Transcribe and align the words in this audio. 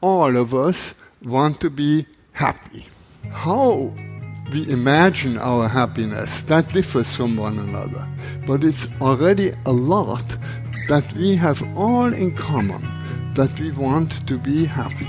all 0.00 0.36
of 0.36 0.54
us 0.54 0.94
want 1.24 1.60
to 1.60 1.70
be 1.70 2.06
happy. 2.32 2.86
How 3.30 3.92
we 4.52 4.68
imagine 4.70 5.38
our 5.38 5.68
happiness, 5.68 6.42
that 6.44 6.72
differs 6.72 7.10
from 7.16 7.36
one 7.36 7.58
another. 7.58 8.06
But 8.46 8.62
it's 8.62 8.86
already 9.00 9.52
a 9.64 9.72
lot 9.72 10.24
that 10.88 11.10
we 11.14 11.34
have 11.36 11.62
all 11.76 12.12
in 12.12 12.36
common 12.36 12.82
that 13.34 13.58
we 13.58 13.70
want 13.72 14.26
to 14.28 14.38
be 14.38 14.66
happy. 14.66 15.08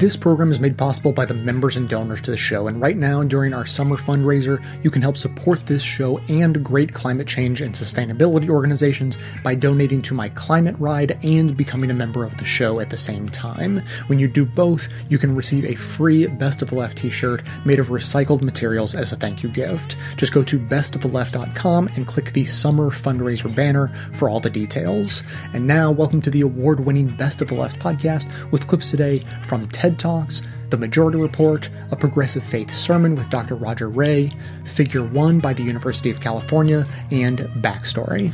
This 0.00 0.16
program 0.16 0.50
is 0.50 0.60
made 0.60 0.78
possible 0.78 1.12
by 1.12 1.26
the 1.26 1.34
members 1.34 1.76
and 1.76 1.86
donors 1.86 2.22
to 2.22 2.30
the 2.30 2.36
show, 2.38 2.68
and 2.68 2.80
right 2.80 2.96
now, 2.96 3.22
during 3.22 3.52
our 3.52 3.66
summer 3.66 3.98
fundraiser, 3.98 4.64
you 4.82 4.90
can 4.90 5.02
help 5.02 5.18
support 5.18 5.66
this 5.66 5.82
show 5.82 6.16
and 6.20 6.64
great 6.64 6.94
climate 6.94 7.26
change 7.26 7.60
and 7.60 7.74
sustainability 7.74 8.48
organizations 8.48 9.18
by 9.44 9.54
donating 9.54 10.00
to 10.00 10.14
my 10.14 10.30
climate 10.30 10.74
ride 10.78 11.22
and 11.22 11.54
becoming 11.54 11.90
a 11.90 11.94
member 11.94 12.24
of 12.24 12.34
the 12.38 12.46
show 12.46 12.80
at 12.80 12.88
the 12.88 12.96
same 12.96 13.28
time. 13.28 13.82
When 14.06 14.18
you 14.18 14.26
do 14.26 14.46
both, 14.46 14.88
you 15.10 15.18
can 15.18 15.36
receive 15.36 15.66
a 15.66 15.74
free 15.74 16.26
Best 16.26 16.62
of 16.62 16.70
the 16.70 16.76
Left 16.76 16.96
t 16.96 17.10
shirt 17.10 17.42
made 17.66 17.78
of 17.78 17.88
recycled 17.88 18.40
materials 18.40 18.94
as 18.94 19.12
a 19.12 19.16
thank 19.16 19.42
you 19.42 19.50
gift. 19.50 19.98
Just 20.16 20.32
go 20.32 20.42
to 20.44 20.58
bestoftheleft.com 20.58 21.88
and 21.88 22.06
click 22.06 22.32
the 22.32 22.46
summer 22.46 22.88
fundraiser 22.88 23.54
banner 23.54 23.92
for 24.14 24.30
all 24.30 24.40
the 24.40 24.48
details. 24.48 25.24
And 25.52 25.66
now, 25.66 25.90
welcome 25.90 26.22
to 26.22 26.30
the 26.30 26.40
award 26.40 26.80
winning 26.80 27.14
Best 27.18 27.42
of 27.42 27.48
the 27.48 27.54
Left 27.54 27.78
podcast 27.78 28.26
with 28.50 28.66
clips 28.66 28.90
today 28.90 29.20
from 29.42 29.68
TED 29.68 29.89
TED 29.90 29.98
Talks, 29.98 30.42
The 30.68 30.76
Majority 30.76 31.18
Report, 31.18 31.68
a 31.90 31.96
progressive 31.96 32.44
faith 32.44 32.72
sermon 32.72 33.16
with 33.16 33.28
Dr. 33.28 33.56
Roger 33.56 33.88
Ray, 33.88 34.30
Figure 34.64 35.02
1 35.02 35.40
by 35.40 35.52
the 35.52 35.64
University 35.64 36.10
of 36.10 36.20
California, 36.20 36.86
and 37.10 37.38
Backstory. 37.56 38.32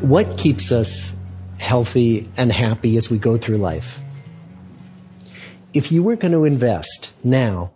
What 0.00 0.38
keeps 0.38 0.72
us 0.72 1.12
healthy 1.58 2.26
and 2.38 2.50
happy 2.50 2.96
as 2.96 3.10
we 3.10 3.18
go 3.18 3.36
through 3.36 3.58
life? 3.58 4.00
If 5.74 5.92
you 5.92 6.02
were 6.02 6.16
going 6.16 6.32
to 6.32 6.46
invest 6.46 7.10
now 7.22 7.72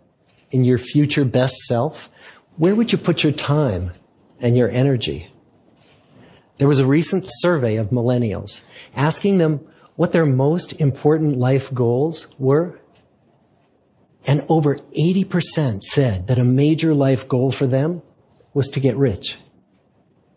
in 0.49 0.63
your 0.63 0.79
future 0.79 1.23
best 1.23 1.57
self, 1.67 2.09
where 2.57 2.73
would 2.73 2.91
you 2.91 2.97
put 2.97 3.23
your 3.23 3.33
time 3.33 3.91
and 4.39 4.57
your 4.57 4.69
energy? 4.69 5.31
There 6.57 6.67
was 6.67 6.79
a 6.79 6.85
recent 6.85 7.25
survey 7.27 7.75
of 7.75 7.89
millennials 7.89 8.61
asking 8.95 9.39
them 9.39 9.67
what 9.95 10.11
their 10.11 10.25
most 10.25 10.73
important 10.73 11.37
life 11.37 11.73
goals 11.73 12.27
were. 12.37 12.79
And 14.27 14.43
over 14.49 14.75
80% 14.97 15.83
said 15.83 16.27
that 16.27 16.39
a 16.39 16.43
major 16.43 16.93
life 16.93 17.27
goal 17.27 17.51
for 17.51 17.67
them 17.67 18.01
was 18.53 18.67
to 18.69 18.79
get 18.79 18.95
rich. 18.95 19.37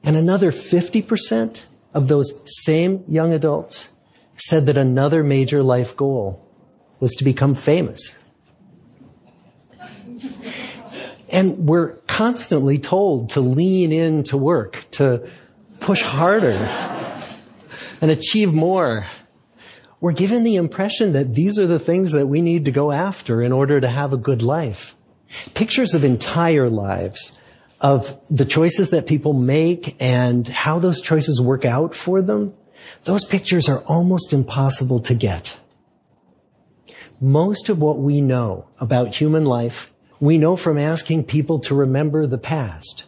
And 0.02 0.16
another 0.16 0.52
50% 0.52 1.64
of 1.94 2.08
those 2.08 2.42
same 2.64 3.04
young 3.08 3.32
adults 3.32 3.90
said 4.36 4.66
that 4.66 4.76
another 4.76 5.22
major 5.22 5.62
life 5.62 5.96
goal 5.96 6.44
was 7.00 7.14
to 7.14 7.24
become 7.24 7.54
famous. 7.54 8.22
And 11.30 11.68
we're 11.68 11.96
constantly 12.06 12.78
told 12.78 13.30
to 13.30 13.40
lean 13.40 13.92
into 13.92 14.36
work, 14.36 14.86
to 14.92 15.28
push 15.88 16.02
harder 16.02 16.52
and 18.02 18.10
achieve 18.10 18.52
more. 18.52 19.06
We're 20.02 20.12
given 20.12 20.44
the 20.44 20.56
impression 20.56 21.14
that 21.14 21.32
these 21.32 21.58
are 21.58 21.66
the 21.66 21.78
things 21.78 22.12
that 22.12 22.26
we 22.26 22.42
need 22.42 22.66
to 22.66 22.70
go 22.70 22.92
after 22.92 23.40
in 23.40 23.52
order 23.52 23.80
to 23.80 23.88
have 23.88 24.12
a 24.12 24.18
good 24.18 24.42
life. 24.42 24.94
Pictures 25.54 25.94
of 25.94 26.04
entire 26.04 26.68
lives, 26.68 27.40
of 27.80 28.20
the 28.28 28.44
choices 28.44 28.90
that 28.90 29.06
people 29.06 29.32
make 29.32 29.96
and 29.98 30.46
how 30.46 30.78
those 30.78 31.00
choices 31.00 31.40
work 31.40 31.64
out 31.64 31.94
for 31.94 32.20
them, 32.20 32.52
those 33.04 33.24
pictures 33.24 33.66
are 33.66 33.82
almost 33.86 34.34
impossible 34.34 35.00
to 35.00 35.14
get. 35.14 35.56
Most 37.18 37.70
of 37.70 37.80
what 37.80 37.98
we 37.98 38.20
know 38.20 38.68
about 38.78 39.14
human 39.14 39.46
life, 39.46 39.90
we 40.20 40.36
know 40.36 40.54
from 40.54 40.76
asking 40.76 41.24
people 41.24 41.60
to 41.60 41.74
remember 41.74 42.26
the 42.26 42.36
past. 42.36 43.04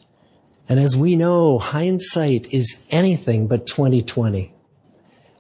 And 0.71 0.79
as 0.79 0.97
we 0.97 1.17
know, 1.17 1.59
hindsight 1.59 2.55
is 2.55 2.85
anything 2.91 3.49
but 3.49 3.67
2020. 3.67 4.55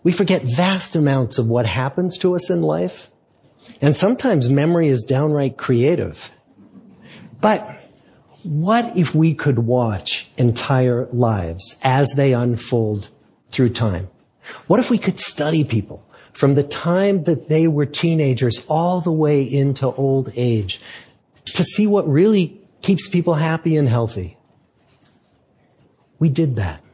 We 0.03 0.11
forget 0.11 0.43
vast 0.43 0.97
amounts 0.97 1.39
of 1.39 1.47
what 1.47 1.67
happens 1.67 2.19
to 2.19 2.35
us 2.35 2.51
in 2.51 2.63
life. 2.63 3.13
And 3.81 3.95
sometimes 3.95 4.49
memory 4.49 4.89
is 4.89 5.05
downright 5.05 5.57
creative. 5.57 6.33
But 7.41 7.65
what 8.43 8.97
if 8.97 9.15
we 9.15 9.35
could 9.35 9.61
watch 9.61 10.29
entire 10.37 11.07
lives 11.13 11.77
as 11.85 12.11
they 12.17 12.33
unfold 12.33 13.09
through 13.51 13.71
time? 13.71 14.09
What 14.67 14.81
if 14.81 14.91
we 14.91 14.99
could 14.99 15.21
study 15.21 15.63
people 15.63 16.05
from 16.33 16.57
the 16.57 16.65
time 16.65 17.23
that 17.25 17.49
they 17.49 17.69
were 17.69 17.87
teenagers 17.87 18.67
all 18.67 19.01
the 19.01 19.13
way 19.13 19.45
into 19.45 19.87
old 19.87 20.33
age 20.35 20.81
to 21.45 21.63
see 21.63 21.87
what 21.87 22.09
really 22.09 22.61
keeps 22.83 23.07
people 23.07 23.35
happy 23.35 23.77
and 23.77 23.89
healthy? 23.89 24.37
We 26.21 26.29
did 26.29 26.55
that. 26.57 26.85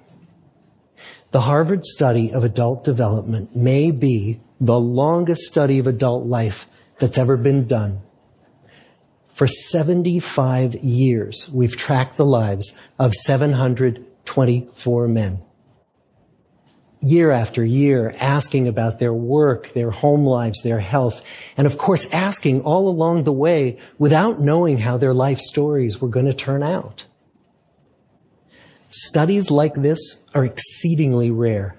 The 1.32 1.42
Harvard 1.42 1.84
study 1.84 2.32
of 2.32 2.44
adult 2.44 2.84
development 2.84 3.54
may 3.54 3.90
be 3.90 4.40
the 4.58 4.80
longest 4.80 5.42
study 5.42 5.78
of 5.78 5.86
adult 5.86 6.24
life 6.26 6.70
that's 6.98 7.18
ever 7.18 7.36
been 7.36 7.66
done. 7.66 8.00
For 9.26 9.46
75 9.46 10.76
years, 10.76 11.50
we've 11.52 11.76
tracked 11.76 12.16
the 12.16 12.24
lives 12.24 12.78
of 12.98 13.12
724 13.12 15.08
men. 15.08 15.44
Year 17.02 17.30
after 17.30 17.62
year, 17.62 18.14
asking 18.18 18.66
about 18.66 18.98
their 18.98 19.12
work, 19.12 19.74
their 19.74 19.90
home 19.90 20.24
lives, 20.24 20.62
their 20.62 20.80
health, 20.80 21.22
and 21.56 21.66
of 21.66 21.76
course 21.76 22.10
asking 22.12 22.62
all 22.62 22.88
along 22.88 23.24
the 23.24 23.32
way 23.32 23.78
without 23.98 24.40
knowing 24.40 24.78
how 24.78 24.96
their 24.96 25.12
life 25.12 25.38
stories 25.38 26.00
were 26.00 26.08
going 26.08 26.26
to 26.26 26.32
turn 26.32 26.62
out. 26.62 27.04
Studies 28.98 29.50
like 29.50 29.74
this 29.74 30.24
are 30.34 30.46
exceedingly 30.46 31.30
rare. 31.30 31.78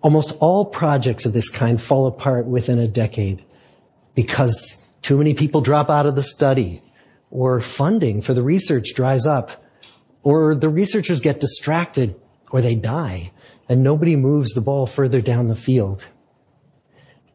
Almost 0.00 0.32
all 0.40 0.64
projects 0.64 1.26
of 1.26 1.34
this 1.34 1.50
kind 1.50 1.78
fall 1.78 2.06
apart 2.06 2.46
within 2.46 2.78
a 2.78 2.88
decade 2.88 3.44
because 4.14 4.86
too 5.02 5.18
many 5.18 5.34
people 5.34 5.60
drop 5.60 5.90
out 5.90 6.06
of 6.06 6.14
the 6.14 6.22
study 6.22 6.82
or 7.30 7.60
funding 7.60 8.22
for 8.22 8.32
the 8.32 8.42
research 8.42 8.94
dries 8.94 9.26
up 9.26 9.62
or 10.22 10.54
the 10.54 10.70
researchers 10.70 11.20
get 11.20 11.40
distracted 11.40 12.18
or 12.50 12.62
they 12.62 12.74
die 12.74 13.32
and 13.68 13.82
nobody 13.82 14.16
moves 14.16 14.52
the 14.52 14.62
ball 14.62 14.86
further 14.86 15.20
down 15.20 15.48
the 15.48 15.54
field. 15.54 16.08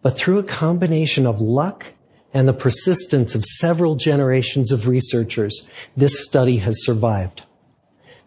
But 0.01 0.17
through 0.17 0.39
a 0.39 0.43
combination 0.43 1.27
of 1.27 1.39
luck 1.39 1.93
and 2.33 2.47
the 2.47 2.53
persistence 2.53 3.35
of 3.35 3.45
several 3.45 3.97
generations 3.97 4.72
of 4.72 4.87
researchers, 4.87 5.69
this 5.95 6.25
study 6.25 6.57
has 6.57 6.83
survived. 6.83 7.43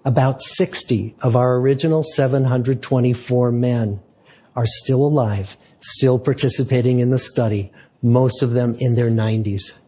About 0.04 0.42
60 0.42 1.16
of 1.22 1.36
our 1.36 1.56
original 1.56 2.02
724 2.02 3.52
men 3.52 4.00
are 4.54 4.66
still 4.66 5.04
alive, 5.04 5.56
still 5.80 6.18
participating 6.18 7.00
in 7.00 7.10
the 7.10 7.18
study, 7.18 7.72
most 8.02 8.42
of 8.42 8.52
them 8.52 8.74
in 8.78 8.94
their 8.94 9.10
90s. 9.10 9.78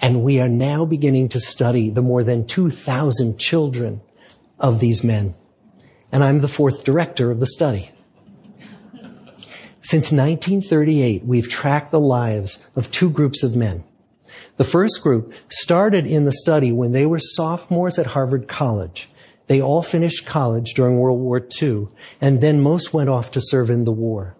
And 0.00 0.22
we 0.22 0.40
are 0.40 0.48
now 0.48 0.84
beginning 0.84 1.28
to 1.30 1.40
study 1.40 1.88
the 1.90 2.02
more 2.02 2.22
than 2.22 2.46
2,000 2.46 3.38
children 3.38 4.00
of 4.58 4.80
these 4.80 5.02
men. 5.02 5.34
And 6.10 6.22
I'm 6.22 6.40
the 6.40 6.48
fourth 6.48 6.84
director 6.84 7.30
of 7.30 7.40
the 7.40 7.46
study. 7.46 7.90
Since 9.80 10.12
1938, 10.12 11.24
we've 11.24 11.48
tracked 11.48 11.90
the 11.90 12.00
lives 12.00 12.68
of 12.76 12.90
two 12.92 13.10
groups 13.10 13.42
of 13.42 13.56
men. 13.56 13.84
The 14.56 14.64
first 14.64 15.00
group 15.02 15.32
started 15.48 16.06
in 16.06 16.24
the 16.24 16.32
study 16.32 16.72
when 16.72 16.92
they 16.92 17.06
were 17.06 17.18
sophomores 17.18 17.98
at 17.98 18.08
Harvard 18.08 18.48
College. 18.48 19.08
They 19.46 19.60
all 19.60 19.82
finished 19.82 20.26
college 20.26 20.74
during 20.74 20.98
World 20.98 21.20
War 21.20 21.46
II, 21.60 21.88
and 22.20 22.40
then 22.40 22.60
most 22.60 22.92
went 22.92 23.08
off 23.08 23.30
to 23.32 23.40
serve 23.40 23.70
in 23.70 23.84
the 23.84 23.92
war. 23.92 24.36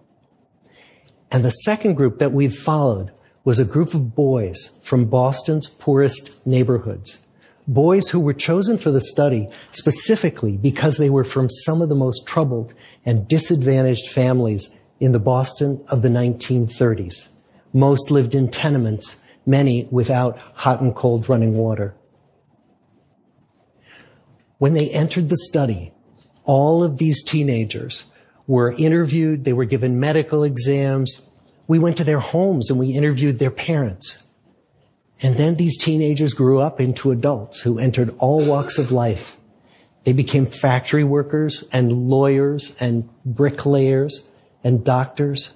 And 1.31 1.43
the 1.43 1.49
second 1.49 1.95
group 1.95 2.19
that 2.19 2.31
we've 2.31 2.55
followed 2.55 3.11
was 3.43 3.59
a 3.59 3.65
group 3.65 3.93
of 3.93 4.15
boys 4.15 4.79
from 4.83 5.05
Boston's 5.05 5.67
poorest 5.67 6.45
neighborhoods. 6.45 7.25
Boys 7.67 8.09
who 8.09 8.19
were 8.19 8.33
chosen 8.33 8.77
for 8.77 8.91
the 8.91 9.01
study 9.01 9.49
specifically 9.71 10.57
because 10.57 10.97
they 10.97 11.09
were 11.09 11.23
from 11.23 11.49
some 11.49 11.81
of 11.81 11.89
the 11.89 11.95
most 11.95 12.27
troubled 12.27 12.73
and 13.05 13.27
disadvantaged 13.27 14.09
families 14.09 14.77
in 14.99 15.11
the 15.11 15.19
Boston 15.19 15.83
of 15.87 16.01
the 16.01 16.09
1930s. 16.09 17.29
Most 17.73 18.11
lived 18.11 18.35
in 18.35 18.49
tenements 18.49 19.15
many 19.45 19.87
without 19.91 20.37
hot 20.37 20.81
and 20.81 20.95
cold 20.95 21.27
running 21.29 21.55
water. 21.55 21.95
When 24.57 24.73
they 24.73 24.89
entered 24.89 25.29
the 25.29 25.37
study, 25.37 25.93
all 26.45 26.83
of 26.83 26.97
these 26.97 27.23
teenagers 27.23 28.05
were 28.47 28.71
interviewed, 28.71 29.43
they 29.43 29.53
were 29.53 29.65
given 29.65 29.99
medical 29.99 30.43
exams. 30.43 31.29
We 31.67 31.79
went 31.79 31.97
to 31.97 32.03
their 32.03 32.19
homes 32.19 32.69
and 32.69 32.79
we 32.79 32.91
interviewed 32.91 33.39
their 33.39 33.51
parents. 33.51 34.27
And 35.21 35.37
then 35.37 35.55
these 35.55 35.77
teenagers 35.77 36.33
grew 36.33 36.59
up 36.59 36.81
into 36.81 37.11
adults 37.11 37.61
who 37.61 37.79
entered 37.79 38.13
all 38.19 38.45
walks 38.45 38.77
of 38.77 38.91
life. 38.91 39.37
They 40.03 40.11
became 40.11 40.45
factory 40.45 41.05
workers 41.05 41.63
and 41.71 42.09
lawyers 42.09 42.75
and 42.79 43.09
bricklayers 43.23 44.27
and 44.63 44.83
doctors. 44.83 45.51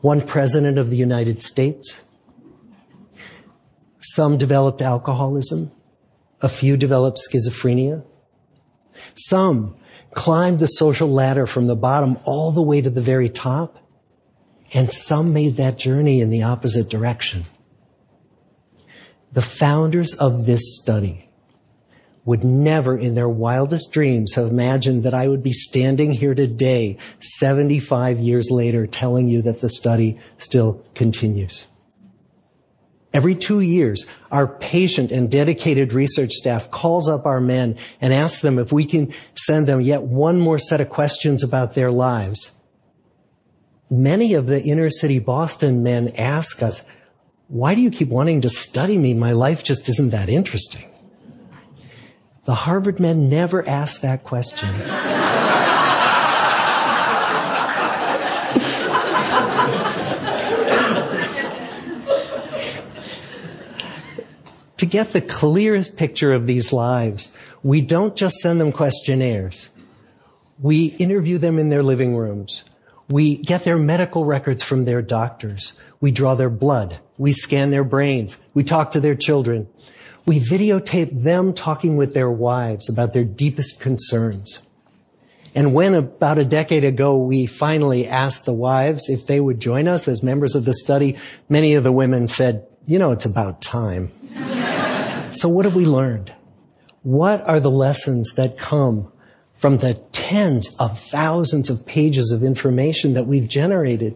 One 0.00 0.20
president 0.24 0.78
of 0.78 0.90
the 0.90 0.96
United 0.96 1.42
States. 1.42 2.04
Some 4.02 4.36
developed 4.36 4.82
alcoholism. 4.82 5.70
A 6.40 6.48
few 6.48 6.76
developed 6.76 7.18
schizophrenia. 7.18 8.04
Some 9.14 9.76
climbed 10.12 10.58
the 10.58 10.66
social 10.66 11.08
ladder 11.08 11.46
from 11.46 11.68
the 11.68 11.76
bottom 11.76 12.18
all 12.24 12.50
the 12.52 12.62
way 12.62 12.80
to 12.80 12.90
the 12.90 13.00
very 13.00 13.28
top. 13.28 13.78
And 14.74 14.92
some 14.92 15.32
made 15.32 15.56
that 15.56 15.78
journey 15.78 16.20
in 16.20 16.30
the 16.30 16.42
opposite 16.42 16.90
direction. 16.90 17.44
The 19.32 19.42
founders 19.42 20.14
of 20.14 20.46
this 20.46 20.80
study 20.80 21.30
would 22.24 22.44
never 22.44 22.96
in 22.96 23.14
their 23.14 23.28
wildest 23.28 23.92
dreams 23.92 24.34
have 24.34 24.48
imagined 24.48 25.04
that 25.04 25.14
I 25.14 25.28
would 25.28 25.42
be 25.42 25.52
standing 25.52 26.12
here 26.12 26.34
today, 26.34 26.98
75 27.20 28.18
years 28.18 28.50
later, 28.50 28.86
telling 28.86 29.28
you 29.28 29.42
that 29.42 29.60
the 29.60 29.68
study 29.68 30.18
still 30.38 30.84
continues. 30.94 31.71
Every 33.12 33.34
two 33.34 33.60
years, 33.60 34.06
our 34.30 34.46
patient 34.46 35.12
and 35.12 35.30
dedicated 35.30 35.92
research 35.92 36.32
staff 36.32 36.70
calls 36.70 37.08
up 37.08 37.26
our 37.26 37.40
men 37.40 37.76
and 38.00 38.12
asks 38.12 38.40
them 38.40 38.58
if 38.58 38.72
we 38.72 38.86
can 38.86 39.12
send 39.34 39.68
them 39.68 39.82
yet 39.82 40.02
one 40.02 40.40
more 40.40 40.58
set 40.58 40.80
of 40.80 40.88
questions 40.88 41.42
about 41.42 41.74
their 41.74 41.90
lives. 41.90 42.56
Many 43.90 44.32
of 44.32 44.46
the 44.46 44.62
inner 44.62 44.88
city 44.88 45.18
Boston 45.18 45.82
men 45.82 46.08
ask 46.16 46.62
us, 46.62 46.82
why 47.48 47.74
do 47.74 47.82
you 47.82 47.90
keep 47.90 48.08
wanting 48.08 48.40
to 48.40 48.48
study 48.48 48.96
me? 48.96 49.12
My 49.12 49.32
life 49.32 49.62
just 49.62 49.86
isn't 49.90 50.10
that 50.10 50.30
interesting. 50.30 50.88
The 52.44 52.54
Harvard 52.54 52.98
men 52.98 53.28
never 53.28 53.68
ask 53.68 54.00
that 54.00 54.24
question. 54.24 54.70
Get 64.92 65.12
the 65.12 65.22
clearest 65.22 65.96
picture 65.96 66.34
of 66.34 66.46
these 66.46 66.70
lives, 66.70 67.34
we 67.62 67.80
don't 67.80 68.14
just 68.14 68.36
send 68.36 68.60
them 68.60 68.70
questionnaires. 68.70 69.70
We 70.60 70.84
interview 70.84 71.38
them 71.38 71.58
in 71.58 71.70
their 71.70 71.82
living 71.82 72.14
rooms. 72.14 72.62
We 73.08 73.36
get 73.36 73.64
their 73.64 73.78
medical 73.78 74.26
records 74.26 74.62
from 74.62 74.84
their 74.84 75.00
doctors. 75.00 75.72
We 76.02 76.10
draw 76.10 76.34
their 76.34 76.50
blood. 76.50 76.98
We 77.16 77.32
scan 77.32 77.70
their 77.70 77.84
brains. 77.84 78.36
We 78.52 78.64
talk 78.64 78.90
to 78.90 79.00
their 79.00 79.14
children. 79.14 79.66
We 80.26 80.38
videotape 80.38 81.22
them 81.22 81.54
talking 81.54 81.96
with 81.96 82.12
their 82.12 82.30
wives 82.30 82.90
about 82.90 83.14
their 83.14 83.24
deepest 83.24 83.80
concerns. 83.80 84.58
And 85.54 85.72
when 85.72 85.94
about 85.94 86.36
a 86.36 86.44
decade 86.44 86.84
ago 86.84 87.16
we 87.16 87.46
finally 87.46 88.06
asked 88.06 88.44
the 88.44 88.52
wives 88.52 89.08
if 89.08 89.26
they 89.26 89.40
would 89.40 89.58
join 89.58 89.88
us 89.88 90.06
as 90.06 90.22
members 90.22 90.54
of 90.54 90.66
the 90.66 90.74
study, 90.74 91.16
many 91.48 91.74
of 91.74 91.82
the 91.82 91.92
women 91.92 92.28
said, 92.28 92.66
you 92.86 92.98
know, 92.98 93.12
it's 93.12 93.24
about 93.24 93.62
time. 93.62 94.10
So 95.42 95.48
what 95.48 95.64
have 95.64 95.74
we 95.74 95.86
learned? 95.86 96.32
What 97.02 97.48
are 97.48 97.58
the 97.58 97.68
lessons 97.68 98.32
that 98.36 98.56
come 98.56 99.10
from 99.54 99.78
the 99.78 99.94
tens 100.12 100.72
of 100.78 101.00
thousands 101.00 101.68
of 101.68 101.84
pages 101.84 102.30
of 102.30 102.44
information 102.44 103.14
that 103.14 103.26
we've 103.26 103.48
generated 103.48 104.14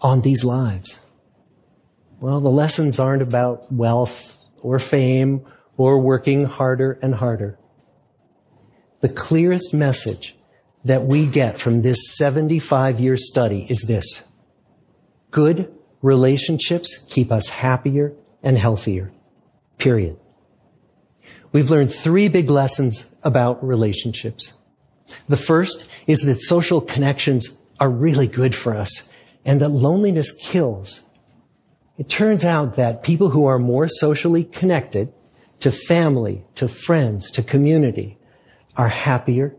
on 0.00 0.22
these 0.22 0.44
lives? 0.44 1.02
Well, 2.20 2.40
the 2.40 2.48
lessons 2.48 2.98
aren't 2.98 3.20
about 3.20 3.70
wealth 3.70 4.38
or 4.62 4.78
fame 4.78 5.44
or 5.76 6.00
working 6.00 6.46
harder 6.46 6.98
and 7.02 7.14
harder. 7.14 7.58
The 9.00 9.10
clearest 9.10 9.74
message 9.74 10.38
that 10.86 11.04
we 11.04 11.26
get 11.26 11.58
from 11.58 11.82
this 11.82 12.16
75 12.16 12.98
year 12.98 13.18
study 13.18 13.66
is 13.68 13.82
this. 13.82 14.26
Good 15.30 15.70
relationships 16.00 17.04
keep 17.10 17.30
us 17.30 17.50
happier 17.50 18.14
and 18.42 18.56
healthier. 18.56 19.12
Period. 19.78 20.18
We've 21.52 21.70
learned 21.70 21.92
three 21.92 22.28
big 22.28 22.50
lessons 22.50 23.14
about 23.22 23.64
relationships. 23.66 24.54
The 25.26 25.36
first 25.36 25.88
is 26.06 26.20
that 26.20 26.40
social 26.40 26.80
connections 26.80 27.58
are 27.80 27.88
really 27.88 28.26
good 28.26 28.54
for 28.54 28.76
us 28.76 29.08
and 29.44 29.60
that 29.60 29.70
loneliness 29.70 30.32
kills. 30.32 31.02
It 31.96 32.08
turns 32.08 32.44
out 32.44 32.76
that 32.76 33.02
people 33.02 33.30
who 33.30 33.46
are 33.46 33.58
more 33.58 33.88
socially 33.88 34.44
connected 34.44 35.12
to 35.60 35.70
family, 35.70 36.44
to 36.56 36.68
friends, 36.68 37.30
to 37.32 37.42
community 37.42 38.18
are 38.76 38.88
happier, 38.88 39.56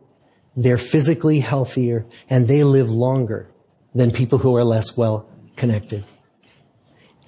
they're 0.55 0.77
physically 0.77 1.39
healthier, 1.39 2.05
and 2.29 2.47
they 2.47 2.63
live 2.63 2.89
longer 2.89 3.49
than 3.93 4.11
people 4.11 4.37
who 4.39 4.55
are 4.55 4.63
less 4.63 4.95
well 4.95 5.29
connected. 5.55 6.05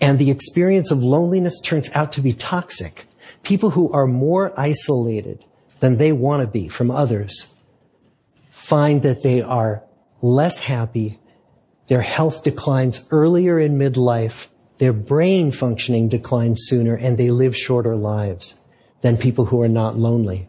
And 0.02 0.18
the 0.18 0.32
experience 0.32 0.92
of 0.92 1.04
loneliness 1.04 1.62
turns 1.62 1.90
out 1.94 2.12
to 2.14 2.22
be 2.22 2.34
toxic 2.34 3.06
people 3.44 3.72
who 3.72 3.92
are 3.92 4.08
more 4.08 4.54
isolated 4.60 5.46
than 5.80 5.98
they 5.98 6.12
want 6.12 6.42
to 6.42 6.48
be 6.48 6.68
from 6.68 6.92
others 6.92 7.56
find 8.50 9.02
that 9.02 9.24
they 9.24 9.42
are 9.42 9.84
less 10.22 10.60
happy, 10.60 11.20
their 11.88 12.02
health 12.02 12.44
declines 12.44 13.06
earlier 13.12 13.60
in 13.60 13.78
midlife, 13.78 14.48
their 14.78 14.94
brain 14.94 15.52
functioning 15.52 16.08
declines 16.08 16.62
sooner, 16.66 16.96
and 16.96 17.18
they 17.18 17.32
live 17.32 17.56
shorter 17.56 17.96
lives 17.96 18.60
than 19.02 19.18
people 19.18 19.46
who 19.46 19.62
are 19.62 19.68
not 19.68 19.98
lonely. 19.98 20.48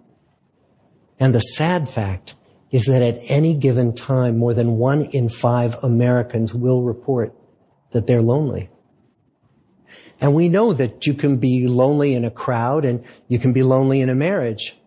And 1.19 1.35
the 1.35 1.41
sad 1.41 1.89
fact 1.89 2.35
is 2.71 2.87
that 2.87 3.03
at 3.03 3.19
any 3.29 3.55
given 3.55 3.95
time, 3.95 4.39
more 4.39 4.55
than 4.55 4.77
one 4.77 5.07
in 5.07 5.29
five 5.29 5.83
Americans 5.83 6.55
will 6.55 6.83
report 6.83 7.35
that 7.91 8.07
they're 8.07 8.23
lonely. 8.23 8.71
And 10.23 10.35
we 10.35 10.49
know 10.49 10.73
that 10.73 11.05
you 11.05 11.15
can 11.15 11.39
be 11.39 11.67
lonely 11.67 12.15
in 12.15 12.25
a 12.25 12.31
crowd 12.31 12.85
and 12.85 13.05
you 13.27 13.41
can 13.41 13.53
be 13.53 13.65
lonely 13.65 14.01
in 14.01 14.09
a 14.09 14.15
marriage. 14.15 14.79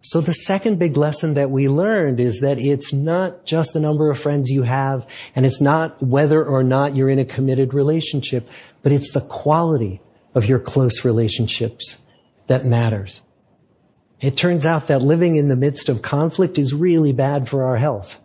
So 0.00 0.22
the 0.22 0.32
second 0.32 0.78
big 0.78 0.96
lesson 0.96 1.34
that 1.34 1.50
we 1.50 1.68
learned 1.68 2.18
is 2.18 2.40
that 2.40 2.58
it's 2.58 2.90
not 2.90 3.44
just 3.44 3.74
the 3.74 3.80
number 3.80 4.10
of 4.10 4.18
friends 4.18 4.48
you 4.48 4.62
have 4.62 5.06
and 5.36 5.44
it's 5.44 5.60
not 5.60 6.02
whether 6.02 6.42
or 6.42 6.62
not 6.62 6.96
you're 6.96 7.10
in 7.10 7.18
a 7.18 7.24
committed 7.26 7.74
relationship, 7.74 8.48
but 8.82 8.92
it's 8.92 9.12
the 9.12 9.20
quality 9.20 10.00
of 10.34 10.46
your 10.46 10.58
close 10.58 11.04
relationships 11.04 12.00
that 12.46 12.64
matters. 12.64 13.20
It 14.22 14.38
turns 14.38 14.64
out 14.64 14.86
that 14.86 15.02
living 15.02 15.36
in 15.36 15.48
the 15.48 15.56
midst 15.56 15.90
of 15.90 16.00
conflict 16.00 16.56
is 16.56 16.72
really 16.72 17.12
bad 17.12 17.46
for 17.46 17.64
our 17.64 17.76
health. 17.76 18.22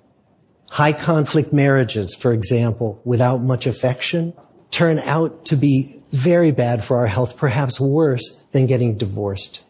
High 0.69 0.93
conflict 0.93 1.51
marriages, 1.51 2.15
for 2.15 2.31
example, 2.31 3.01
without 3.03 3.41
much 3.41 3.67
affection, 3.67 4.33
turn 4.71 4.97
out 4.99 5.43
to 5.45 5.57
be 5.57 5.96
very 6.11 6.51
bad 6.51 6.83
for 6.83 6.97
our 6.97 7.07
health, 7.07 7.37
perhaps 7.37 7.79
worse 7.79 8.41
than 8.51 8.65
getting 8.65 8.97
divorced. 8.97 9.63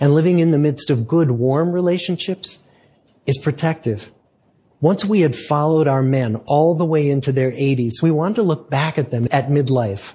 And 0.00 0.14
living 0.14 0.38
in 0.38 0.50
the 0.50 0.58
midst 0.58 0.90
of 0.90 1.06
good, 1.06 1.30
warm 1.30 1.72
relationships 1.72 2.64
is 3.26 3.38
protective. 3.38 4.12
Once 4.80 5.04
we 5.04 5.20
had 5.20 5.36
followed 5.36 5.88
our 5.88 6.02
men 6.02 6.36
all 6.46 6.74
the 6.74 6.84
way 6.84 7.08
into 7.08 7.32
their 7.32 7.50
80s, 7.52 8.02
we 8.02 8.10
wanted 8.10 8.36
to 8.36 8.42
look 8.42 8.68
back 8.68 8.98
at 8.98 9.10
them 9.10 9.28
at 9.30 9.48
midlife 9.48 10.14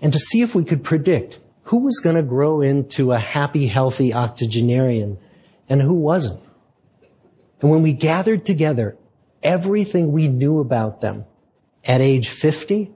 and 0.00 0.12
to 0.12 0.18
see 0.18 0.40
if 0.40 0.54
we 0.54 0.64
could 0.64 0.82
predict 0.82 1.40
who 1.64 1.78
was 1.78 2.00
going 2.00 2.16
to 2.16 2.22
grow 2.22 2.60
into 2.60 3.12
a 3.12 3.18
happy, 3.18 3.66
healthy 3.66 4.14
octogenarian 4.14 5.18
and 5.68 5.80
who 5.80 6.00
wasn't. 6.00 6.40
And 7.60 7.70
when 7.70 7.82
we 7.82 7.92
gathered 7.92 8.44
together 8.44 8.96
everything 9.42 10.12
we 10.12 10.28
knew 10.28 10.58
about 10.58 11.00
them 11.00 11.24
at 11.84 12.00
age 12.00 12.28
50, 12.28 12.92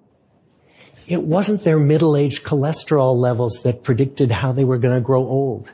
it 1.06 1.22
wasn't 1.22 1.64
their 1.64 1.78
middle-aged 1.78 2.42
cholesterol 2.42 3.16
levels 3.16 3.60
that 3.62 3.84
predicted 3.84 4.30
how 4.30 4.52
they 4.52 4.64
were 4.64 4.78
going 4.78 4.94
to 4.94 5.00
grow 5.00 5.22
old. 5.22 5.72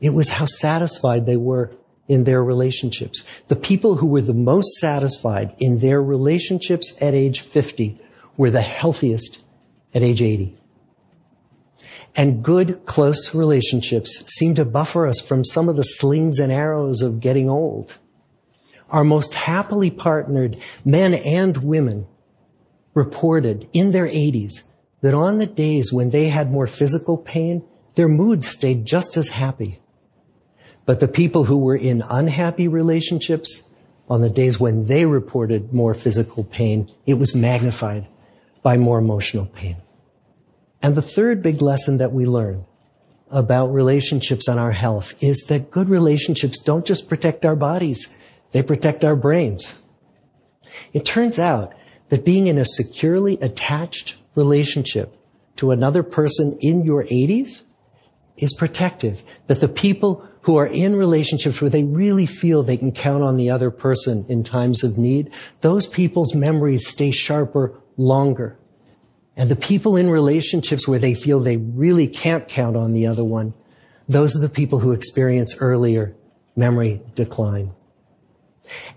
It 0.00 0.10
was 0.10 0.28
how 0.28 0.46
satisfied 0.46 1.26
they 1.26 1.36
were 1.36 1.70
in 2.06 2.24
their 2.24 2.42
relationships. 2.42 3.24
The 3.48 3.56
people 3.56 3.96
who 3.96 4.06
were 4.06 4.20
the 4.20 4.34
most 4.34 4.76
satisfied 4.76 5.54
in 5.58 5.78
their 5.78 6.02
relationships 6.02 6.92
at 7.00 7.14
age 7.14 7.40
50 7.40 7.98
were 8.36 8.50
the 8.50 8.60
healthiest 8.60 9.44
at 9.94 10.02
age 10.02 10.22
80. 10.22 10.56
And 12.16 12.44
good, 12.44 12.84
close 12.86 13.34
relationships 13.34 14.24
seem 14.26 14.54
to 14.54 14.64
buffer 14.64 15.06
us 15.06 15.20
from 15.20 15.44
some 15.44 15.68
of 15.68 15.76
the 15.76 15.82
slings 15.82 16.38
and 16.38 16.52
arrows 16.52 17.02
of 17.02 17.20
getting 17.20 17.48
old. 17.48 17.98
Our 18.90 19.02
most 19.02 19.34
happily 19.34 19.90
partnered 19.90 20.56
men 20.84 21.14
and 21.14 21.56
women 21.56 22.06
reported 22.94 23.68
in 23.72 23.92
their 23.92 24.06
80s 24.06 24.62
that 25.02 25.14
on 25.14 25.38
the 25.38 25.46
days 25.46 25.92
when 25.92 26.10
they 26.10 26.28
had 26.28 26.50
more 26.50 26.66
physical 26.66 27.18
pain, 27.18 27.62
their 27.94 28.08
moods 28.08 28.48
stayed 28.48 28.86
just 28.86 29.16
as 29.16 29.28
happy. 29.28 29.80
But 30.86 31.00
the 31.00 31.08
people 31.08 31.44
who 31.44 31.58
were 31.58 31.76
in 31.76 32.02
unhappy 32.08 32.68
relationships, 32.68 33.68
on 34.08 34.20
the 34.20 34.30
days 34.30 34.60
when 34.60 34.86
they 34.86 35.06
reported 35.06 35.72
more 35.72 35.94
physical 35.94 36.44
pain, 36.44 36.90
it 37.06 37.14
was 37.14 37.34
magnified 37.34 38.06
by 38.62 38.76
more 38.76 38.98
emotional 38.98 39.46
pain. 39.46 39.76
And 40.82 40.94
the 40.94 41.02
third 41.02 41.42
big 41.42 41.62
lesson 41.62 41.98
that 41.98 42.12
we 42.12 42.26
learn 42.26 42.66
about 43.30 43.72
relationships 43.72 44.48
and 44.48 44.60
our 44.60 44.72
health 44.72 45.22
is 45.22 45.44
that 45.48 45.70
good 45.70 45.88
relationships 45.88 46.58
don't 46.62 46.86
just 46.86 47.08
protect 47.08 47.44
our 47.44 47.56
bodies, 47.56 48.14
they 48.52 48.62
protect 48.62 49.04
our 49.04 49.16
brains. 49.16 49.78
It 50.92 51.04
turns 51.04 51.38
out 51.38 51.72
that 52.08 52.24
being 52.24 52.46
in 52.46 52.58
a 52.58 52.64
securely 52.64 53.38
attached 53.40 54.16
relationship 54.34 55.16
to 55.56 55.70
another 55.70 56.02
person 56.02 56.58
in 56.60 56.84
your 56.84 57.04
80s 57.04 57.62
is 58.36 58.54
protective. 58.54 59.22
That 59.46 59.60
the 59.60 59.68
people 59.68 60.26
who 60.42 60.56
are 60.56 60.66
in 60.66 60.96
relationships 60.96 61.60
where 61.60 61.70
they 61.70 61.84
really 61.84 62.26
feel 62.26 62.62
they 62.62 62.76
can 62.76 62.92
count 62.92 63.22
on 63.22 63.36
the 63.36 63.50
other 63.50 63.70
person 63.70 64.26
in 64.28 64.42
times 64.42 64.84
of 64.84 64.98
need, 64.98 65.30
those 65.60 65.86
people's 65.86 66.34
memories 66.34 66.86
stay 66.86 67.10
sharper 67.10 67.80
longer. 67.96 68.58
And 69.36 69.50
the 69.50 69.56
people 69.56 69.96
in 69.96 70.10
relationships 70.10 70.86
where 70.86 70.98
they 70.98 71.14
feel 71.14 71.40
they 71.40 71.56
really 71.56 72.06
can't 72.06 72.46
count 72.46 72.76
on 72.76 72.92
the 72.92 73.06
other 73.06 73.24
one, 73.24 73.54
those 74.08 74.36
are 74.36 74.40
the 74.40 74.48
people 74.48 74.80
who 74.80 74.92
experience 74.92 75.56
earlier 75.60 76.14
memory 76.54 77.00
decline. 77.14 77.72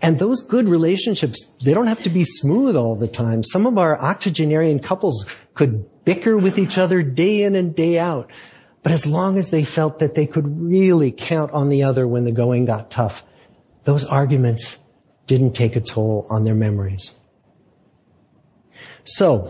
And 0.02 0.18
those 0.18 0.42
good 0.42 0.70
relationships, 0.70 1.52
they 1.64 1.74
don't 1.74 1.88
have 1.88 2.04
to 2.04 2.10
be 2.10 2.24
smooth 2.24 2.76
all 2.76 2.96
the 2.96 3.08
time. 3.08 3.44
Some 3.44 3.66
of 3.66 3.78
our 3.78 4.00
octogenarian 4.00 4.80
couples 4.80 5.26
could 5.54 5.86
bicker 6.06 6.38
with 6.38 6.58
each 6.58 6.78
other 6.78 7.02
day 7.02 7.44
in 7.44 7.56
and 7.56 7.76
day 7.76 8.00
out. 8.00 8.30
But 8.84 8.92
as 8.92 9.06
long 9.06 9.38
as 9.38 9.50
they 9.50 9.64
felt 9.64 10.00
that 10.00 10.16
they 10.16 10.26
could 10.26 10.62
really 10.62 11.12
count 11.12 11.52
on 11.52 11.70
the 11.70 11.84
other 11.84 12.08
when 12.08 12.24
the 12.24 12.32
going 12.32 12.66
got 12.66 12.90
tough, 12.90 13.26
those 13.84 14.04
arguments 14.06 14.78
didn't 15.26 15.54
take 15.54 15.76
a 15.76 15.82
toll 15.82 16.26
on 16.30 16.46
their 16.46 16.56
memories. 16.56 17.20
So, 19.04 19.50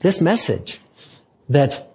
this 0.00 0.20
message 0.20 0.80
that 1.48 1.94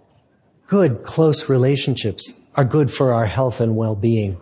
good, 0.67 1.03
close 1.03 1.49
relationships 1.49 2.39
are 2.55 2.65
good 2.65 2.91
for 2.91 3.13
our 3.13 3.25
health 3.25 3.61
and 3.61 3.75
well-being. 3.75 4.37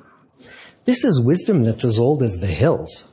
This 0.85 1.03
is 1.03 1.19
wisdom 1.19 1.63
that's 1.63 1.83
as 1.83 1.97
old 1.97 2.21
as 2.21 2.39
the 2.39 2.47
hills. 2.47 3.11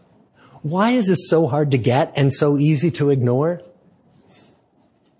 Why 0.60 0.90
is 0.90 1.06
this 1.06 1.28
so 1.28 1.46
hard 1.46 1.70
to 1.72 1.78
get 1.78 2.12
and 2.16 2.32
so 2.32 2.58
easy 2.58 2.90
to 2.92 3.10
ignore? 3.10 3.62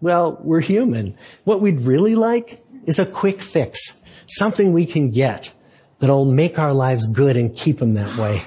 Well, 0.00 0.38
we're 0.42 0.61
human. 0.61 1.16
What 1.44 1.61
we'd 1.61 1.80
really 1.80 2.14
like 2.14 2.62
is 2.85 2.99
a 2.99 3.06
quick 3.06 3.40
fix, 3.40 4.00
something 4.26 4.73
we 4.73 4.85
can 4.85 5.11
get 5.11 5.52
that'll 5.99 6.30
make 6.30 6.59
our 6.59 6.75
lives 6.75 7.06
good 7.06 7.37
and 7.37 7.56
keep 7.56 7.78
them 7.78 7.94
that 7.94 8.16
way. 8.18 8.44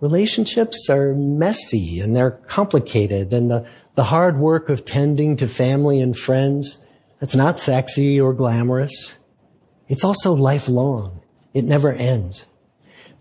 Relationships 0.00 0.88
are 0.88 1.14
messy 1.14 1.98
and 1.98 2.14
they're 2.14 2.30
complicated 2.30 3.32
and 3.32 3.50
the, 3.50 3.66
the 3.96 4.04
hard 4.04 4.38
work 4.38 4.68
of 4.68 4.84
tending 4.84 5.36
to 5.36 5.48
family 5.48 6.00
and 6.00 6.16
friends, 6.16 6.84
that's 7.18 7.34
not 7.34 7.58
sexy 7.58 8.20
or 8.20 8.32
glamorous. 8.32 9.18
It's 9.88 10.04
also 10.04 10.32
lifelong. 10.34 11.22
It 11.52 11.64
never 11.64 11.92
ends. 11.92 12.46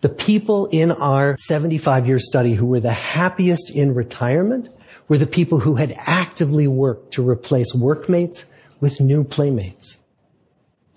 The 0.01 0.09
people 0.09 0.67
in 0.67 0.91
our 0.91 1.35
75 1.37 2.07
year 2.07 2.19
study 2.19 2.53
who 2.53 2.67
were 2.67 2.79
the 2.79 2.91
happiest 2.91 3.71
in 3.71 3.95
retirement 3.95 4.69
were 5.07 5.17
the 5.17 5.25
people 5.25 5.59
who 5.59 5.75
had 5.75 5.95
actively 6.05 6.67
worked 6.67 7.13
to 7.13 7.27
replace 7.27 7.73
workmates 7.73 8.45
with 8.79 9.01
new 9.01 9.23
playmates. 9.23 9.97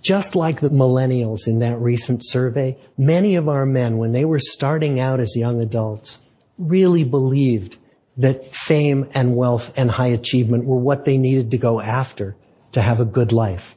Just 0.02 0.34
like 0.34 0.60
the 0.60 0.70
millennials 0.70 1.46
in 1.46 1.60
that 1.60 1.78
recent 1.78 2.20
survey, 2.24 2.76
many 2.98 3.36
of 3.36 3.48
our 3.48 3.66
men, 3.66 3.98
when 3.98 4.12
they 4.12 4.24
were 4.24 4.38
starting 4.38 4.98
out 4.98 5.20
as 5.20 5.36
young 5.36 5.60
adults, 5.60 6.26
really 6.58 7.04
believed 7.04 7.76
that 8.16 8.54
fame 8.54 9.08
and 9.14 9.36
wealth 9.36 9.76
and 9.78 9.90
high 9.90 10.08
achievement 10.08 10.64
were 10.66 10.78
what 10.78 11.04
they 11.04 11.16
needed 11.16 11.50
to 11.50 11.58
go 11.58 11.80
after 11.80 12.36
to 12.72 12.82
have 12.82 13.00
a 13.00 13.04
good 13.04 13.32
life. 13.32 13.76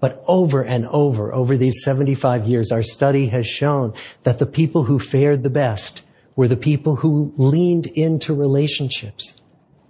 But 0.00 0.22
over 0.28 0.62
and 0.62 0.86
over, 0.86 1.34
over 1.34 1.56
these 1.56 1.82
75 1.82 2.46
years, 2.46 2.70
our 2.70 2.82
study 2.82 3.28
has 3.28 3.46
shown 3.46 3.94
that 4.22 4.38
the 4.38 4.46
people 4.46 4.84
who 4.84 4.98
fared 4.98 5.42
the 5.42 5.50
best 5.50 6.02
were 6.36 6.46
the 6.46 6.56
people 6.56 6.96
who 6.96 7.32
leaned 7.36 7.86
into 7.86 8.32
relationships 8.32 9.40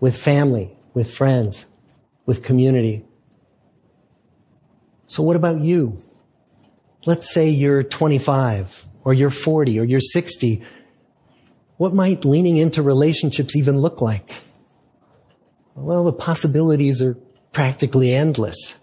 with 0.00 0.16
family, 0.16 0.74
with 0.94 1.10
friends, 1.10 1.66
with 2.24 2.42
community. 2.42 3.04
So 5.06 5.22
what 5.22 5.36
about 5.36 5.60
you? 5.60 5.98
Let's 7.04 7.32
say 7.32 7.50
you're 7.50 7.82
25 7.82 8.86
or 9.04 9.14
you're 9.14 9.30
40 9.30 9.78
or 9.78 9.84
you're 9.84 10.00
60. 10.00 10.62
What 11.76 11.94
might 11.94 12.24
leaning 12.24 12.56
into 12.56 12.82
relationships 12.82 13.54
even 13.56 13.78
look 13.78 14.00
like? 14.00 14.32
Well, 15.74 16.04
the 16.04 16.12
possibilities 16.12 17.00
are 17.00 17.14
practically 17.52 18.14
endless. 18.14 18.76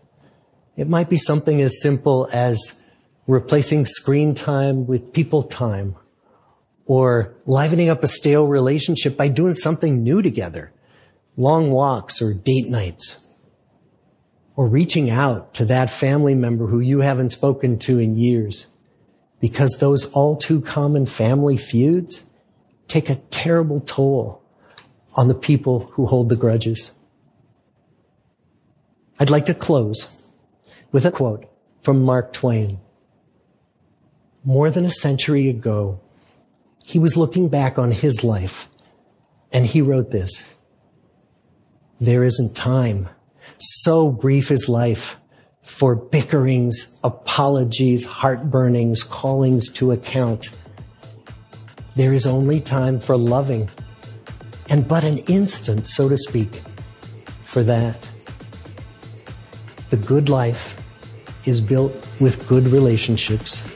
It 0.77 0.89
might 0.89 1.09
be 1.09 1.17
something 1.17 1.61
as 1.61 1.81
simple 1.81 2.27
as 2.33 2.81
replacing 3.27 3.85
screen 3.85 4.33
time 4.33 4.85
with 4.85 5.13
people 5.13 5.43
time 5.43 5.95
or 6.85 7.33
livening 7.45 7.89
up 7.89 8.03
a 8.03 8.07
stale 8.07 8.45
relationship 8.45 9.15
by 9.15 9.29
doing 9.29 9.55
something 9.55 10.03
new 10.03 10.21
together. 10.21 10.71
Long 11.37 11.71
walks 11.71 12.21
or 12.21 12.33
date 12.33 12.67
nights. 12.67 13.21
Or 14.57 14.67
reaching 14.67 15.09
out 15.09 15.53
to 15.55 15.65
that 15.65 15.89
family 15.89 16.35
member 16.35 16.67
who 16.67 16.79
you 16.79 16.99
haven't 16.99 17.31
spoken 17.31 17.79
to 17.79 17.99
in 17.99 18.15
years. 18.15 18.67
Because 19.39 19.77
those 19.79 20.11
all 20.11 20.35
too 20.37 20.61
common 20.61 21.05
family 21.05 21.57
feuds 21.57 22.25
take 22.87 23.09
a 23.09 23.15
terrible 23.31 23.79
toll 23.79 24.41
on 25.17 25.27
the 25.27 25.35
people 25.35 25.91
who 25.93 26.05
hold 26.05 26.29
the 26.29 26.35
grudges. 26.35 26.91
I'd 29.19 29.29
like 29.29 29.45
to 29.47 29.53
close 29.53 30.24
with 30.95 31.05
a 31.05 31.11
quote 31.11 31.45
from 31.81 32.01
Mark 32.01 32.31
Twain. 32.31 32.79
More 34.45 34.71
than 34.71 34.85
a 34.85 34.89
century 34.89 35.49
ago, 35.49 35.99
he 36.85 36.99
was 36.99 37.17
looking 37.17 37.49
back 37.49 37.77
on 37.77 37.91
his 37.91 38.23
life 38.23 38.69
and 39.51 39.65
he 39.65 39.81
wrote 39.81 40.11
this. 40.11 40.55
There 41.99 42.23
isn't 42.23 42.55
time. 42.55 43.09
So 43.59 44.09
brief 44.09 44.51
is 44.51 44.69
life 44.69 45.17
for 45.63 45.97
bickerings, 45.97 46.97
apologies, 47.03 48.05
heartburnings, 48.05 49.03
callings 49.03 49.69
to 49.73 49.91
account. 49.91 50.57
There 51.97 52.13
is 52.13 52.25
only 52.25 52.61
time 52.61 53.01
for 53.01 53.17
loving 53.17 53.69
and 54.69 54.87
but 54.87 55.03
an 55.03 55.17
instant, 55.27 55.87
so 55.87 56.07
to 56.07 56.17
speak, 56.17 56.55
for 57.43 57.63
that. 57.63 57.97
The 59.89 59.97
good 59.97 60.29
life 60.29 60.83
is 61.45 61.61
built 61.61 61.93
with 62.19 62.47
good 62.47 62.67
relationships 62.67 63.74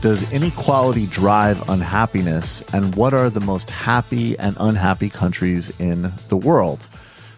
Does 0.00 0.32
inequality 0.32 1.06
drive 1.06 1.68
unhappiness? 1.68 2.62
And 2.72 2.94
what 2.94 3.12
are 3.12 3.28
the 3.28 3.40
most 3.40 3.68
happy 3.68 4.38
and 4.38 4.56
unhappy 4.58 5.10
countries 5.10 5.70
in 5.78 6.10
the 6.28 6.38
world? 6.38 6.88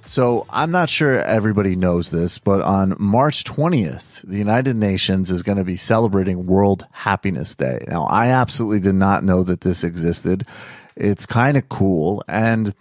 So 0.06 0.46
I'm 0.48 0.70
not 0.70 0.88
sure 0.88 1.20
everybody 1.22 1.74
knows 1.74 2.10
this, 2.10 2.38
but 2.38 2.60
on 2.60 2.94
March 3.00 3.42
20th, 3.42 4.22
the 4.22 4.38
United 4.38 4.76
Nations 4.76 5.28
is 5.28 5.42
going 5.42 5.58
to 5.58 5.64
be 5.64 5.74
celebrating 5.74 6.46
World 6.46 6.86
Happiness 6.92 7.56
Day. 7.56 7.84
Now, 7.88 8.04
I 8.04 8.28
absolutely 8.28 8.78
did 8.78 8.94
not 8.94 9.24
know 9.24 9.42
that 9.42 9.62
this 9.62 9.82
existed. 9.82 10.46
It's 10.94 11.26
kind 11.26 11.56
of 11.56 11.68
cool. 11.68 12.22
And 12.28 12.74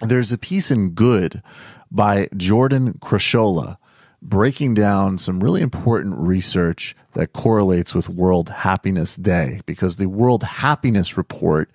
there's 0.00 0.30
a 0.30 0.38
piece 0.38 0.70
in 0.70 0.90
Good 0.90 1.42
by 1.90 2.28
Jordan 2.36 2.94
Crucchiola 3.00 3.78
breaking 4.22 4.74
down 4.74 5.18
some 5.18 5.40
really 5.40 5.62
important 5.62 6.16
research 6.18 6.94
that 7.18 7.32
correlates 7.32 7.96
with 7.96 8.08
World 8.08 8.48
Happiness 8.48 9.16
Day 9.16 9.60
because 9.66 9.96
the 9.96 10.06
World 10.06 10.44
Happiness 10.44 11.16
Report, 11.16 11.68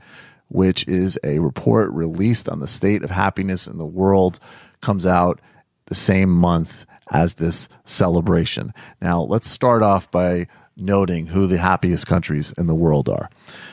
which 0.48 0.88
is 0.88 1.20
a 1.22 1.40
report 1.40 1.92
released 1.92 2.48
on 2.48 2.62
the 2.62 2.68
state 2.68 3.04
of 3.04 3.10
happiness 3.10 3.68
in 3.68 3.78
the 3.78 3.86
world, 3.86 4.40
comes 4.80 5.06
out 5.06 5.42
the 5.88 5.96
same 5.96 6.30
month 6.30 6.86
as 7.12 7.34
this 7.34 7.68
celebration. 7.84 8.74
Now, 9.02 9.22
let's 9.24 9.50
start 9.50 9.84
off 9.84 10.10
by 10.10 10.48
noting 10.78 11.28
who 11.28 11.46
the 11.46 11.58
happiest 11.58 12.08
countries 12.08 12.54
in 12.58 12.68
the 12.68 12.74
world 12.74 13.10
are. 13.10 13.30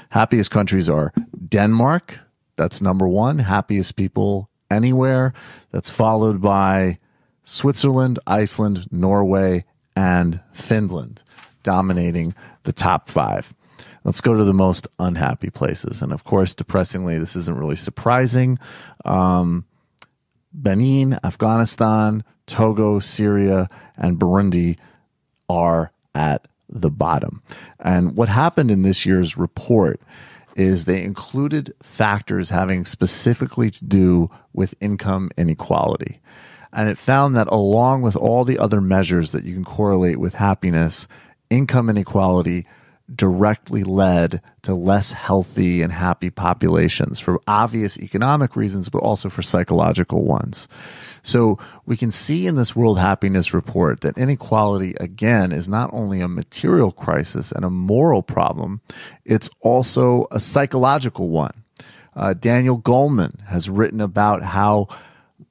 Happiest 0.08 0.50
countries 0.50 0.88
are 0.88 1.12
Denmark, 1.46 2.18
that's 2.56 2.82
number 2.82 3.06
one, 3.06 3.38
happiest 3.38 3.94
people 3.94 4.50
anywhere. 4.72 5.32
That's 5.70 5.88
followed 5.88 6.40
by 6.42 6.98
Switzerland, 7.44 8.18
Iceland, 8.26 8.88
Norway, 8.90 9.66
and 9.94 10.40
Finland, 10.52 11.22
dominating 11.62 12.34
the 12.64 12.72
top 12.72 13.08
five. 13.08 13.52
Let's 14.04 14.20
go 14.20 14.34
to 14.34 14.44
the 14.44 14.54
most 14.54 14.88
unhappy 14.98 15.50
places. 15.50 16.00
And 16.00 16.12
of 16.12 16.24
course, 16.24 16.54
depressingly, 16.54 17.18
this 17.18 17.36
isn't 17.36 17.58
really 17.58 17.76
surprising. 17.76 18.58
Um, 19.04 19.66
Benin, 20.52 21.18
Afghanistan, 21.22 22.24
Togo, 22.46 22.98
Syria, 22.98 23.68
and 23.96 24.18
Burundi 24.18 24.78
are 25.48 25.92
at 26.14 26.48
the 26.68 26.90
bottom. 26.90 27.42
And 27.78 28.16
what 28.16 28.28
happened 28.28 28.70
in 28.70 28.82
this 28.82 29.04
year's 29.04 29.36
report 29.36 30.00
is 30.56 30.84
they 30.84 31.02
included 31.02 31.74
factors 31.82 32.50
having 32.50 32.84
specifically 32.84 33.70
to 33.70 33.84
do 33.84 34.30
with 34.52 34.74
income 34.80 35.30
inequality. 35.36 36.20
And 36.72 36.88
it 36.88 36.98
found 36.98 37.36
that 37.36 37.48
along 37.48 38.02
with 38.02 38.16
all 38.16 38.44
the 38.44 38.58
other 38.58 38.80
measures 38.80 39.32
that 39.32 39.44
you 39.44 39.54
can 39.54 39.64
correlate 39.64 40.18
with 40.18 40.34
happiness, 40.34 41.08
income 41.50 41.90
inequality 41.90 42.66
directly 43.14 43.82
led 43.82 44.40
to 44.62 44.74
less 44.74 45.12
healthy 45.12 45.82
and 45.82 45.92
happy 45.92 46.30
populations 46.30 47.18
for 47.18 47.40
obvious 47.46 47.98
economic 47.98 48.54
reasons, 48.54 48.88
but 48.88 49.02
also 49.02 49.28
for 49.28 49.42
psychological 49.42 50.24
ones. 50.24 50.68
So 51.22 51.58
we 51.86 51.96
can 51.96 52.10
see 52.10 52.46
in 52.46 52.54
this 52.54 52.74
World 52.74 52.98
Happiness 52.98 53.52
Report 53.52 54.00
that 54.00 54.16
inequality, 54.16 54.94
again, 55.00 55.52
is 55.52 55.68
not 55.68 55.90
only 55.92 56.20
a 56.20 56.28
material 56.28 56.92
crisis 56.92 57.52
and 57.52 57.64
a 57.64 57.70
moral 57.70 58.22
problem, 58.22 58.80
it's 59.24 59.50
also 59.60 60.26
a 60.30 60.40
psychological 60.40 61.28
one. 61.28 61.62
Uh, 62.14 62.34
Daniel 62.34 62.80
Goleman 62.80 63.40
has 63.42 63.68
written 63.68 64.00
about 64.00 64.42
how 64.42 64.88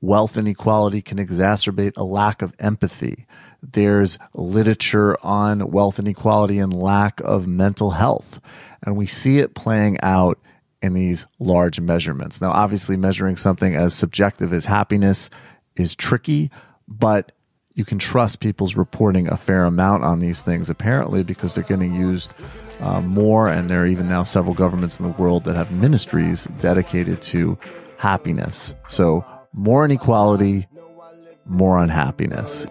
wealth 0.01 0.37
inequality 0.37 1.01
can 1.01 1.17
exacerbate 1.17 1.97
a 1.97 2.03
lack 2.03 2.41
of 2.41 2.53
empathy. 2.59 3.25
There's 3.61 4.17
literature 4.33 5.17
on 5.23 5.71
wealth 5.71 5.99
inequality 5.99 6.59
and 6.59 6.73
lack 6.73 7.19
of 7.21 7.47
mental 7.47 7.91
health. 7.91 8.39
And 8.83 8.95
we 8.95 9.05
see 9.05 9.39
it 9.39 9.55
playing 9.55 9.99
out 10.01 10.39
in 10.81 10.93
these 10.93 11.27
large 11.39 11.79
measurements. 11.79 12.41
Now, 12.41 12.51
obviously, 12.51 12.95
measuring 12.95 13.35
something 13.35 13.75
as 13.75 13.93
subjective 13.93 14.53
as 14.53 14.65
happiness 14.65 15.29
is 15.75 15.95
tricky, 15.95 16.49
but 16.87 17.33
you 17.73 17.85
can 17.85 17.99
trust 17.99 18.39
people's 18.39 18.75
reporting 18.75 19.27
a 19.27 19.37
fair 19.37 19.63
amount 19.63 20.03
on 20.03 20.19
these 20.19 20.41
things, 20.41 20.69
apparently, 20.69 21.23
because 21.23 21.55
they're 21.55 21.63
getting 21.63 21.93
used 21.93 22.33
uh, 22.79 23.01
more. 23.01 23.49
And 23.49 23.69
there 23.69 23.83
are 23.83 23.85
even 23.85 24.09
now 24.09 24.23
several 24.23 24.53
governments 24.53 24.99
in 24.99 25.05
the 25.05 25.17
world 25.17 25.43
that 25.45 25.55
have 25.55 25.71
ministries 25.71 26.45
dedicated 26.59 27.21
to 27.23 27.57
happiness. 27.97 28.75
So, 28.87 29.25
more 29.53 29.85
inequality, 29.85 30.67
more 31.49 31.79
unhappiness. 31.79 32.65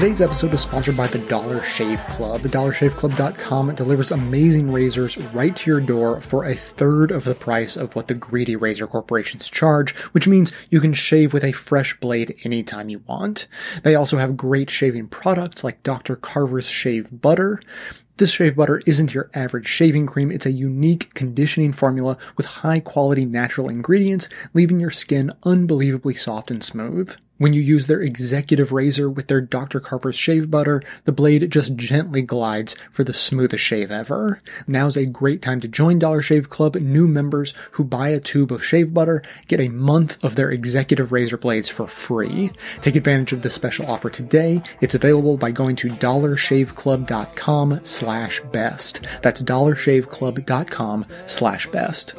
Today's 0.00 0.22
episode 0.22 0.54
is 0.54 0.62
sponsored 0.62 0.96
by 0.96 1.08
the 1.08 1.18
Dollar 1.18 1.62
Shave 1.62 2.00
Club. 2.06 2.40
DollarShaveClub.com 2.40 3.74
delivers 3.74 4.10
amazing 4.10 4.72
razors 4.72 5.18
right 5.18 5.54
to 5.54 5.70
your 5.70 5.80
door 5.82 6.22
for 6.22 6.46
a 6.46 6.54
third 6.54 7.10
of 7.10 7.24
the 7.24 7.34
price 7.34 7.76
of 7.76 7.94
what 7.94 8.08
the 8.08 8.14
greedy 8.14 8.56
razor 8.56 8.86
corporations 8.86 9.50
charge, 9.50 9.94
which 10.12 10.26
means 10.26 10.52
you 10.70 10.80
can 10.80 10.94
shave 10.94 11.34
with 11.34 11.44
a 11.44 11.52
fresh 11.52 12.00
blade 12.00 12.34
anytime 12.44 12.88
you 12.88 13.02
want. 13.06 13.46
They 13.82 13.94
also 13.94 14.16
have 14.16 14.38
great 14.38 14.70
shaving 14.70 15.08
products 15.08 15.62
like 15.62 15.82
Dr. 15.82 16.16
Carver's 16.16 16.64
Shave 16.64 17.20
Butter. 17.20 17.60
This 18.16 18.32
shave 18.32 18.56
butter 18.56 18.82
isn't 18.84 19.14
your 19.14 19.30
average 19.34 19.66
shaving 19.66 20.06
cream. 20.06 20.30
It's 20.30 20.46
a 20.46 20.52
unique 20.52 21.14
conditioning 21.14 21.72
formula 21.72 22.18
with 22.36 22.46
high 22.46 22.80
quality 22.80 23.24
natural 23.24 23.68
ingredients, 23.68 24.28
leaving 24.52 24.78
your 24.78 24.90
skin 24.90 25.32
unbelievably 25.42 26.14
soft 26.16 26.50
and 26.50 26.62
smooth. 26.62 27.16
When 27.40 27.54
you 27.54 27.62
use 27.62 27.86
their 27.86 28.02
executive 28.02 28.70
razor 28.70 29.08
with 29.08 29.28
their 29.28 29.40
Dr. 29.40 29.80
Carver's 29.80 30.18
shave 30.18 30.50
butter, 30.50 30.82
the 31.06 31.12
blade 31.12 31.50
just 31.50 31.74
gently 31.74 32.20
glides 32.20 32.76
for 32.92 33.02
the 33.02 33.14
smoothest 33.14 33.64
shave 33.64 33.90
ever. 33.90 34.42
Now's 34.66 34.94
a 34.94 35.06
great 35.06 35.40
time 35.40 35.58
to 35.62 35.68
join 35.68 35.98
Dollar 35.98 36.20
Shave 36.20 36.50
Club. 36.50 36.76
New 36.76 37.08
members 37.08 37.54
who 37.70 37.82
buy 37.82 38.08
a 38.08 38.20
tube 38.20 38.52
of 38.52 38.62
shave 38.62 38.92
butter 38.92 39.22
get 39.48 39.58
a 39.58 39.70
month 39.70 40.22
of 40.22 40.34
their 40.34 40.50
executive 40.50 41.12
razor 41.12 41.38
blades 41.38 41.70
for 41.70 41.86
free. 41.86 42.52
Take 42.82 42.94
advantage 42.94 43.32
of 43.32 43.40
this 43.40 43.54
special 43.54 43.86
offer 43.86 44.10
today. 44.10 44.60
It's 44.82 44.94
available 44.94 45.38
by 45.38 45.50
going 45.50 45.76
to 45.76 45.88
dollarshaveclub.com 45.88 47.80
slash 47.84 48.09
best. 48.52 49.00
That's 49.22 49.42
dollarshaveclub.com 49.42 51.06
slash 51.26 51.66
best. 51.68 52.18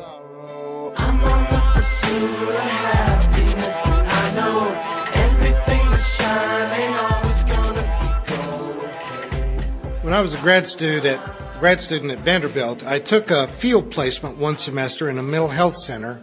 When 10.04 10.14
I 10.14 10.22
was 10.22 10.34
a 10.34 10.40
grad 10.40 10.68
student 10.68 11.06
at 11.06 11.20
grad 11.60 11.80
student 11.80 12.12
at 12.12 12.18
Vanderbilt, 12.18 12.86
I 12.86 13.00
took 13.00 13.32
a 13.32 13.48
field 13.48 13.92
placement 13.92 14.38
one 14.38 14.58
semester 14.58 15.10
in 15.10 15.18
a 15.18 15.24
mental 15.24 15.48
health 15.48 15.76
center 15.76 16.22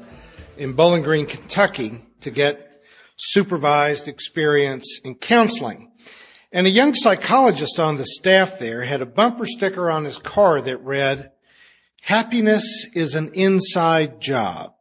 in 0.57 0.73
Bowling 0.73 1.03
Green, 1.03 1.27
Kentucky 1.27 2.05
to 2.21 2.31
get 2.31 2.83
supervised 3.17 4.09
experience 4.09 5.01
in 5.05 5.15
counseling. 5.15 5.88
And 6.51 6.67
a 6.67 6.71
young 6.71 6.95
psychologist 6.95 7.79
on 7.79 7.97
the 7.97 8.07
staff 8.07 8.59
there 8.59 8.83
had 8.83 9.03
a 9.03 9.07
bumper 9.07 9.45
sticker 9.45 9.91
on 9.91 10.05
his 10.05 10.17
car 10.17 10.63
that 10.63 10.79
read, 10.79 11.31
happiness 12.01 12.87
is 12.95 13.15
an 13.15 13.33
inside 13.35 14.21
job. 14.21 14.73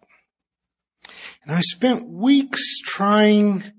And 1.44 1.56
I 1.56 1.60
spent 1.60 2.08
weeks 2.08 2.80
trying 2.80 3.72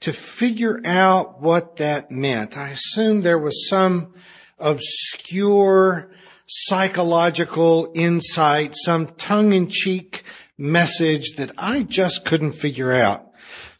to 0.00 0.12
figure 0.12 0.80
out 0.84 1.40
what 1.40 1.76
that 1.76 2.10
meant. 2.10 2.56
I 2.56 2.70
assumed 2.70 3.22
there 3.22 3.38
was 3.38 3.68
some 3.68 4.14
obscure 4.58 6.12
psychological 6.46 7.90
insight, 7.94 8.74
some 8.76 9.08
tongue-in-cheek 9.14 10.22
message 10.58 11.34
that 11.36 11.52
I 11.58 11.82
just 11.82 12.24
couldn't 12.24 12.52
figure 12.52 12.92
out. 12.92 13.31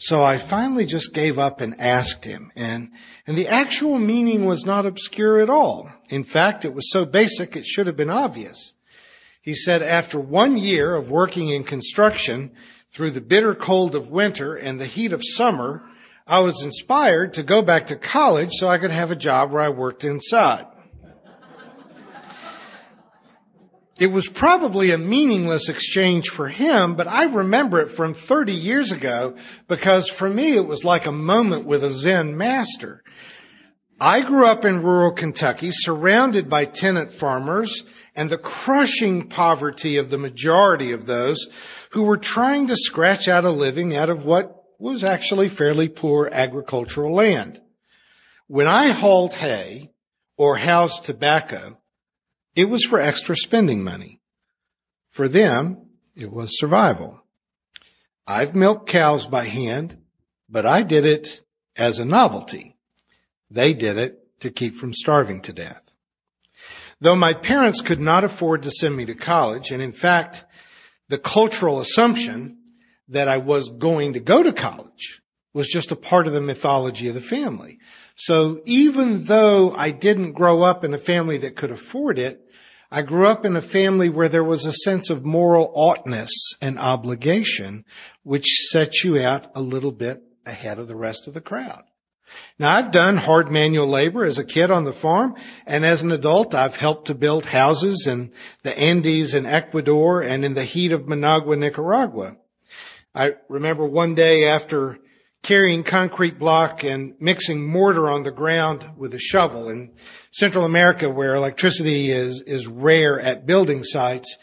So 0.04 0.24
I 0.24 0.36
finally 0.36 0.84
just 0.84 1.14
gave 1.14 1.38
up 1.38 1.60
and 1.60 1.80
asked 1.80 2.24
him. 2.24 2.50
And, 2.56 2.90
and 3.24 3.38
the 3.38 3.46
actual 3.46 4.00
meaning 4.00 4.46
was 4.46 4.66
not 4.66 4.84
obscure 4.84 5.38
at 5.38 5.48
all. 5.48 5.92
In 6.08 6.24
fact, 6.24 6.64
it 6.64 6.74
was 6.74 6.90
so 6.90 7.04
basic 7.04 7.54
it 7.54 7.64
should 7.64 7.86
have 7.86 7.96
been 7.96 8.10
obvious. 8.10 8.72
He 9.42 9.54
said, 9.54 9.80
after 9.80 10.18
one 10.18 10.56
year 10.56 10.96
of 10.96 11.08
working 11.08 11.50
in 11.50 11.62
construction 11.62 12.50
through 12.92 13.12
the 13.12 13.20
bitter 13.20 13.54
cold 13.54 13.94
of 13.94 14.08
winter 14.08 14.56
and 14.56 14.80
the 14.80 14.86
heat 14.86 15.12
of 15.12 15.22
summer, 15.22 15.84
I 16.26 16.40
was 16.40 16.60
inspired 16.62 17.34
to 17.34 17.44
go 17.44 17.62
back 17.62 17.86
to 17.86 17.96
college 17.96 18.50
so 18.54 18.66
I 18.66 18.78
could 18.78 18.90
have 18.90 19.12
a 19.12 19.16
job 19.16 19.52
where 19.52 19.62
I 19.62 19.68
worked 19.68 20.02
inside. 20.02 20.66
It 24.02 24.10
was 24.10 24.26
probably 24.26 24.90
a 24.90 24.98
meaningless 24.98 25.68
exchange 25.68 26.28
for 26.28 26.48
him, 26.48 26.96
but 26.96 27.06
I 27.06 27.26
remember 27.26 27.78
it 27.78 27.92
from 27.92 28.14
30 28.14 28.52
years 28.52 28.90
ago 28.90 29.36
because 29.68 30.08
for 30.08 30.28
me 30.28 30.56
it 30.56 30.66
was 30.66 30.84
like 30.84 31.06
a 31.06 31.12
moment 31.12 31.66
with 31.66 31.84
a 31.84 31.90
Zen 31.92 32.36
master. 32.36 33.04
I 34.00 34.22
grew 34.22 34.44
up 34.44 34.64
in 34.64 34.82
rural 34.82 35.12
Kentucky 35.12 35.70
surrounded 35.70 36.50
by 36.50 36.64
tenant 36.64 37.12
farmers 37.12 37.84
and 38.16 38.28
the 38.28 38.38
crushing 38.38 39.28
poverty 39.28 39.98
of 39.98 40.10
the 40.10 40.18
majority 40.18 40.90
of 40.90 41.06
those 41.06 41.38
who 41.92 42.02
were 42.02 42.18
trying 42.18 42.66
to 42.66 42.76
scratch 42.76 43.28
out 43.28 43.44
a 43.44 43.50
living 43.50 43.94
out 43.94 44.10
of 44.10 44.24
what 44.24 44.64
was 44.80 45.04
actually 45.04 45.48
fairly 45.48 45.88
poor 45.88 46.28
agricultural 46.32 47.14
land. 47.14 47.60
When 48.48 48.66
I 48.66 48.88
hauled 48.88 49.34
hay 49.34 49.92
or 50.36 50.56
housed 50.56 51.04
tobacco, 51.04 51.78
it 52.54 52.66
was 52.66 52.84
for 52.84 53.00
extra 53.00 53.36
spending 53.36 53.82
money. 53.82 54.20
For 55.10 55.28
them, 55.28 55.88
it 56.14 56.30
was 56.30 56.58
survival. 56.58 57.22
I've 58.26 58.54
milked 58.54 58.88
cows 58.88 59.26
by 59.26 59.44
hand, 59.44 59.98
but 60.48 60.66
I 60.66 60.82
did 60.82 61.04
it 61.04 61.40
as 61.76 61.98
a 61.98 62.04
novelty. 62.04 62.76
They 63.50 63.74
did 63.74 63.98
it 63.98 64.40
to 64.40 64.50
keep 64.50 64.76
from 64.76 64.92
starving 64.94 65.40
to 65.42 65.52
death. 65.52 65.82
Though 67.00 67.16
my 67.16 67.34
parents 67.34 67.80
could 67.80 68.00
not 68.00 68.24
afford 68.24 68.62
to 68.62 68.70
send 68.70 68.96
me 68.96 69.04
to 69.06 69.14
college, 69.14 69.70
and 69.70 69.82
in 69.82 69.92
fact, 69.92 70.44
the 71.08 71.18
cultural 71.18 71.80
assumption 71.80 72.58
that 73.08 73.28
I 73.28 73.38
was 73.38 73.70
going 73.70 74.12
to 74.12 74.20
go 74.20 74.42
to 74.42 74.52
college 74.52 75.20
was 75.52 75.68
just 75.68 75.92
a 75.92 75.96
part 75.96 76.26
of 76.26 76.32
the 76.32 76.40
mythology 76.40 77.08
of 77.08 77.14
the 77.14 77.20
family. 77.20 77.78
So 78.14 78.60
even 78.64 79.24
though 79.24 79.72
I 79.72 79.90
didn't 79.90 80.32
grow 80.32 80.62
up 80.62 80.84
in 80.84 80.94
a 80.94 80.98
family 80.98 81.38
that 81.38 81.56
could 81.56 81.70
afford 81.70 82.18
it, 82.18 82.41
I 82.94 83.00
grew 83.00 83.26
up 83.26 83.46
in 83.46 83.56
a 83.56 83.62
family 83.62 84.10
where 84.10 84.28
there 84.28 84.44
was 84.44 84.66
a 84.66 84.72
sense 84.72 85.08
of 85.08 85.24
moral 85.24 85.72
oughtness 85.74 86.30
and 86.60 86.78
obligation, 86.78 87.86
which 88.22 88.68
set 88.70 89.02
you 89.02 89.18
out 89.18 89.50
a 89.54 89.62
little 89.62 89.92
bit 89.92 90.22
ahead 90.44 90.78
of 90.78 90.88
the 90.88 90.96
rest 90.96 91.26
of 91.26 91.32
the 91.32 91.40
crowd. 91.40 91.84
Now 92.58 92.76
I've 92.76 92.90
done 92.90 93.16
hard 93.16 93.50
manual 93.50 93.86
labor 93.86 94.26
as 94.26 94.36
a 94.36 94.44
kid 94.44 94.70
on 94.70 94.84
the 94.84 94.92
farm 94.92 95.34
and 95.66 95.86
as 95.86 96.02
an 96.02 96.12
adult 96.12 96.54
I've 96.54 96.76
helped 96.76 97.06
to 97.06 97.14
build 97.14 97.46
houses 97.46 98.06
in 98.06 98.30
the 98.62 98.78
Andes 98.78 99.32
in 99.32 99.46
Ecuador 99.46 100.20
and 100.20 100.44
in 100.44 100.52
the 100.52 100.64
heat 100.64 100.92
of 100.92 101.08
Managua, 101.08 101.56
Nicaragua. 101.56 102.36
I 103.14 103.36
remember 103.48 103.86
one 103.86 104.14
day 104.14 104.44
after 104.44 104.98
carrying 105.42 105.82
concrete 105.82 106.38
block 106.38 106.84
and 106.84 107.14
mixing 107.18 107.66
mortar 107.66 108.08
on 108.08 108.22
the 108.22 108.30
ground 108.30 108.88
with 108.96 109.12
a 109.14 109.18
shovel 109.18 109.68
in 109.68 109.90
Central 110.30 110.64
America 110.64 111.10
where 111.10 111.34
electricity 111.34 112.10
is, 112.10 112.42
is 112.42 112.68
rare 112.68 113.18
at 113.20 113.44
building 113.44 113.82
sites. 113.82 114.36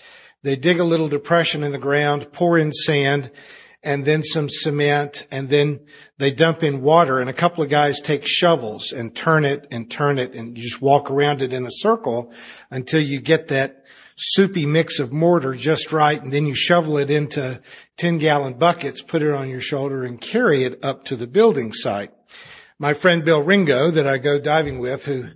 They 0.43 0.57
dig 0.57 0.79
a 0.79 0.83
little 0.83 1.07
depression 1.07 1.63
in 1.63 1.71
the 1.71 1.77
ground, 1.77 2.31
pour 2.33 2.57
in 2.57 2.73
sand, 2.73 3.31
and 3.81 4.03
then 4.03 4.23
some 4.23 4.49
cement, 4.49 5.25
and 5.31 5.49
then 5.49 5.79
they 6.17 6.31
dump 6.31 6.63
in 6.63 6.81
water, 6.81 7.19
and 7.19 7.29
a 7.29 7.33
couple 7.33 7.63
of 7.63 7.69
guys 7.69 8.01
take 8.01 8.27
shovels 8.27 8.91
and 8.91 9.15
turn 9.15 9.45
it 9.45 9.67
and 9.71 9.89
turn 9.89 10.19
it, 10.19 10.35
and 10.35 10.57
you 10.57 10.63
just 10.63 10.81
walk 10.81 11.09
around 11.09 11.41
it 11.41 11.53
in 11.53 11.65
a 11.65 11.71
circle 11.71 12.33
until 12.71 13.01
you 13.01 13.21
get 13.21 13.47
that 13.47 13.79
soupy 14.19 14.65
mix 14.65 14.99
of 14.99 15.13
mortar 15.13 15.55
just 15.55 15.93
right, 15.93 16.21
and 16.21 16.34
then 16.34 16.45
you 16.45 16.53
shovel 16.53 16.97
it 16.97 17.10
into 17.10 17.62
10 17.97 18.17
gallon 18.17 18.53
buckets, 18.55 19.01
put 19.01 19.21
it 19.21 19.34
on 19.34 19.49
your 19.49 19.62
shoulder, 19.62 20.03
and 20.03 20.19
carry 20.19 20.63
it 20.63 20.84
up 20.84 21.05
to 21.05 21.15
the 21.15 21.25
building 21.25 21.71
site. 21.71 22.12
My 22.77 22.93
friend 22.93 23.23
Bill 23.23 23.41
Ringo, 23.41 23.91
that 23.91 24.05
I 24.05 24.17
go 24.17 24.39
diving 24.39 24.79
with, 24.79 25.05
who 25.05 25.29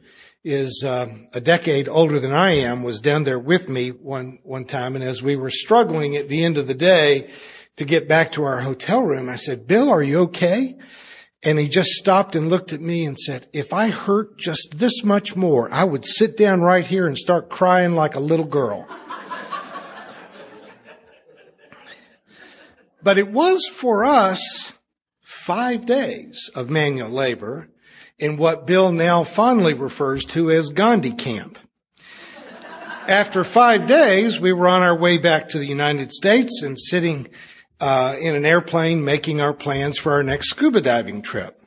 is 0.44 0.84
um, 0.86 1.28
a 1.34 1.40
decade 1.40 1.88
older 1.88 2.20
than 2.20 2.34
I 2.34 2.52
am, 2.52 2.84
was 2.84 3.00
down 3.00 3.24
there 3.24 3.40
with 3.40 3.70
me 3.70 3.90
one 3.90 4.40
one 4.44 4.66
time, 4.66 4.96
and 4.96 5.04
as 5.04 5.22
we 5.22 5.38
were 5.38 5.50
struggling 5.50 6.18
at 6.18 6.28
the 6.28 6.44
end 6.44 6.58
of 6.58 6.68
the 6.68 6.74
day 6.74 7.30
to 7.78 7.86
get 7.86 8.10
back 8.10 8.34
to 8.34 8.44
our 8.44 8.60
hotel 8.60 9.02
room, 9.02 9.30
I 9.30 9.38
said, 9.38 9.66
"Bill, 9.66 9.90
are 9.90 10.04
you 10.04 10.20
okay?" 10.22 10.76
And 11.44 11.60
he 11.60 11.68
just 11.68 11.90
stopped 11.92 12.36
and 12.36 12.50
looked 12.50 12.72
at 12.72 12.82
me 12.82 13.06
and 13.06 13.18
said, 13.18 13.48
"If 13.52 13.74
I 13.74 13.90
hurt 13.90 14.38
just 14.38 14.76
this 14.78 15.04
much 15.04 15.36
more, 15.36 15.72
I 15.72 15.84
would 15.84 16.06
sit 16.06 16.38
down 16.38 16.62
right 16.62 16.88
here 16.88 17.06
and 17.06 17.18
start 17.18 17.50
crying 17.50 17.96
like 17.96 18.16
a 18.16 18.20
little 18.20 18.46
girl." 18.46 18.88
but 23.04 23.18
it 23.18 23.30
was 23.30 23.68
for 23.68 24.06
us 24.06 24.72
five 25.22 25.86
days 25.86 26.50
of 26.56 26.70
manual 26.70 27.10
labor 27.10 27.68
in 28.18 28.38
what 28.38 28.66
Bill 28.66 28.92
now 28.94 29.24
fondly 29.24 29.74
refers 29.74 30.24
to 30.24 30.50
as 30.50 30.70
Gandhi 30.70 31.12
camp. 31.12 31.58
After 33.08 33.44
five 33.44 33.86
days, 33.86 34.40
we 34.40 34.54
were 34.54 34.70
on 34.70 34.82
our 34.82 34.98
way 34.98 35.18
back 35.18 35.50
to 35.50 35.60
the 35.60 35.66
United 35.66 36.14
States 36.14 36.62
and 36.62 36.80
sitting 36.80 37.28
uh, 37.84 38.16
in 38.18 38.34
an 38.34 38.46
airplane 38.46 39.04
making 39.04 39.42
our 39.42 39.54
plans 39.54 40.00
for 40.00 40.14
our 40.14 40.24
next 40.24 40.50
scuba 40.52 40.80
diving 40.80 41.22
trip. 41.22 41.60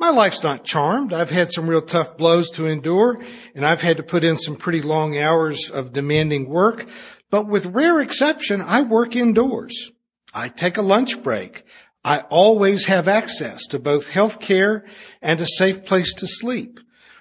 My 0.00 0.10
life's 0.10 0.42
not 0.42 0.64
charmed. 0.64 1.12
I've 1.12 1.30
had 1.30 1.52
some 1.52 1.70
real 1.70 1.80
tough 1.80 2.16
blows 2.16 2.50
to 2.50 2.66
endure, 2.66 3.22
and 3.54 3.64
I've 3.64 3.80
had 3.80 3.98
to 3.98 4.02
put 4.02 4.24
in 4.24 4.36
some 4.36 4.56
pretty 4.56 4.82
long 4.82 5.16
hours 5.16 5.70
of 5.70 5.92
demanding 5.92 6.48
work. 6.48 6.86
But 7.30 7.46
with 7.46 7.66
rare 7.66 8.00
exception, 8.00 8.62
I 8.62 8.82
work 8.82 9.14
indoors. 9.14 9.92
I 10.34 10.48
take 10.48 10.76
a 10.76 10.82
lunch 10.82 11.22
break. 11.22 11.62
I 12.04 12.22
always 12.30 12.86
have 12.86 13.06
access 13.06 13.64
to 13.68 13.78
both 13.78 14.08
health 14.08 14.40
care 14.40 14.84
and 15.22 15.40
a 15.40 15.46
safe 15.46 15.84
place 15.84 16.12
to 16.14 16.26
sleep, 16.26 16.80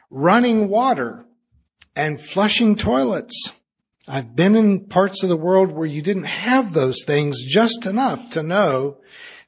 running 0.10 0.70
water 0.70 1.28
and 1.96 2.20
flushing 2.20 2.78
toilets. 2.78 3.54
I've 4.08 4.36
been 4.36 4.56
in 4.58 4.86
parts 4.86 5.24
of 5.24 5.30
the 5.30 5.38
world 5.38 5.72
where 5.72 5.86
you 5.86 6.02
didn't 6.02 6.26
have 6.26 6.74
those 6.74 7.04
things 7.06 7.42
just 7.44 7.86
enough 7.86 8.32
to 8.32 8.44
know 8.44 8.98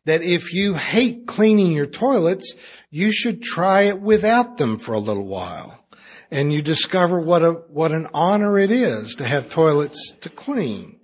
that 0.06 0.22
if 0.22 0.54
you 0.54 0.76
hate 0.76 1.28
cleaning 1.28 1.72
your 1.74 1.88
toilets, 1.88 2.56
you 2.90 3.12
should 3.12 3.42
try 3.42 3.82
it 3.82 4.00
without 4.00 4.58
them 4.58 4.78
for 4.78 4.94
a 4.94 5.00
little 5.00 5.26
while. 5.26 5.86
And 6.32 6.54
you 6.54 6.62
discover 6.62 7.20
what 7.20 7.44
a, 7.44 7.52
what 7.52 7.92
an 7.92 8.08
honor 8.14 8.58
it 8.58 8.72
is 8.72 9.16
to 9.16 9.26
have 9.26 9.50
toilets 9.50 10.14
to 10.22 10.30
clean. 10.30 11.00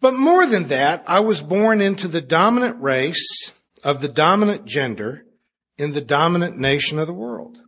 But 0.00 0.14
more 0.14 0.46
than 0.46 0.68
that, 0.68 1.04
I 1.06 1.20
was 1.20 1.40
born 1.40 1.80
into 1.80 2.08
the 2.08 2.20
dominant 2.20 2.82
race 2.82 3.52
of 3.82 4.00
the 4.00 4.08
dominant 4.08 4.66
gender 4.66 5.24
in 5.78 5.92
the 5.92 6.00
dominant 6.00 6.58
nation 6.58 6.98
of 6.98 7.06
the 7.06 7.12
world. 7.12 7.58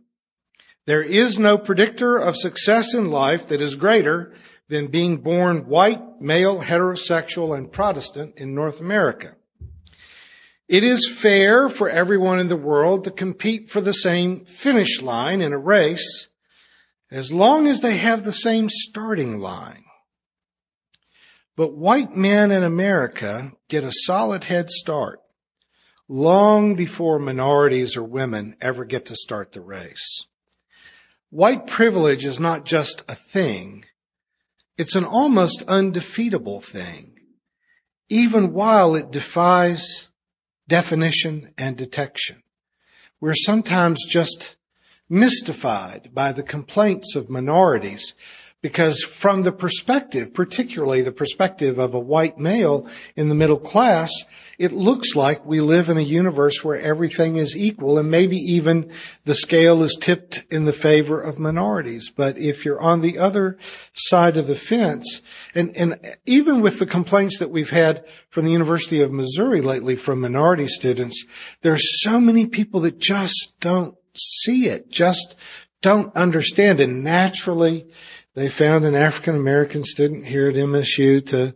There 0.85 1.03
is 1.03 1.39
no 1.39 1.57
predictor 1.57 2.17
of 2.17 2.37
success 2.37 2.93
in 2.93 3.09
life 3.09 3.47
that 3.47 3.61
is 3.61 3.75
greater 3.75 4.33
than 4.69 4.87
being 4.87 5.17
born 5.17 5.67
white, 5.67 6.21
male, 6.21 6.61
heterosexual, 6.61 7.57
and 7.57 7.71
Protestant 7.71 8.37
in 8.37 8.53
North 8.53 8.79
America. 8.79 9.35
It 10.67 10.83
is 10.83 11.11
fair 11.11 11.69
for 11.69 11.89
everyone 11.89 12.39
in 12.39 12.47
the 12.47 12.55
world 12.55 13.03
to 13.03 13.11
compete 13.11 13.69
for 13.69 13.81
the 13.81 13.93
same 13.93 14.45
finish 14.45 15.01
line 15.01 15.41
in 15.41 15.53
a 15.53 15.57
race 15.57 16.27
as 17.11 17.31
long 17.31 17.67
as 17.67 17.81
they 17.81 17.97
have 17.97 18.23
the 18.23 18.33
same 18.33 18.69
starting 18.69 19.39
line. 19.39 19.83
But 21.55 21.77
white 21.77 22.15
men 22.15 22.51
in 22.51 22.63
America 22.63 23.53
get 23.69 23.83
a 23.83 23.91
solid 23.91 24.43
head 24.45 24.69
start 24.69 25.19
long 26.07 26.75
before 26.75 27.17
minorities 27.17 27.95
or 27.95 28.03
women 28.03 28.55
ever 28.59 28.85
get 28.85 29.05
to 29.05 29.15
start 29.15 29.51
the 29.51 29.61
race. 29.61 30.25
White 31.29 31.67
privilege 31.67 32.23
is 32.23 32.39
not 32.39 32.65
just 32.65 33.03
a 33.07 33.15
thing. 33.15 33.85
It's 34.77 34.95
an 34.95 35.05
almost 35.05 35.63
undefeatable 35.67 36.61
thing, 36.61 37.15
even 38.09 38.53
while 38.53 38.95
it 38.95 39.11
defies 39.11 40.07
definition 40.67 41.53
and 41.57 41.77
detection. 41.77 42.43
We're 43.19 43.35
sometimes 43.35 44.05
just 44.05 44.55
mystified 45.09 46.11
by 46.13 46.31
the 46.31 46.43
complaints 46.43 47.15
of 47.15 47.29
minorities 47.29 48.13
because 48.65 49.03
from 49.03 49.43
the 49.43 49.51
perspective, 49.51 50.33
particularly 50.33 51.03
the 51.03 51.11
perspective 51.11 51.77
of 51.77 51.93
a 51.93 51.99
white 51.99 52.39
male 52.39 52.89
in 53.15 53.29
the 53.29 53.35
middle 53.35 53.59
class, 53.59 54.11
it 54.57 54.71
looks 54.71 55.15
like 55.15 55.45
we 55.45 55.61
live 55.61 55.87
in 55.87 55.99
a 55.99 56.01
universe 56.01 56.63
where 56.63 56.81
everything 56.81 57.35
is 57.35 57.55
equal 57.55 57.99
and 57.99 58.09
maybe 58.09 58.37
even 58.37 58.91
the 59.23 59.35
scale 59.35 59.83
is 59.83 59.95
tipped 60.01 60.45
in 60.49 60.65
the 60.65 60.73
favor 60.73 61.21
of 61.21 61.37
minorities. 61.37 62.09
But 62.09 62.39
if 62.39 62.65
you're 62.65 62.81
on 62.81 63.01
the 63.01 63.19
other 63.19 63.59
side 63.93 64.35
of 64.35 64.47
the 64.47 64.55
fence, 64.55 65.21
and, 65.53 65.77
and 65.77 65.99
even 66.25 66.61
with 66.61 66.79
the 66.79 66.87
complaints 66.87 67.37
that 67.37 67.51
we've 67.51 67.69
had 67.69 68.03
from 68.31 68.45
the 68.45 68.51
University 68.51 68.99
of 68.99 69.11
Missouri 69.11 69.61
lately 69.61 69.95
from 69.95 70.21
minority 70.21 70.65
students, 70.65 71.23
there 71.61 71.73
are 71.73 71.77
so 71.77 72.19
many 72.19 72.47
people 72.47 72.79
that 72.79 72.97
just 72.97 73.53
don't 73.59 73.95
see 74.15 74.65
it, 74.69 74.89
just 74.89 75.35
don't 75.85 76.15
understand. 76.15 76.79
And 76.79 77.03
naturally, 77.03 77.85
they 78.35 78.49
found 78.49 78.85
an 78.85 78.95
African 78.95 79.35
American 79.35 79.83
student 79.83 80.25
here 80.25 80.49
at 80.49 80.55
MSU 80.55 81.25
to, 81.27 81.55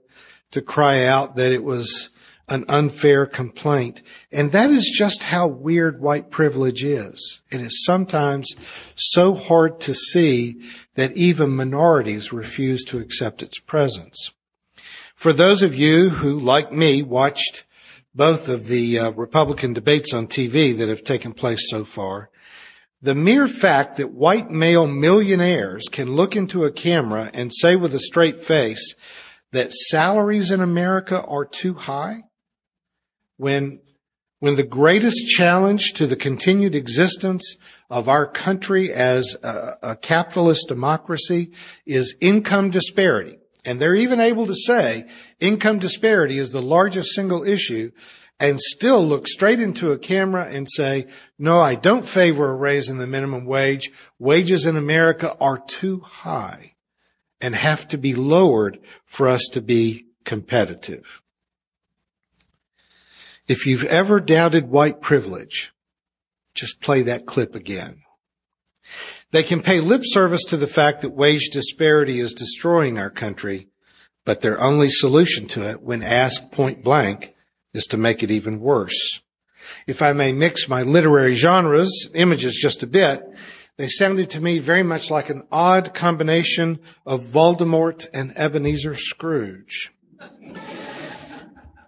to 0.51 0.61
cry 0.61 1.05
out 1.05 1.35
that 1.35 1.51
it 1.51 1.63
was 1.63 2.09
an 2.47 2.65
unfair 2.67 3.25
complaint. 3.25 4.01
And 4.31 4.51
that 4.53 4.71
is 4.71 4.91
just 4.97 5.23
how 5.23 5.47
weird 5.47 6.01
white 6.01 6.31
privilege 6.31 6.83
is. 6.83 7.41
It 7.51 7.61
is 7.61 7.85
sometimes 7.85 8.55
so 8.95 9.35
hard 9.35 9.79
to 9.81 9.93
see 9.93 10.59
that 10.95 11.15
even 11.15 11.55
minorities 11.55 12.33
refuse 12.33 12.83
to 12.85 12.99
accept 12.99 13.43
its 13.43 13.59
presence. 13.59 14.31
For 15.15 15.33
those 15.33 15.61
of 15.61 15.75
you 15.75 16.09
who, 16.09 16.39
like 16.39 16.71
me, 16.71 17.03
watched 17.03 17.65
both 18.15 18.47
of 18.47 18.67
the 18.67 18.97
uh, 18.97 19.11
Republican 19.11 19.73
debates 19.73 20.13
on 20.13 20.27
TV 20.27 20.75
that 20.77 20.89
have 20.89 21.03
taken 21.03 21.33
place 21.33 21.69
so 21.69 21.85
far, 21.85 22.29
the 23.01 23.15
mere 23.15 23.47
fact 23.47 23.97
that 23.97 24.11
white 24.11 24.49
male 24.49 24.85
millionaires 24.85 25.85
can 25.89 26.13
look 26.13 26.35
into 26.35 26.65
a 26.65 26.71
camera 26.71 27.31
and 27.33 27.53
say 27.53 27.75
with 27.75 27.95
a 27.95 27.99
straight 27.99 28.43
face 28.43 28.95
that 29.51 29.71
salaries 29.71 30.51
in 30.51 30.61
America 30.61 31.23
are 31.23 31.45
too 31.45 31.73
high, 31.73 32.23
when, 33.37 33.79
when 34.39 34.57
the 34.57 34.63
greatest 34.63 35.27
challenge 35.27 35.93
to 35.93 36.07
the 36.07 36.15
continued 36.15 36.75
existence 36.75 37.55
of 37.89 38.09
our 38.09 38.27
country 38.27 38.91
as 38.91 39.35
a, 39.43 39.77
a 39.81 39.95
capitalist 39.95 40.67
democracy 40.67 41.51
is 41.85 42.15
income 42.21 42.69
disparity, 42.69 43.37
and 43.63 43.81
they're 43.81 43.95
even 43.95 44.19
able 44.19 44.45
to 44.45 44.55
say 44.55 45.07
income 45.39 45.79
disparity 45.79 46.37
is 46.37 46.51
the 46.51 46.61
largest 46.61 47.15
single 47.15 47.43
issue 47.43 47.91
and 48.39 48.59
still 48.59 49.05
look 49.05 49.27
straight 49.27 49.59
into 49.59 49.91
a 49.91 49.99
camera 49.99 50.45
and 50.45 50.67
say, 50.69 51.07
no, 51.37 51.59
I 51.59 51.75
don't 51.75 52.07
favor 52.07 52.49
a 52.49 52.55
raise 52.55 52.87
in 52.87 52.97
the 52.97 53.07
minimum 53.07 53.45
wage. 53.45 53.91
Wages 54.17 54.65
in 54.65 54.77
America 54.77 55.35
are 55.41 55.59
too 55.59 55.99
high 55.99 56.75
and 57.41 57.53
have 57.53 57.87
to 57.89 57.97
be 57.97 58.15
lowered 58.15 58.79
for 59.05 59.27
us 59.27 59.45
to 59.51 59.61
be 59.61 60.05
competitive. 60.23 61.21
If 63.47 63.65
you've 63.65 63.85
ever 63.85 64.19
doubted 64.19 64.69
white 64.69 65.01
privilege, 65.01 65.71
just 66.53 66.81
play 66.81 67.01
that 67.03 67.25
clip 67.25 67.55
again. 67.55 68.03
They 69.31 69.43
can 69.43 69.61
pay 69.61 69.79
lip 69.79 70.01
service 70.05 70.43
to 70.45 70.57
the 70.57 70.67
fact 70.67 71.01
that 71.01 71.11
wage 71.11 71.49
disparity 71.51 72.19
is 72.19 72.33
destroying 72.33 72.97
our 72.97 73.09
country, 73.09 73.67
but 74.23 74.41
their 74.41 74.59
only 74.61 74.89
solution 74.89 75.47
to 75.49 75.69
it 75.69 75.81
when 75.81 76.01
asked 76.01 76.51
point 76.51 76.83
blank 76.83 77.35
is 77.73 77.85
to 77.85 77.97
make 77.97 78.23
it 78.23 78.31
even 78.31 78.59
worse. 78.59 79.21
If 79.87 80.01
I 80.01 80.13
may 80.13 80.31
mix 80.31 80.67
my 80.67 80.81
literary 80.81 81.35
genres, 81.35 82.09
images 82.13 82.55
just 82.55 82.83
a 82.83 82.87
bit, 82.87 83.23
they 83.77 83.87
sounded 83.87 84.29
to 84.31 84.41
me 84.41 84.59
very 84.59 84.83
much 84.83 85.09
like 85.09 85.29
an 85.29 85.47
odd 85.51 85.93
combination 85.93 86.79
of 87.05 87.25
Voldemort 87.25 88.07
and 88.13 88.37
Ebenezer 88.37 88.95
Scrooge. 88.95 89.93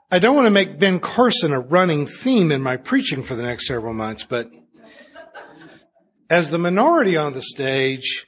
I 0.09 0.19
don't 0.19 0.35
want 0.35 0.45
to 0.45 0.51
make 0.51 0.79
Ben 0.79 0.99
Carson 0.99 1.53
a 1.53 1.59
running 1.59 2.05
theme 2.05 2.51
in 2.51 2.61
my 2.61 2.77
preaching 2.77 3.23
for 3.23 3.35
the 3.35 3.43
next 3.43 3.67
several 3.67 3.93
months, 3.93 4.23
but 4.23 4.49
as 6.29 6.49
the 6.49 6.57
minority 6.57 7.17
on 7.17 7.33
the 7.33 7.41
stage 7.41 8.27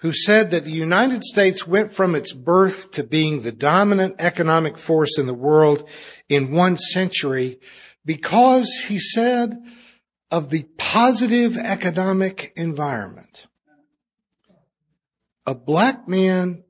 who 0.00 0.12
said 0.12 0.50
that 0.50 0.64
the 0.64 0.70
United 0.70 1.22
States 1.22 1.66
went 1.66 1.92
from 1.92 2.14
its 2.14 2.32
birth 2.32 2.90
to 2.92 3.04
being 3.04 3.42
the 3.42 3.52
dominant 3.52 4.16
economic 4.18 4.78
force 4.78 5.18
in 5.18 5.26
the 5.26 5.34
world 5.34 5.88
in 6.28 6.52
one 6.52 6.76
century 6.76 7.58
because 8.04 8.72
he 8.88 8.98
said 8.98 9.56
of 10.30 10.48
the 10.48 10.64
positive 10.78 11.56
economic 11.56 12.52
environment. 12.56 13.46
A 15.46 15.54
black 15.54 16.08
man 16.08 16.64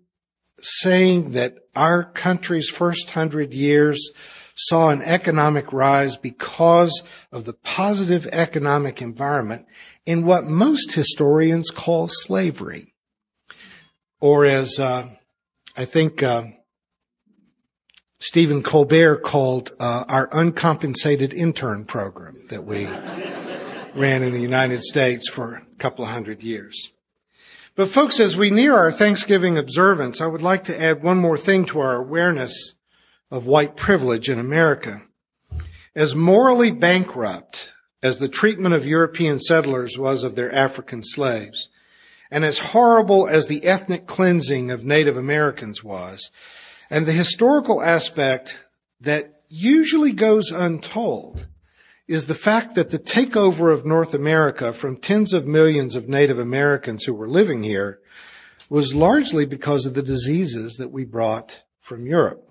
saying 0.61 1.33
that 1.33 1.55
our 1.77 2.05
country's 2.05 2.69
first 2.69 3.11
hundred 3.11 3.53
years 3.53 4.11
saw 4.57 4.91
an 4.91 5.03
economic 5.03 5.73
rise 5.73 6.17
because 6.17 7.03
of 7.33 7.45
the 7.45 7.53
positive 7.53 8.27
economic 8.27 9.01
environment 9.01 9.67
in 10.05 10.25
what 10.25 10.45
most 10.45 10.93
historians 10.93 11.71
call 11.71 12.09
slavery. 12.09 12.90
Or 14.21 14.45
as 14.45 14.79
uh, 14.79 15.09
I 15.77 15.85
think 15.87 16.23
uh, 16.23 16.45
Stephen 18.19 18.63
Colbert 18.63 19.23
called 19.23 19.71
uh, 19.81 20.05
our 20.09 20.29
uncompensated 20.31 21.33
intern 21.33 21.87
program 21.87 22.47
that 22.51 22.65
we 22.65 22.85
ran 23.95 24.23
in 24.23 24.33
the 24.33 24.41
United 24.41 24.83
States 24.83 25.29
for 25.31 25.55
a 25.55 25.79
couple 25.79 26.05
of 26.05 26.11
hundred 26.11 26.43
years. 26.43 26.91
But 27.77 27.89
folks, 27.89 28.21
as 28.21 28.37
we 28.37 28.51
near 28.51 28.77
our 28.77 28.93
Thanksgiving 28.93 29.57
observance, 29.57 30.21
I 30.21 30.27
would 30.27 30.43
like 30.43 30.65
to 30.65 30.79
add 30.79 31.03
one 31.03 31.17
more 31.17 31.39
thing 31.39 31.65
to 31.67 31.81
our 31.81 31.97
awareness 31.97 32.75
of 33.31 33.47
white 33.47 33.75
privilege 33.75 34.29
in 34.29 34.39
America. 34.39 35.03
As 35.95 36.15
morally 36.15 36.73
bankrupt 36.73 37.73
as 38.03 38.19
the 38.19 38.29
treatment 38.29 38.75
of 38.75 38.85
European 38.85 39.39
settlers 39.39 39.97
was 39.97 40.23
of 40.25 40.35
their 40.35 40.55
African 40.55 41.03
slaves, 41.03 41.69
and 42.31 42.45
as 42.45 42.59
horrible 42.59 43.27
as 43.29 43.47
the 43.47 43.65
ethnic 43.65 44.07
cleansing 44.07 44.71
of 44.71 44.85
Native 44.85 45.17
Americans 45.17 45.83
was, 45.83 46.31
and 46.91 47.07
the 47.07 47.13
historical 47.13 47.83
aspect 47.83 48.59
that 49.01 49.43
usually 49.49 50.13
goes 50.13 50.51
untold 50.51 51.47
is 52.07 52.27
the 52.27 52.35
fact 52.35 52.75
that 52.75 52.91
the 52.91 52.99
takeover 52.99 53.73
of 53.73 53.87
North 53.87 54.15
America 54.15 54.73
from 54.73 54.97
tens 54.97 55.33
of 55.33 55.47
millions 55.47 55.95
of 55.95 56.09
Native 56.09 56.39
Americans 56.39 57.05
who 57.05 57.15
were 57.15 57.29
living 57.29 57.63
here 57.63 58.01
was 58.69 58.95
largely 58.95 59.45
because 59.45 59.87
of 59.87 59.95
the 59.95 60.03
diseases 60.03 60.77
that 60.77 60.91
we 60.91 61.05
brought 61.05 61.63
from 61.81 62.07
Europe. 62.07 62.51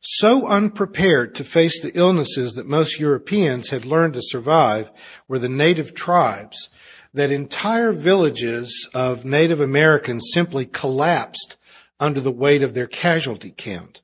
So 0.00 0.46
unprepared 0.48 1.34
to 1.36 1.44
face 1.44 1.80
the 1.80 1.96
illnesses 1.96 2.54
that 2.54 2.66
most 2.66 2.98
Europeans 2.98 3.70
had 3.70 3.84
learned 3.84 4.14
to 4.14 4.20
survive 4.22 4.90
were 5.28 5.38
the 5.38 5.48
native 5.48 5.94
tribes 5.94 6.70
that 7.14 7.30
entire 7.30 7.92
villages 7.92 8.88
of 8.94 9.24
Native 9.24 9.60
Americans 9.60 10.30
simply 10.32 10.66
collapsed 10.66 11.56
under 12.00 12.20
the 12.20 12.32
weight 12.32 12.62
of 12.62 12.74
their 12.74 12.86
casualty 12.86 13.54
count. 13.56 14.00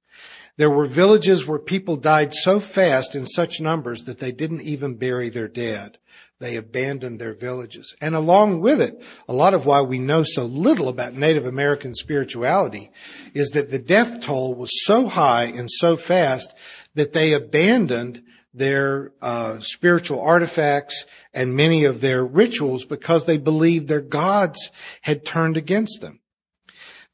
There 0.57 0.71
were 0.71 0.87
villages 0.87 1.47
where 1.47 1.59
people 1.59 1.97
died 1.97 2.35
so 2.35 2.61
fast 2.61 3.15
in 3.15 3.27
such 3.27 3.61
numbers 3.61 4.03
that 4.05 4.19
they 4.19 4.33
didn't 4.33 4.63
even 4.63 4.97
bury 4.97 5.31
their 5.31 5.49
dead. 5.49 5.99
They 6.41 6.57
abandoned 6.57 7.21
their 7.21 7.35
villages. 7.35 7.97
And 8.01 8.15
along 8.15 8.61
with 8.61 8.81
it, 8.81 9.03
a 9.29 9.33
lot 9.33 9.55
of 9.55 9.65
why 9.65 9.81
we 9.81 9.99
know 9.99 10.23
so 10.25 10.45
little 10.45 10.89
about 10.89 11.15
Native 11.15 11.47
American 11.47 11.95
spirituality 11.95 12.91
is 13.35 13.51
that 13.51 13.71
the 13.71 13.79
death 13.79 14.21
toll 14.21 14.55
was 14.55 14.85
so 14.85 15.09
high 15.09 15.45
and 15.45 15.69
so 15.71 15.97
fast 15.97 16.55
that 16.95 17.13
they 17.13 17.33
abandoned 17.33 18.23
their 18.59 19.13
uh, 19.23 19.59
spiritual 19.61 20.21
artifacts 20.21 21.05
and 21.33 21.55
many 21.55 21.85
of 21.85 22.01
their 22.01 22.25
rituals 22.25 22.85
because 22.85 23.25
they 23.25 23.39
believed 23.39 23.89
their 23.89 24.01
gods 24.01 24.71
had 25.03 25.25
turned 25.25 25.57
against 25.57 26.01
them. 26.01 26.21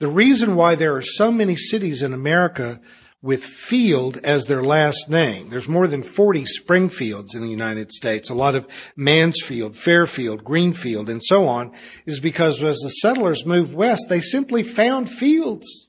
The 0.01 0.09
reason 0.09 0.57
why 0.57 0.75
there 0.75 0.95
are 0.97 1.03
so 1.03 1.31
many 1.31 1.57
cities 1.57 2.03
in 2.03 2.13
America 2.13 2.81
with 3.23 3.43
Field 3.43 4.19
as 4.19 4.45
their 4.45 4.63
last 4.63 5.09
name. 5.09 5.49
There's 5.49 5.67
more 5.67 5.87
than 5.87 6.03
40 6.03 6.45
Springfields 6.45 7.35
in 7.35 7.41
the 7.41 7.49
United 7.49 7.91
States, 7.91 8.29
a 8.29 8.35
lot 8.35 8.55
of 8.55 8.67
Mansfield, 8.97 9.79
Fairfield, 9.79 10.45
Greenfield, 10.45 11.09
and 11.09 11.23
so 11.25 11.49
on, 11.49 11.73
is 12.05 12.21
because 12.21 12.63
as 12.63 12.77
the 12.81 12.91
settlers 12.91 13.47
moved 13.47 13.73
west, 13.73 14.07
they 14.11 14.21
simply 14.21 14.63
found 14.63 15.11
fields 15.11 15.89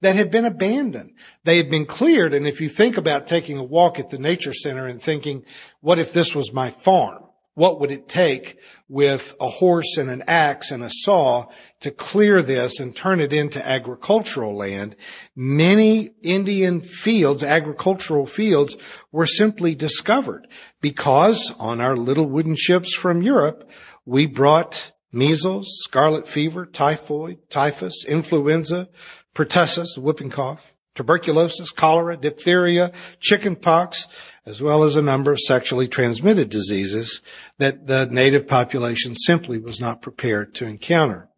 that 0.00 0.16
had 0.16 0.30
been 0.30 0.44
abandoned. 0.44 1.12
They 1.44 1.56
had 1.56 1.70
been 1.70 1.86
cleared, 1.86 2.34
and 2.34 2.46
if 2.46 2.60
you 2.60 2.68
think 2.68 2.96
about 2.96 3.26
taking 3.26 3.58
a 3.58 3.64
walk 3.64 3.98
at 3.98 4.10
the 4.10 4.18
nature 4.18 4.52
center 4.52 4.86
and 4.86 5.00
thinking, 5.00 5.44
what 5.80 5.98
if 5.98 6.12
this 6.12 6.34
was 6.34 6.52
my 6.52 6.70
farm? 6.70 7.24
What 7.54 7.78
would 7.80 7.92
it 7.92 8.08
take 8.08 8.58
with 8.88 9.36
a 9.40 9.48
horse 9.48 9.96
and 9.96 10.10
an 10.10 10.24
axe 10.26 10.72
and 10.72 10.82
a 10.82 10.90
saw 10.90 11.46
to 11.80 11.92
clear 11.92 12.42
this 12.42 12.80
and 12.80 12.94
turn 12.94 13.20
it 13.20 13.32
into 13.32 13.64
agricultural 13.64 14.56
land? 14.56 14.96
Many 15.36 16.10
Indian 16.22 16.80
fields, 16.80 17.44
agricultural 17.44 18.26
fields, 18.26 18.76
were 19.12 19.26
simply 19.26 19.76
discovered 19.76 20.48
because 20.80 21.54
on 21.60 21.80
our 21.80 21.96
little 21.96 22.26
wooden 22.26 22.56
ships 22.56 22.92
from 22.92 23.22
Europe, 23.22 23.70
we 24.04 24.26
brought 24.26 24.92
measles, 25.12 25.68
scarlet 25.84 26.26
fever, 26.26 26.66
typhoid, 26.66 27.38
typhus, 27.50 28.04
influenza, 28.04 28.88
pertussis, 29.34 29.98
whooping 29.98 30.30
cough, 30.30 30.74
tuberculosis, 30.94 31.70
cholera, 31.70 32.16
diphtheria, 32.16 32.92
chickenpox, 33.20 34.06
as 34.46 34.62
well 34.62 34.84
as 34.84 34.96
a 34.96 35.02
number 35.02 35.32
of 35.32 35.40
sexually 35.40 35.88
transmitted 35.88 36.48
diseases 36.48 37.20
that 37.58 37.86
the 37.86 38.06
native 38.06 38.46
population 38.46 39.14
simply 39.14 39.58
was 39.58 39.80
not 39.80 40.02
prepared 40.02 40.54
to 40.54 40.66
encounter. 40.66 41.28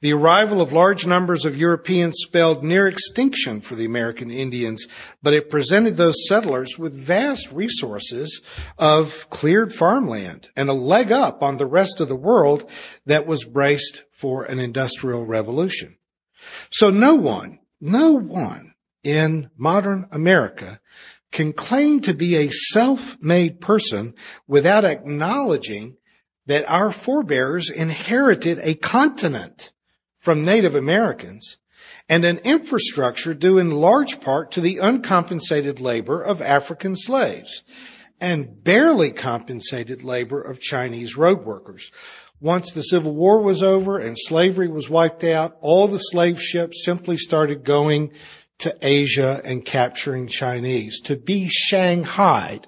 The 0.00 0.12
arrival 0.12 0.60
of 0.60 0.70
large 0.70 1.06
numbers 1.06 1.46
of 1.46 1.56
Europeans 1.56 2.16
spelled 2.18 2.62
near 2.62 2.86
extinction 2.86 3.62
for 3.62 3.74
the 3.74 3.86
American 3.86 4.30
Indians, 4.30 4.86
but 5.22 5.32
it 5.32 5.48
presented 5.48 5.96
those 5.96 6.28
settlers 6.28 6.78
with 6.78 7.06
vast 7.06 7.50
resources 7.50 8.42
of 8.76 9.30
cleared 9.30 9.74
farmland 9.74 10.50
and 10.56 10.68
a 10.68 10.74
leg 10.74 11.10
up 11.10 11.42
on 11.42 11.56
the 11.56 11.64
rest 11.64 12.00
of 12.00 12.08
the 12.08 12.16
world 12.16 12.68
that 13.06 13.26
was 13.26 13.44
braced 13.44 14.02
for 14.12 14.44
an 14.44 14.58
industrial 14.58 15.24
revolution. 15.24 15.96
So 16.70 16.90
no 16.90 17.14
one, 17.14 17.60
no 17.80 18.12
one 18.12 18.74
in 19.02 19.50
modern 19.56 20.08
America 20.12 20.80
can 21.32 21.52
claim 21.52 22.00
to 22.00 22.14
be 22.14 22.36
a 22.36 22.50
self-made 22.50 23.60
person 23.60 24.14
without 24.46 24.84
acknowledging 24.84 25.96
that 26.46 26.68
our 26.70 26.92
forebears 26.92 27.70
inherited 27.70 28.58
a 28.60 28.74
continent 28.74 29.72
from 30.18 30.44
Native 30.44 30.74
Americans 30.74 31.56
and 32.08 32.24
an 32.24 32.38
infrastructure 32.38 33.34
due 33.34 33.58
in 33.58 33.70
large 33.70 34.20
part 34.20 34.52
to 34.52 34.60
the 34.60 34.78
uncompensated 34.78 35.80
labor 35.80 36.22
of 36.22 36.40
African 36.40 36.94
slaves 36.94 37.62
and 38.20 38.62
barely 38.62 39.10
compensated 39.10 40.02
labor 40.02 40.40
of 40.40 40.60
Chinese 40.60 41.16
road 41.16 41.44
workers. 41.44 41.90
Once 42.44 42.72
the 42.72 42.82
Civil 42.82 43.14
War 43.14 43.40
was 43.40 43.62
over 43.62 43.96
and 43.96 44.18
slavery 44.18 44.68
was 44.68 44.90
wiped 44.90 45.24
out, 45.24 45.56
all 45.62 45.88
the 45.88 45.96
slave 45.96 46.38
ships 46.38 46.84
simply 46.84 47.16
started 47.16 47.64
going 47.64 48.12
to 48.58 48.76
Asia 48.82 49.40
and 49.46 49.64
capturing 49.64 50.28
Chinese. 50.28 51.00
To 51.04 51.16
be 51.16 51.48
shanghaied 51.48 52.66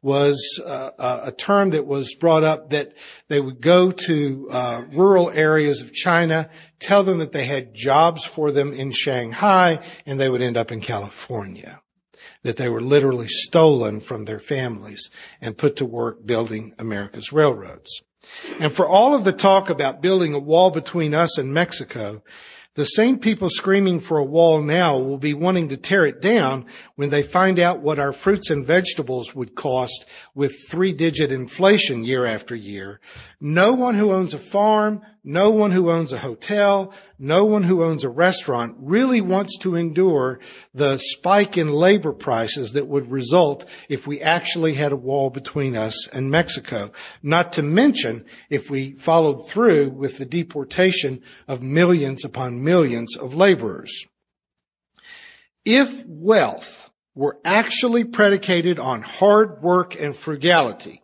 was 0.00 0.58
uh, 0.64 1.20
a 1.24 1.30
term 1.30 1.68
that 1.70 1.86
was 1.86 2.14
brought 2.14 2.42
up 2.42 2.70
that 2.70 2.94
they 3.28 3.38
would 3.38 3.60
go 3.60 3.92
to 3.92 4.48
uh, 4.50 4.84
rural 4.94 5.28
areas 5.28 5.82
of 5.82 5.92
China, 5.92 6.48
tell 6.78 7.04
them 7.04 7.18
that 7.18 7.32
they 7.32 7.44
had 7.44 7.74
jobs 7.74 8.24
for 8.24 8.50
them 8.50 8.72
in 8.72 8.92
Shanghai, 8.92 9.84
and 10.06 10.18
they 10.18 10.30
would 10.30 10.40
end 10.40 10.56
up 10.56 10.72
in 10.72 10.80
California. 10.80 11.82
That 12.44 12.56
they 12.56 12.70
were 12.70 12.80
literally 12.80 13.28
stolen 13.28 14.00
from 14.00 14.24
their 14.24 14.40
families 14.40 15.10
and 15.42 15.58
put 15.58 15.76
to 15.76 15.84
work 15.84 16.24
building 16.24 16.72
America's 16.78 17.30
railroads. 17.30 17.90
And 18.60 18.72
for 18.72 18.86
all 18.86 19.14
of 19.14 19.24
the 19.24 19.32
talk 19.32 19.70
about 19.70 20.02
building 20.02 20.34
a 20.34 20.38
wall 20.38 20.70
between 20.70 21.14
us 21.14 21.38
and 21.38 21.52
Mexico, 21.52 22.22
the 22.78 22.84
same 22.84 23.18
people 23.18 23.50
screaming 23.50 23.98
for 23.98 24.18
a 24.18 24.24
wall 24.24 24.62
now 24.62 24.96
will 24.96 25.18
be 25.18 25.34
wanting 25.34 25.68
to 25.70 25.76
tear 25.76 26.06
it 26.06 26.22
down 26.22 26.64
when 26.94 27.10
they 27.10 27.24
find 27.24 27.58
out 27.58 27.80
what 27.80 27.98
our 27.98 28.12
fruits 28.12 28.50
and 28.50 28.64
vegetables 28.64 29.34
would 29.34 29.56
cost 29.56 30.06
with 30.36 30.54
three 30.70 30.92
digit 30.92 31.32
inflation 31.32 32.04
year 32.04 32.24
after 32.24 32.54
year. 32.54 33.00
No 33.40 33.72
one 33.72 33.96
who 33.96 34.12
owns 34.12 34.32
a 34.32 34.38
farm, 34.38 35.02
no 35.24 35.50
one 35.50 35.72
who 35.72 35.90
owns 35.90 36.12
a 36.12 36.18
hotel, 36.18 36.92
no 37.18 37.44
one 37.44 37.64
who 37.64 37.82
owns 37.82 38.04
a 38.04 38.08
restaurant 38.08 38.76
really 38.78 39.20
wants 39.20 39.58
to 39.58 39.74
endure 39.74 40.40
the 40.72 40.96
spike 40.98 41.56
in 41.56 41.72
labor 41.72 42.12
prices 42.12 42.72
that 42.72 42.86
would 42.86 43.10
result 43.10 43.64
if 43.88 44.06
we 44.06 44.20
actually 44.20 44.74
had 44.74 44.92
a 44.92 44.96
wall 44.96 45.30
between 45.30 45.76
us 45.76 46.08
and 46.08 46.30
Mexico. 46.30 46.90
Not 47.22 47.52
to 47.54 47.62
mention 47.62 48.24
if 48.50 48.70
we 48.70 48.92
followed 48.92 49.48
through 49.48 49.90
with 49.90 50.18
the 50.18 50.26
deportation 50.26 51.22
of 51.46 51.62
millions 51.62 52.24
upon 52.24 52.64
millions 52.64 53.16
of 53.16 53.34
laborers. 53.34 54.06
If 55.64 56.04
wealth 56.06 56.90
were 57.14 57.38
actually 57.44 58.04
predicated 58.04 58.78
on 58.78 59.02
hard 59.02 59.60
work 59.60 60.00
and 60.00 60.16
frugality, 60.16 61.02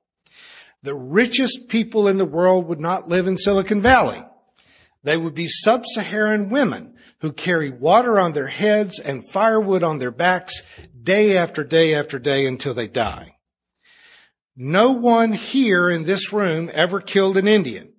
the 0.85 0.95
richest 0.95 1.67
people 1.69 2.09
in 2.09 2.19
the 2.19 2.27
world 2.27 2.69
would 2.69 2.79
not 2.79 3.09
live 3.09 3.27
in 3.27 3.39
Silicon 3.39 3.81
Valley. 3.81 4.23
They 5.03 5.17
would 5.17 5.35
be 5.35 5.49
sub-Saharan 5.49 6.51
women 6.51 6.97
who 7.21 7.33
carry 7.33 7.71
water 7.71 8.21
on 8.21 8.35
their 8.35 8.49
heads 8.49 8.99
and 8.99 9.27
firewood 9.31 9.83
on 9.83 9.99
their 9.99 10.11
backs 10.11 10.63
day 11.03 11.39
after 11.39 11.65
day 11.65 11.95
after 11.95 12.19
day 12.19 12.47
until 12.47 12.75
they 12.75 12.87
die. 12.87 13.37
No 14.55 14.93
one 14.93 15.33
here 15.33 15.89
in 15.89 16.05
this 16.05 16.35
room 16.35 16.71
ever 16.73 17.01
killed 17.01 17.39
an 17.39 17.49
Indian. 17.49 17.95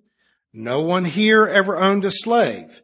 No 0.52 0.80
one 0.80 1.04
here 1.04 1.44
ever 1.44 1.76
owned 1.76 2.04
a 2.04 2.10
slave. 2.12 2.82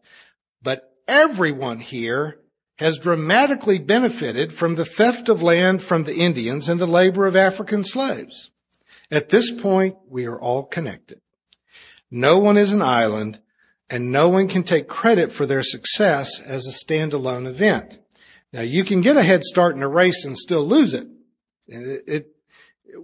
But 0.60 0.82
everyone 1.06 1.78
here 1.78 2.40
has 2.76 2.98
dramatically 2.98 3.78
benefited 3.78 4.52
from 4.52 4.74
the 4.74 4.84
theft 4.84 5.28
of 5.28 5.42
land 5.42 5.80
from 5.80 6.02
the 6.02 6.16
Indians 6.16 6.68
and 6.68 6.80
the 6.80 6.86
labor 6.86 7.26
of 7.26 7.36
African 7.36 7.84
slaves. 7.84 8.51
At 9.12 9.28
this 9.28 9.50
point, 9.50 9.96
we 10.08 10.24
are 10.24 10.40
all 10.40 10.64
connected. 10.64 11.20
No 12.10 12.38
one 12.38 12.56
is 12.56 12.72
an 12.72 12.80
island 12.80 13.40
and 13.90 14.10
no 14.10 14.30
one 14.30 14.48
can 14.48 14.62
take 14.62 14.88
credit 14.88 15.30
for 15.30 15.44
their 15.44 15.62
success 15.62 16.40
as 16.40 16.66
a 16.66 16.84
standalone 16.84 17.46
event. 17.46 17.98
Now 18.54 18.62
you 18.62 18.84
can 18.84 19.02
get 19.02 19.18
a 19.18 19.22
head 19.22 19.44
start 19.44 19.76
in 19.76 19.82
a 19.82 19.88
race 19.88 20.24
and 20.24 20.36
still 20.36 20.66
lose 20.66 20.94
it. 20.94 21.06
it, 21.66 22.04
it 22.06 22.26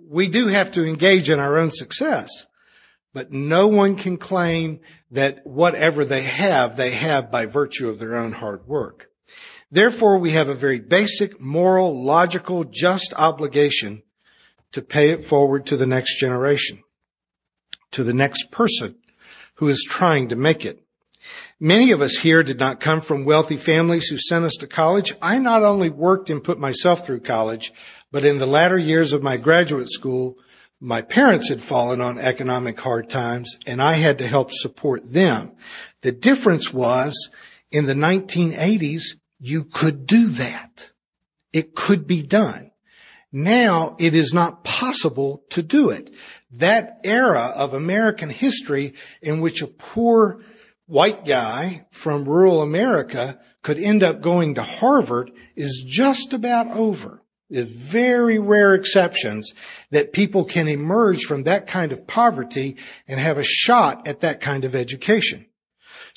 we 0.06 0.28
do 0.28 0.46
have 0.46 0.70
to 0.72 0.86
engage 0.86 1.28
in 1.28 1.38
our 1.38 1.58
own 1.58 1.70
success, 1.70 2.46
but 3.12 3.30
no 3.30 3.66
one 3.66 3.94
can 3.96 4.16
claim 4.16 4.80
that 5.10 5.46
whatever 5.46 6.06
they 6.06 6.22
have, 6.22 6.76
they 6.76 6.92
have 6.92 7.30
by 7.30 7.44
virtue 7.44 7.90
of 7.90 7.98
their 7.98 8.16
own 8.16 8.32
hard 8.32 8.66
work. 8.66 9.10
Therefore, 9.70 10.18
we 10.18 10.30
have 10.30 10.48
a 10.48 10.54
very 10.54 10.78
basic, 10.78 11.38
moral, 11.38 12.02
logical, 12.02 12.64
just 12.64 13.12
obligation 13.14 14.02
to 14.72 14.82
pay 14.82 15.10
it 15.10 15.24
forward 15.24 15.66
to 15.66 15.76
the 15.76 15.86
next 15.86 16.18
generation, 16.18 16.82
to 17.92 18.04
the 18.04 18.12
next 18.12 18.50
person 18.50 18.96
who 19.54 19.68
is 19.68 19.86
trying 19.88 20.28
to 20.28 20.36
make 20.36 20.64
it. 20.64 20.84
Many 21.60 21.90
of 21.90 22.00
us 22.00 22.18
here 22.18 22.42
did 22.42 22.58
not 22.58 22.80
come 22.80 23.00
from 23.00 23.24
wealthy 23.24 23.56
families 23.56 24.06
who 24.06 24.16
sent 24.16 24.44
us 24.44 24.54
to 24.60 24.68
college. 24.68 25.14
I 25.20 25.38
not 25.38 25.64
only 25.64 25.90
worked 25.90 26.30
and 26.30 26.44
put 26.44 26.60
myself 26.60 27.04
through 27.04 27.20
college, 27.20 27.72
but 28.12 28.24
in 28.24 28.38
the 28.38 28.46
latter 28.46 28.78
years 28.78 29.12
of 29.12 29.22
my 29.22 29.36
graduate 29.36 29.90
school, 29.90 30.36
my 30.80 31.02
parents 31.02 31.48
had 31.48 31.62
fallen 31.62 32.00
on 32.00 32.18
economic 32.18 32.78
hard 32.78 33.10
times 33.10 33.58
and 33.66 33.82
I 33.82 33.94
had 33.94 34.18
to 34.18 34.28
help 34.28 34.52
support 34.52 35.12
them. 35.12 35.52
The 36.02 36.12
difference 36.12 36.72
was 36.72 37.30
in 37.72 37.86
the 37.86 37.94
1980s, 37.94 39.16
you 39.40 39.64
could 39.64 40.06
do 40.06 40.28
that. 40.28 40.92
It 41.52 41.74
could 41.74 42.06
be 42.06 42.22
done. 42.22 42.67
Now 43.32 43.96
it 43.98 44.14
is 44.14 44.32
not 44.32 44.64
possible 44.64 45.42
to 45.50 45.62
do 45.62 45.90
it. 45.90 46.10
That 46.52 47.00
era 47.04 47.52
of 47.54 47.74
American 47.74 48.30
history 48.30 48.94
in 49.20 49.40
which 49.40 49.60
a 49.60 49.66
poor 49.66 50.40
white 50.86 51.26
guy 51.26 51.86
from 51.90 52.24
rural 52.24 52.62
America 52.62 53.38
could 53.62 53.78
end 53.78 54.02
up 54.02 54.22
going 54.22 54.54
to 54.54 54.62
Harvard 54.62 55.30
is 55.54 55.84
just 55.86 56.32
about 56.32 56.68
over. 56.68 57.22
There's 57.50 57.68
very 57.68 58.38
rare 58.38 58.74
exceptions 58.74 59.52
that 59.90 60.12
people 60.12 60.44
can 60.44 60.68
emerge 60.68 61.22
from 61.22 61.44
that 61.44 61.66
kind 61.66 61.92
of 61.92 62.06
poverty 62.06 62.76
and 63.06 63.18
have 63.18 63.38
a 63.38 63.44
shot 63.44 64.06
at 64.06 64.20
that 64.20 64.40
kind 64.40 64.64
of 64.64 64.74
education. 64.74 65.46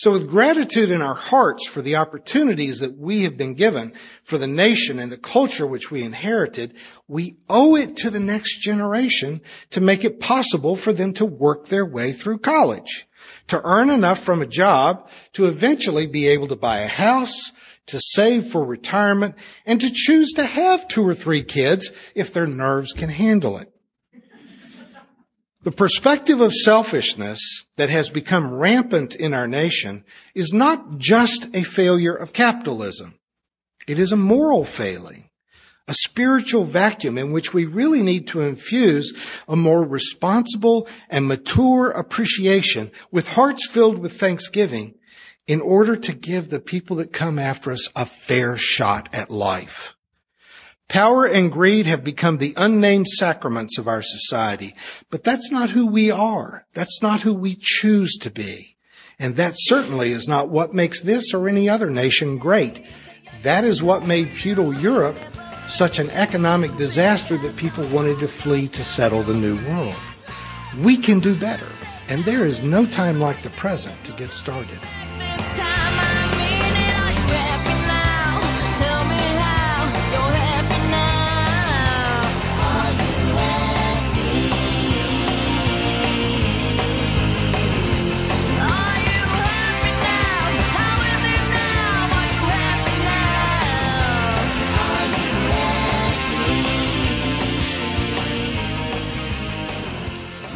So 0.02 0.14
with 0.14 0.28
gratitude 0.28 0.90
in 0.90 1.04
our 1.04 1.14
hearts 1.14 1.68
for 1.68 1.84
the 1.84 1.98
opportunities 1.98 2.80
that 2.80 2.98
we 2.98 3.22
have 3.22 3.38
been 3.38 3.54
given 3.54 3.94
for 4.24 4.40
the 4.40 4.48
nation 4.48 4.98
and 4.98 5.12
the 5.12 5.18
culture 5.18 5.68
which 5.68 5.92
we 5.92 6.02
inherited, 6.02 6.74
we 7.08 7.38
owe 7.48 7.76
it 7.76 7.98
to 7.98 8.10
the 8.10 8.20
next 8.20 8.62
generation 8.62 9.42
to 9.70 9.80
make 9.80 10.04
it 10.04 10.20
possible 10.20 10.76
for 10.76 10.92
them 10.92 11.14
to 11.14 11.26
work 11.28 11.68
their 11.68 11.86
way 11.86 12.14
through 12.14 12.40
college, 12.40 13.08
to 13.46 13.62
earn 13.64 13.92
enough 13.92 14.24
from 14.24 14.42
a 14.42 14.48
job 14.48 15.08
to 15.34 15.46
eventually 15.46 16.08
be 16.08 16.28
able 16.30 16.48
to 16.48 16.56
buy 16.56 16.80
a 16.80 16.88
house, 16.88 17.52
to 17.86 18.00
save 18.02 18.48
for 18.48 18.66
retirement, 18.66 19.36
and 19.68 19.80
to 19.82 19.92
choose 19.94 20.32
to 20.32 20.48
have 20.48 20.88
two 20.88 21.08
or 21.08 21.14
three 21.14 21.44
kids 21.44 21.92
if 22.16 22.34
their 22.34 22.48
nerves 22.48 22.92
can 22.92 23.10
handle 23.10 23.56
it. 23.56 23.71
The 25.64 25.72
perspective 25.72 26.42
of 26.42 26.52
selfishness 26.52 27.40
that 27.78 27.92
has 27.92 28.10
become 28.10 28.52
rampant 28.52 29.14
in 29.14 29.34
our 29.36 29.48
nation 29.48 30.04
is 30.34 30.52
not 30.54 30.98
just 30.98 31.56
a 31.56 31.64
failure 31.64 32.16
of 32.16 32.34
capitalism. 32.34 33.20
It 33.88 34.00
is 34.00 34.12
a 34.12 34.18
moral 34.18 34.66
failing, 34.66 35.30
a 35.88 35.94
spiritual 35.94 36.66
vacuum 36.66 37.20
in 37.20 37.32
which 37.32 37.54
we 37.54 37.66
really 37.66 38.02
need 38.02 38.28
to 38.30 38.42
infuse 38.42 39.14
a 39.48 39.56
more 39.56 39.84
responsible 39.84 40.88
and 41.12 41.28
mature 41.28 41.92
appreciation 41.92 42.92
with 43.12 43.30
hearts 43.30 43.68
filled 43.68 44.00
with 44.00 44.20
thanksgiving 44.20 44.96
in 45.46 45.62
order 45.62 45.96
to 45.96 46.14
give 46.14 46.50
the 46.50 46.60
people 46.60 46.96
that 46.96 47.14
come 47.14 47.38
after 47.38 47.72
us 47.72 47.88
a 47.96 48.08
fair 48.08 48.58
shot 48.58 49.10
at 49.14 49.30
life. 49.30 49.94
Power 50.92 51.26
and 51.26 51.50
greed 51.50 51.86
have 51.86 52.04
become 52.04 52.38
the 52.38 52.54
unnamed 52.58 53.08
sacraments 53.08 53.78
of 53.78 53.88
our 53.88 54.02
society, 54.02 54.76
but 55.10 55.24
that's 55.24 55.50
not 55.50 55.70
who 55.70 55.88
we 55.88 56.12
are. 56.12 56.66
That's 56.74 57.02
not 57.02 57.22
who 57.22 57.34
we 57.34 57.56
choose 57.58 58.18
to 58.18 58.30
be. 58.30 58.76
And 59.18 59.38
that 59.38 59.54
certainly 59.56 60.12
is 60.12 60.28
not 60.28 60.50
what 60.50 60.74
makes 60.74 61.00
this 61.00 61.34
or 61.34 61.48
any 61.48 61.70
other 61.70 61.90
nation 61.90 62.38
great. 62.38 62.86
That 63.42 63.64
is 63.64 63.82
what 63.82 64.06
made 64.06 64.32
feudal 64.32 64.74
Europe 64.74 65.16
such 65.70 65.98
an 65.98 66.10
economic 66.10 66.76
disaster 66.76 67.38
that 67.38 67.56
people 67.56 67.88
wanted 67.88 68.20
to 68.20 68.28
flee 68.28 68.68
to 68.68 68.84
settle 68.84 69.24
the 69.24 69.34
new 69.34 69.56
world. 69.70 69.96
We 70.80 70.98
can 70.98 71.22
do 71.22 71.36
better, 71.36 71.72
and 72.10 72.26
there 72.26 72.46
is 72.46 72.64
no 72.64 72.86
time 72.86 73.22
like 73.22 73.42
the 73.44 73.50
present 73.52 73.96
to 74.04 74.12
get 74.12 74.34
started. 74.34 74.80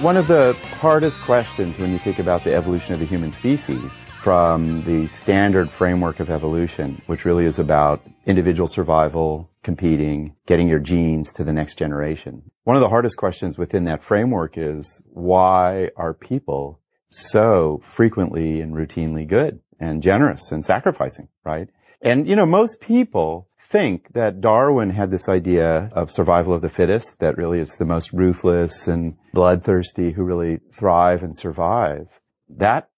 One 0.05 0.17
of 0.17 0.27
the 0.27 0.53
hardest 0.77 1.19
questions 1.23 1.79
when 1.79 1.91
you 1.91 1.97
think 1.97 2.19
about 2.19 2.43
the 2.43 2.53
evolution 2.53 2.93
of 2.93 2.99
the 2.99 3.07
human 3.07 3.31
species 3.31 4.05
from 4.21 4.83
the 4.83 5.07
standard 5.07 5.67
framework 5.67 6.19
of 6.19 6.29
evolution, 6.29 7.01
which 7.07 7.25
really 7.25 7.45
is 7.45 7.57
about 7.57 8.03
individual 8.27 8.67
survival, 8.67 9.49
competing, 9.63 10.35
getting 10.45 10.67
your 10.67 10.77
genes 10.77 11.33
to 11.33 11.43
the 11.43 11.51
next 11.51 11.79
generation. 11.79 12.43
One 12.65 12.75
of 12.75 12.81
the 12.81 12.89
hardest 12.89 13.17
questions 13.17 13.57
within 13.57 13.85
that 13.85 14.03
framework 14.03 14.59
is 14.59 15.01
why 15.07 15.89
are 15.97 16.13
people 16.13 16.81
so 17.07 17.81
frequently 17.83 18.61
and 18.61 18.75
routinely 18.75 19.27
good 19.27 19.59
and 19.79 20.03
generous 20.03 20.51
and 20.51 20.63
sacrificing, 20.63 21.29
right? 21.43 21.69
And, 21.99 22.27
you 22.27 22.35
know, 22.35 22.45
most 22.45 22.79
people 22.79 23.47
think 23.69 24.13
that 24.13 24.41
Darwin 24.41 24.91
had 24.91 25.11
this 25.11 25.27
idea 25.27 25.89
of 25.93 26.11
survival 26.11 26.53
of 26.53 26.61
the 26.61 26.69
fittest, 26.69 27.19
that 27.19 27.37
really 27.37 27.59
it's 27.59 27.77
the 27.77 27.85
most 27.85 28.13
ruthless 28.13 28.87
and 28.87 29.17
bloodthirsty 29.33 30.11
who 30.11 30.23
really 30.23 30.59
thrive 30.73 31.23
and 31.23 31.35
survive. 31.35 32.07
That 32.47 32.89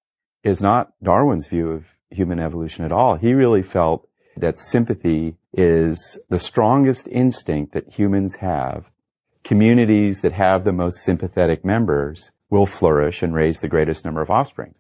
is 0.43 0.61
not 0.61 0.93
Darwin's 1.01 1.47
view 1.47 1.71
of 1.71 1.85
human 2.09 2.39
evolution 2.39 2.85
at 2.85 2.91
all. 2.91 3.15
He 3.15 3.33
really 3.33 3.63
felt 3.63 4.07
that 4.35 4.59
sympathy 4.59 5.37
is 5.53 6.19
the 6.29 6.39
strongest 6.39 7.07
instinct 7.07 7.73
that 7.73 7.89
humans 7.89 8.35
have. 8.35 8.91
Communities 9.43 10.21
that 10.21 10.33
have 10.33 10.63
the 10.63 10.73
most 10.73 11.03
sympathetic 11.03 11.65
members 11.65 12.31
will 12.49 12.65
flourish 12.65 13.23
and 13.23 13.33
raise 13.33 13.59
the 13.59 13.67
greatest 13.67 14.05
number 14.05 14.21
of 14.21 14.29
offspring. 14.29 14.75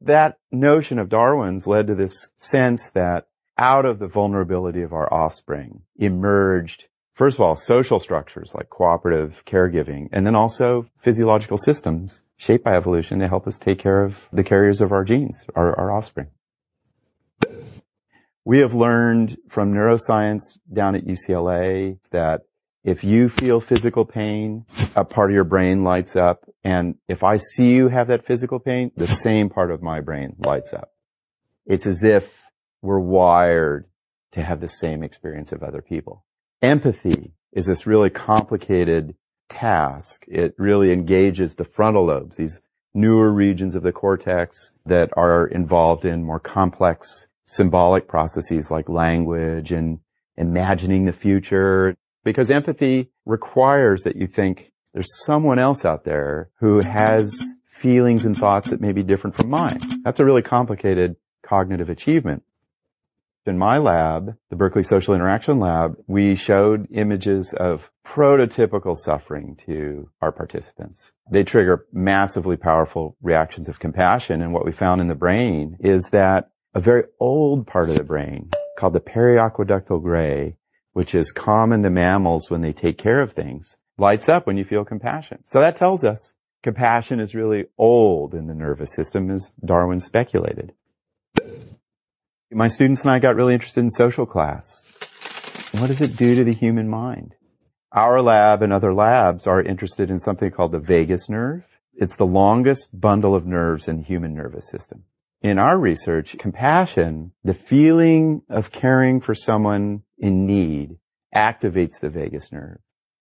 That 0.00 0.38
notion 0.50 0.98
of 0.98 1.08
Darwin's 1.08 1.66
led 1.66 1.86
to 1.86 1.94
this 1.94 2.30
sense 2.36 2.90
that 2.90 3.28
out 3.58 3.86
of 3.86 3.98
the 3.98 4.08
vulnerability 4.08 4.82
of 4.82 4.92
our 4.92 5.12
offspring 5.12 5.82
emerged 5.96 6.84
First 7.16 7.38
of 7.38 7.40
all, 7.40 7.56
social 7.56 7.98
structures 7.98 8.52
like 8.54 8.68
cooperative 8.68 9.42
caregiving, 9.46 10.10
and 10.12 10.26
then 10.26 10.36
also 10.36 10.90
physiological 10.98 11.56
systems 11.56 12.24
shaped 12.36 12.62
by 12.62 12.76
evolution 12.76 13.20
to 13.20 13.28
help 13.28 13.46
us 13.46 13.58
take 13.58 13.78
care 13.78 14.04
of 14.04 14.18
the 14.30 14.44
carriers 14.44 14.82
of 14.82 14.92
our 14.92 15.02
genes, 15.02 15.46
our, 15.54 15.74
our 15.78 15.90
offspring. 15.90 16.26
We 18.44 18.58
have 18.58 18.74
learned 18.74 19.38
from 19.48 19.72
neuroscience 19.72 20.42
down 20.70 20.94
at 20.94 21.06
UCLA 21.06 21.98
that 22.10 22.42
if 22.84 23.02
you 23.02 23.30
feel 23.30 23.62
physical 23.62 24.04
pain, 24.04 24.66
a 24.94 25.02
part 25.02 25.30
of 25.30 25.34
your 25.34 25.44
brain 25.44 25.82
lights 25.82 26.16
up. 26.16 26.44
And 26.62 26.96
if 27.08 27.24
I 27.24 27.38
see 27.38 27.72
you 27.72 27.88
have 27.88 28.08
that 28.08 28.26
physical 28.26 28.60
pain, 28.60 28.92
the 28.94 29.08
same 29.08 29.48
part 29.48 29.70
of 29.70 29.82
my 29.82 30.02
brain 30.02 30.36
lights 30.38 30.74
up. 30.74 30.92
It's 31.64 31.86
as 31.86 32.04
if 32.04 32.42
we're 32.86 33.00
wired 33.00 33.86
to 34.32 34.42
have 34.42 34.60
the 34.60 34.68
same 34.68 35.02
experience 35.02 35.52
of 35.52 35.62
other 35.62 35.82
people. 35.82 36.24
Empathy 36.62 37.32
is 37.52 37.66
this 37.66 37.86
really 37.86 38.10
complicated 38.10 39.14
task. 39.48 40.24
It 40.28 40.54
really 40.58 40.92
engages 40.92 41.54
the 41.54 41.64
frontal 41.64 42.06
lobes, 42.06 42.36
these 42.36 42.60
newer 42.94 43.30
regions 43.30 43.74
of 43.74 43.82
the 43.82 43.92
cortex 43.92 44.72
that 44.86 45.10
are 45.16 45.46
involved 45.46 46.04
in 46.04 46.24
more 46.24 46.40
complex 46.40 47.26
symbolic 47.44 48.08
processes 48.08 48.70
like 48.70 48.88
language 48.88 49.70
and 49.70 50.00
imagining 50.36 51.04
the 51.04 51.12
future. 51.12 51.94
Because 52.24 52.50
empathy 52.50 53.10
requires 53.24 54.02
that 54.02 54.16
you 54.16 54.26
think 54.26 54.72
there's 54.92 55.24
someone 55.24 55.58
else 55.58 55.84
out 55.84 56.04
there 56.04 56.50
who 56.60 56.80
has 56.80 57.38
feelings 57.68 58.24
and 58.24 58.36
thoughts 58.36 58.70
that 58.70 58.80
may 58.80 58.92
be 58.92 59.02
different 59.02 59.36
from 59.36 59.50
mine. 59.50 59.78
That's 60.02 60.18
a 60.18 60.24
really 60.24 60.42
complicated 60.42 61.16
cognitive 61.44 61.88
achievement. 61.90 62.42
In 63.46 63.58
my 63.58 63.78
lab, 63.78 64.36
the 64.50 64.56
Berkeley 64.56 64.82
Social 64.82 65.14
Interaction 65.14 65.60
Lab, 65.60 65.94
we 66.08 66.34
showed 66.34 66.88
images 66.90 67.54
of 67.56 67.92
prototypical 68.04 68.96
suffering 68.96 69.56
to 69.66 70.10
our 70.20 70.32
participants. 70.32 71.12
They 71.30 71.44
trigger 71.44 71.86
massively 71.92 72.56
powerful 72.56 73.16
reactions 73.22 73.68
of 73.68 73.78
compassion. 73.78 74.42
And 74.42 74.52
what 74.52 74.64
we 74.64 74.72
found 74.72 75.00
in 75.00 75.06
the 75.06 75.14
brain 75.14 75.76
is 75.78 76.10
that 76.10 76.50
a 76.74 76.80
very 76.80 77.04
old 77.20 77.68
part 77.68 77.88
of 77.88 77.96
the 77.96 78.02
brain 78.02 78.50
called 78.76 78.94
the 78.94 79.00
periaqueductal 79.00 80.02
gray, 80.02 80.56
which 80.92 81.14
is 81.14 81.30
common 81.30 81.84
to 81.84 81.90
mammals 81.90 82.50
when 82.50 82.62
they 82.62 82.72
take 82.72 82.98
care 82.98 83.20
of 83.20 83.32
things, 83.32 83.76
lights 83.96 84.28
up 84.28 84.48
when 84.48 84.56
you 84.56 84.64
feel 84.64 84.84
compassion. 84.84 85.38
So 85.44 85.60
that 85.60 85.76
tells 85.76 86.02
us 86.02 86.34
compassion 86.64 87.20
is 87.20 87.32
really 87.32 87.66
old 87.78 88.34
in 88.34 88.48
the 88.48 88.54
nervous 88.54 88.92
system 88.92 89.30
as 89.30 89.54
Darwin 89.64 90.00
speculated. 90.00 90.72
My 92.52 92.68
students 92.68 93.02
and 93.02 93.10
I 93.10 93.18
got 93.18 93.34
really 93.34 93.54
interested 93.54 93.80
in 93.80 93.90
social 93.90 94.24
class. 94.24 94.84
What 95.80 95.88
does 95.88 96.00
it 96.00 96.16
do 96.16 96.36
to 96.36 96.44
the 96.44 96.52
human 96.52 96.88
mind? 96.88 97.34
Our 97.90 98.22
lab 98.22 98.62
and 98.62 98.72
other 98.72 98.94
labs 98.94 99.48
are 99.48 99.60
interested 99.60 100.10
in 100.10 100.20
something 100.20 100.52
called 100.52 100.70
the 100.70 100.78
vagus 100.78 101.28
nerve. 101.28 101.64
It's 101.94 102.14
the 102.14 102.24
longest 102.24 103.00
bundle 103.00 103.34
of 103.34 103.46
nerves 103.46 103.88
in 103.88 103.98
the 103.98 104.04
human 104.04 104.32
nervous 104.32 104.70
system. 104.70 105.04
In 105.42 105.58
our 105.58 105.76
research, 105.76 106.36
compassion, 106.38 107.32
the 107.42 107.52
feeling 107.52 108.42
of 108.48 108.70
caring 108.70 109.20
for 109.20 109.34
someone 109.34 110.02
in 110.16 110.46
need, 110.46 110.98
activates 111.34 111.98
the 112.00 112.10
vagus 112.10 112.52
nerve 112.52 112.78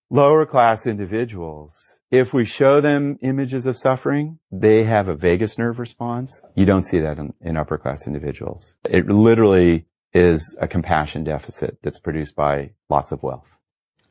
lower 0.10 0.46
class 0.46 0.86
individuals, 0.86 2.00
if 2.12 2.34
we 2.34 2.46
show 2.46 2.82
them 2.82 3.18
images 3.22 3.66
of 3.66 3.78
suffering, 3.78 4.40
they 4.52 4.84
have 4.84 5.08
a 5.08 5.16
vagus 5.16 5.58
nerve 5.58 5.80
response. 5.80 6.42
You 6.56 6.66
don't 6.66 6.86
see 6.86 7.00
that 7.00 7.18
in, 7.18 7.34
in, 7.42 7.58
upper 7.58 7.78
class 7.78 8.08
individuals. 8.08 8.76
It 8.90 9.08
literally 9.08 9.86
is 10.14 10.58
a 10.62 10.68
compassion 10.68 11.24
deficit 11.24 11.78
that's 11.82 12.00
produced 12.00 12.36
by 12.36 12.72
lots 12.90 13.12
of 13.12 13.22
wealth. 13.24 13.58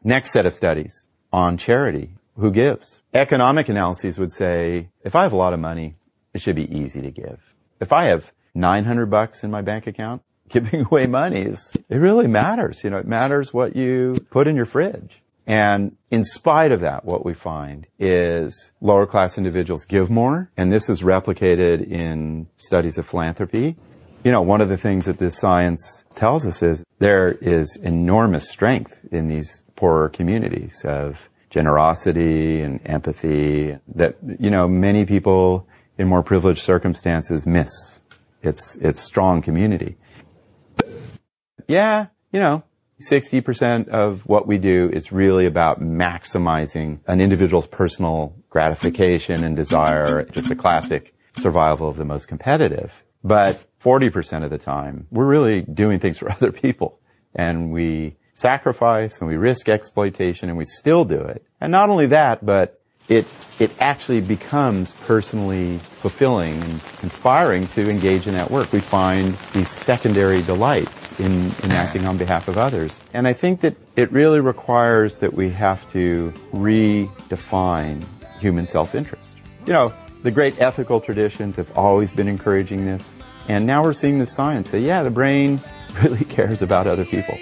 Next 0.02 0.32
set 0.32 0.46
of 0.46 0.54
studies 0.54 1.06
on 1.32 1.56
charity. 1.56 2.16
Who 2.36 2.50
gives? 2.50 3.00
Economic 3.14 3.68
analyses 3.68 4.18
would 4.18 4.32
say, 4.32 4.88
if 5.04 5.14
I 5.14 5.22
have 5.22 5.32
a 5.32 5.36
lot 5.36 5.54
of 5.54 5.60
money, 5.60 5.96
it 6.34 6.42
should 6.42 6.56
be 6.56 6.70
easy 6.76 7.00
to 7.00 7.10
give. 7.10 7.38
If 7.80 7.92
I 7.92 8.06
have 8.06 8.32
900 8.54 9.06
bucks 9.06 9.44
in 9.44 9.50
my 9.50 9.62
bank 9.62 9.86
account, 9.86 10.22
giving 10.48 10.84
away 10.84 11.06
money 11.06 11.42
is, 11.42 11.72
it 11.88 11.96
really 11.96 12.26
matters. 12.26 12.84
You 12.84 12.90
know, 12.90 12.98
it 12.98 13.06
matters 13.06 13.54
what 13.54 13.74
you 13.76 14.14
put 14.30 14.46
in 14.46 14.56
your 14.56 14.66
fridge. 14.66 15.22
And 15.46 15.96
in 16.10 16.24
spite 16.24 16.72
of 16.72 16.80
that, 16.80 17.04
what 17.04 17.24
we 17.24 17.34
find 17.34 17.86
is 17.98 18.72
lower 18.80 19.06
class 19.06 19.36
individuals 19.36 19.84
give 19.84 20.08
more, 20.08 20.50
and 20.56 20.72
this 20.72 20.88
is 20.88 21.02
replicated 21.02 21.86
in 21.86 22.46
studies 22.56 22.96
of 22.96 23.06
philanthropy. 23.06 23.76
You 24.24 24.30
know, 24.30 24.40
one 24.40 24.62
of 24.62 24.70
the 24.70 24.78
things 24.78 25.04
that 25.04 25.18
this 25.18 25.38
science 25.38 26.04
tells 26.16 26.46
us 26.46 26.62
is 26.62 26.82
there 26.98 27.32
is 27.32 27.76
enormous 27.76 28.48
strength 28.48 28.98
in 29.12 29.28
these 29.28 29.62
poorer 29.76 30.08
communities 30.08 30.82
of 30.86 31.18
generosity 31.50 32.62
and 32.62 32.80
empathy 32.86 33.76
that, 33.94 34.16
you 34.38 34.50
know, 34.50 34.66
many 34.66 35.04
people 35.04 35.68
in 35.98 36.08
more 36.08 36.22
privileged 36.22 36.62
circumstances 36.62 37.44
miss. 37.44 38.00
It's, 38.42 38.76
it's 38.76 39.02
strong 39.02 39.42
community. 39.42 39.96
Yeah, 41.68 42.06
you 42.32 42.40
know, 42.40 42.64
60% 43.00 43.88
of 43.88 44.22
what 44.26 44.46
we 44.46 44.58
do 44.58 44.90
is 44.92 45.12
really 45.12 45.46
about 45.46 45.80
maximizing 45.80 47.00
an 47.06 47.20
individual's 47.20 47.66
personal 47.66 48.34
gratification 48.50 49.44
and 49.44 49.56
desire, 49.56 50.24
just 50.24 50.50
a 50.50 50.56
classic 50.56 51.14
survival 51.36 51.88
of 51.88 51.96
the 51.96 52.04
most 52.04 52.28
competitive. 52.28 52.92
But 53.22 53.64
40% 53.82 54.44
of 54.44 54.50
the 54.50 54.58
time, 54.58 55.06
we're 55.10 55.26
really 55.26 55.62
doing 55.62 55.98
things 55.98 56.18
for 56.18 56.30
other 56.32 56.52
people. 56.52 56.98
And 57.34 57.72
we 57.72 58.16
sacrifice 58.34 59.18
and 59.20 59.28
we 59.28 59.36
risk 59.36 59.68
exploitation 59.68 60.48
and 60.48 60.58
we 60.58 60.64
still 60.64 61.04
do 61.04 61.20
it. 61.20 61.44
And 61.60 61.72
not 61.72 61.90
only 61.90 62.06
that, 62.08 62.44
but 62.44 62.80
it, 63.08 63.26
it 63.58 63.70
actually 63.80 64.20
becomes 64.20 64.92
personally 64.92 65.78
fulfilling 65.78 66.54
and 66.62 66.80
inspiring 67.02 67.66
to 67.68 67.88
engage 67.88 68.26
in 68.26 68.34
that 68.34 68.50
work. 68.50 68.72
We 68.72 68.80
find 68.80 69.34
these 69.52 69.68
secondary 69.68 70.42
delights 70.42 71.18
in, 71.20 71.32
in 71.62 71.72
acting 71.72 72.06
on 72.06 72.16
behalf 72.16 72.48
of 72.48 72.56
others. 72.56 73.00
And 73.12 73.28
I 73.28 73.32
think 73.32 73.60
that 73.60 73.76
it 73.96 74.10
really 74.10 74.40
requires 74.40 75.18
that 75.18 75.32
we 75.32 75.50
have 75.50 75.90
to 75.92 76.32
redefine 76.52 78.04
human 78.40 78.66
self-interest. 78.66 79.36
You 79.66 79.72
know, 79.72 79.94
the 80.22 80.30
great 80.30 80.60
ethical 80.60 81.00
traditions 81.00 81.56
have 81.56 81.70
always 81.76 82.10
been 82.10 82.28
encouraging 82.28 82.86
this. 82.86 83.22
And 83.48 83.66
now 83.66 83.82
we're 83.82 83.92
seeing 83.92 84.18
the 84.18 84.26
science 84.26 84.70
say, 84.70 84.80
yeah, 84.80 85.02
the 85.02 85.10
brain 85.10 85.60
really 86.02 86.24
cares 86.24 86.62
about 86.62 86.86
other 86.86 87.04
people. 87.04 87.38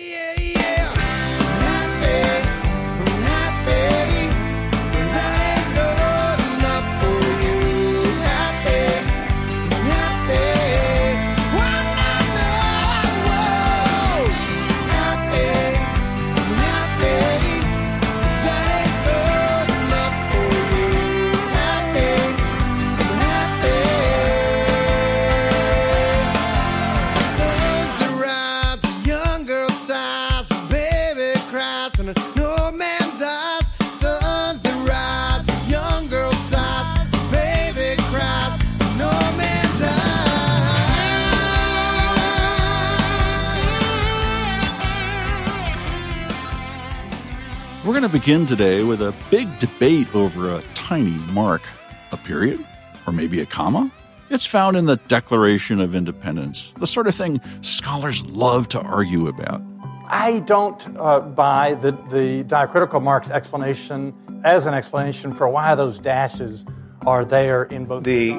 Going 48.03 48.11
to 48.11 48.19
begin 48.19 48.45
today 48.47 48.83
with 48.83 49.01
a 49.01 49.15
big 49.31 49.47
debate 49.61 50.13
over 50.13 50.53
a 50.53 50.61
tiny 50.75 51.15
mark, 51.33 51.63
a 52.11 52.17
period, 52.17 52.59
or 53.07 53.13
maybe 53.13 53.39
a 53.39 53.47
comma. 53.47 53.93
It's 54.29 54.45
found 54.45 54.77
in 54.77 54.87
the 54.87 54.97
Declaration 54.97 55.81
of 55.81 55.95
Independence, 55.95 56.73
the 56.79 56.87
sort 56.89 57.07
of 57.07 57.15
thing 57.15 57.41
scholars 57.61 58.27
love 58.27 58.67
to 58.71 58.81
argue 58.81 59.29
about. 59.29 59.63
I 60.09 60.41
don't 60.41 60.85
uh, 60.97 61.21
buy 61.21 61.75
the, 61.75 61.93
the 62.11 62.43
diacritical 62.43 63.01
marks 63.01 63.31
explanation 63.31 64.13
as 64.43 64.67
an 64.67 64.75
explanation 64.75 65.33
for 65.33 65.49
why 65.49 65.77
those 65.77 66.01
dashes 66.01 66.65
are 67.07 67.25
there 67.25 67.63
in 67.63 67.85
both. 67.85 68.03
The 68.03 68.33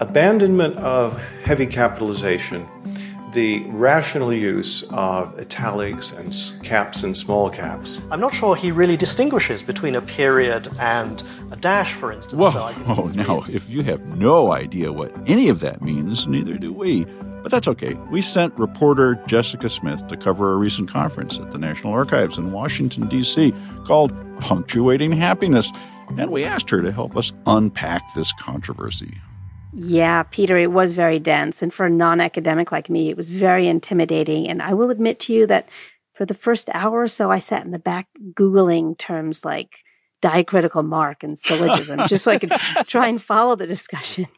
abandonment 0.00 0.76
of 0.78 1.22
heavy 1.42 1.66
capitalization 1.66 2.66
the 3.34 3.64
rational 3.70 4.32
use 4.32 4.84
of 4.90 5.38
italics 5.38 6.12
and 6.12 6.64
caps 6.64 7.02
and 7.02 7.16
small 7.16 7.50
caps. 7.50 7.98
I'm 8.10 8.20
not 8.20 8.32
sure 8.32 8.54
he 8.54 8.70
really 8.70 8.96
distinguishes 8.96 9.62
between 9.62 9.96
a 9.96 10.00
period 10.00 10.68
and 10.78 11.22
a 11.50 11.56
dash, 11.56 11.92
for 11.92 12.12
instance. 12.12 12.40
Whoa, 12.40 12.50
so 12.50 12.72
oh, 12.86 13.12
now, 13.14 13.42
if 13.50 13.68
you 13.68 13.82
have 13.82 14.00
no 14.16 14.52
idea 14.52 14.92
what 14.92 15.12
any 15.28 15.48
of 15.48 15.60
that 15.60 15.82
means, 15.82 16.26
neither 16.26 16.56
do 16.56 16.72
we. 16.72 17.04
But 17.42 17.50
that's 17.50 17.68
okay. 17.68 17.92
We 18.10 18.22
sent 18.22 18.58
reporter 18.58 19.16
Jessica 19.26 19.68
Smith 19.68 20.06
to 20.06 20.16
cover 20.16 20.52
a 20.52 20.56
recent 20.56 20.88
conference 20.88 21.38
at 21.38 21.50
the 21.50 21.58
National 21.58 21.92
Archives 21.92 22.38
in 22.38 22.52
Washington, 22.52 23.06
D.C. 23.06 23.52
called 23.84 24.14
Punctuating 24.40 25.12
Happiness, 25.12 25.70
and 26.16 26.30
we 26.30 26.44
asked 26.44 26.70
her 26.70 26.80
to 26.80 26.90
help 26.90 27.16
us 27.16 27.34
unpack 27.46 28.02
this 28.14 28.32
controversy. 28.40 29.20
Yeah, 29.76 30.22
Peter, 30.22 30.56
it 30.56 30.70
was 30.70 30.92
very 30.92 31.18
dense. 31.18 31.60
And 31.60 31.74
for 31.74 31.86
a 31.86 31.90
non 31.90 32.20
academic 32.20 32.70
like 32.70 32.88
me, 32.88 33.10
it 33.10 33.16
was 33.16 33.28
very 33.28 33.66
intimidating. 33.66 34.48
And 34.48 34.62
I 34.62 34.74
will 34.74 34.90
admit 34.90 35.18
to 35.20 35.32
you 35.32 35.46
that 35.48 35.68
for 36.14 36.24
the 36.24 36.34
first 36.34 36.70
hour 36.72 37.00
or 37.00 37.08
so, 37.08 37.30
I 37.30 37.40
sat 37.40 37.64
in 37.64 37.72
the 37.72 37.78
back 37.78 38.06
Googling 38.34 38.96
terms 38.96 39.44
like 39.44 39.78
diacritical 40.22 40.84
mark 40.84 41.24
and 41.24 41.38
syllogism, 41.38 42.00
just 42.08 42.24
so 42.24 42.30
I 42.30 42.38
could 42.38 42.52
try 42.86 43.08
and 43.08 43.20
follow 43.20 43.56
the 43.56 43.66
discussion. 43.66 44.26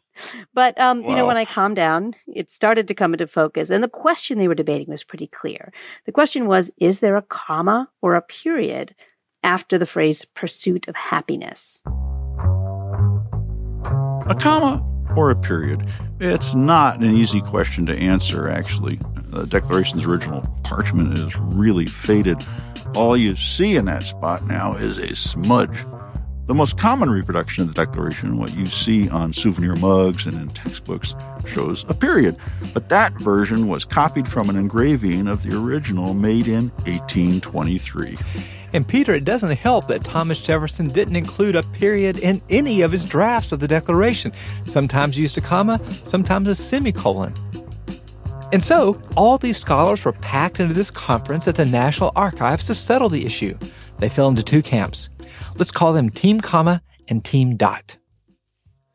But, 0.55 0.81
um, 0.81 1.03
wow. 1.03 1.11
you 1.11 1.17
know, 1.17 1.27
when 1.27 1.37
I 1.37 1.45
calmed 1.45 1.77
down, 1.77 2.15
it 2.27 2.51
started 2.51 2.89
to 2.89 2.95
come 2.95 3.13
into 3.13 3.27
focus. 3.27 3.69
And 3.69 3.85
the 3.85 3.89
question 3.89 4.39
they 4.39 4.49
were 4.49 4.55
debating 4.55 4.89
was 4.89 5.05
pretty 5.05 5.27
clear. 5.27 5.75
The 6.07 6.13
question 6.13 6.47
was 6.47 6.71
Is 6.79 7.01
there 7.01 7.17
a 7.17 7.23
comma 7.23 7.91
or 8.01 8.15
a 8.15 8.23
period 8.23 8.95
after 9.43 9.77
the 9.77 9.85
phrase 9.85 10.25
pursuit 10.25 10.89
of 10.89 10.97
happiness? 10.97 11.83
A 14.27 14.35
comma 14.41 14.96
or 15.17 15.31
a 15.31 15.37
period? 15.37 15.87
It's 16.21 16.55
not 16.55 17.01
an 17.01 17.15
easy 17.15 17.41
question 17.41 17.85
to 17.87 17.99
answer, 17.99 18.49
actually. 18.49 18.99
The 19.27 19.47
Declaration's 19.47 20.07
original 20.07 20.43
parchment 20.65 21.19
is 21.19 21.37
really 21.39 21.87
faded. 21.87 22.45
All 22.95 23.17
you 23.17 23.37
see 23.37 23.77
in 23.77 23.85
that 23.85 24.05
spot 24.05 24.47
now 24.47 24.75
is 24.75 24.99
a 24.99 25.15
smudge. 25.15 25.85
The 26.47 26.55
most 26.55 26.79
common 26.79 27.11
reproduction 27.11 27.63
of 27.63 27.75
the 27.75 27.85
Declaration, 27.85 28.39
what 28.39 28.55
you 28.55 28.67
see 28.67 29.09
on 29.09 29.33
souvenir 29.33 29.75
mugs 29.75 30.27
and 30.27 30.37
in 30.37 30.47
textbooks, 30.47 31.13
shows 31.45 31.85
a 31.89 31.95
period. 31.95 32.37
But 32.73 32.89
that 32.89 33.13
version 33.15 33.67
was 33.67 33.85
copied 33.85 34.29
from 34.29 34.49
an 34.49 34.55
engraving 34.55 35.27
of 35.27 35.43
the 35.43 35.59
original 35.59 36.15
made 36.15 36.47
in 36.47 36.69
1823. 36.87 38.17
And 38.73 38.87
Peter, 38.87 39.13
it 39.13 39.25
doesn't 39.25 39.57
help 39.57 39.89
that 39.89 40.05
Thomas 40.05 40.41
Jefferson 40.41 40.87
didn't 40.87 41.17
include 41.17 41.57
a 41.57 41.65
period 41.65 42.21
in 42.21 42.41
any 42.49 42.83
of 42.83 42.93
his 42.93 43.05
drafts 43.05 43.51
of 43.51 43.59
the 43.59 43.67
Declaration, 43.67 44.33
sometimes 44.63 45.19
used 45.19 45.37
a 45.37 45.41
comma, 45.41 45.81
sometimes 45.91 46.47
a 46.47 46.55
semicolon. 46.55 47.35
And 48.53 48.63
so, 48.63 49.01
all 49.17 49.37
these 49.37 49.59
scholars 49.59 50.05
were 50.05 50.13
packed 50.13 50.61
into 50.61 50.75
this 50.75 50.93
conference 50.93 51.49
at 51.49 51.57
the 51.57 51.65
National 51.65 52.13
Archives 52.15 52.67
to 52.67 52.75
settle 52.77 53.09
the 53.09 53.27
issue. 53.27 53.59
They 53.99 54.09
fell 54.09 54.29
into 54.29 54.45
two 54.45 54.63
camps. 54.63 55.09
Let's 55.57 55.71
call 55.71 55.93
them 55.93 56.11
Team 56.11 56.41
Comma 56.41 56.83
and 57.09 57.25
Team 57.25 57.57
Dot. 57.57 57.97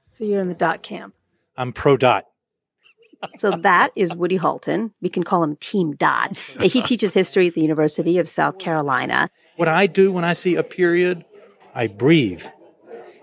So 0.09 0.23
you're 0.23 0.39
in 0.39 0.49
the 0.49 0.53
dot 0.53 0.83
camp. 0.83 1.15
I'm 1.57 1.73
pro 1.73 1.97
dot. 1.97 2.25
So 3.37 3.51
that 3.51 3.91
is 3.95 4.15
Woody 4.15 4.37
Holton. 4.37 4.93
We 4.99 5.09
can 5.09 5.23
call 5.23 5.43
him 5.43 5.55
Team 5.57 5.95
Dot. 5.95 6.35
He 6.59 6.81
teaches 6.81 7.13
history 7.13 7.47
at 7.47 7.53
the 7.53 7.61
University 7.61 8.17
of 8.17 8.27
South 8.27 8.57
Carolina. 8.57 9.29
What 9.57 9.67
I 9.67 9.87
do 9.87 10.11
when 10.11 10.23
I 10.23 10.33
see 10.33 10.55
a 10.55 10.63
period, 10.63 11.23
I 11.75 11.87
breathe. 11.87 12.45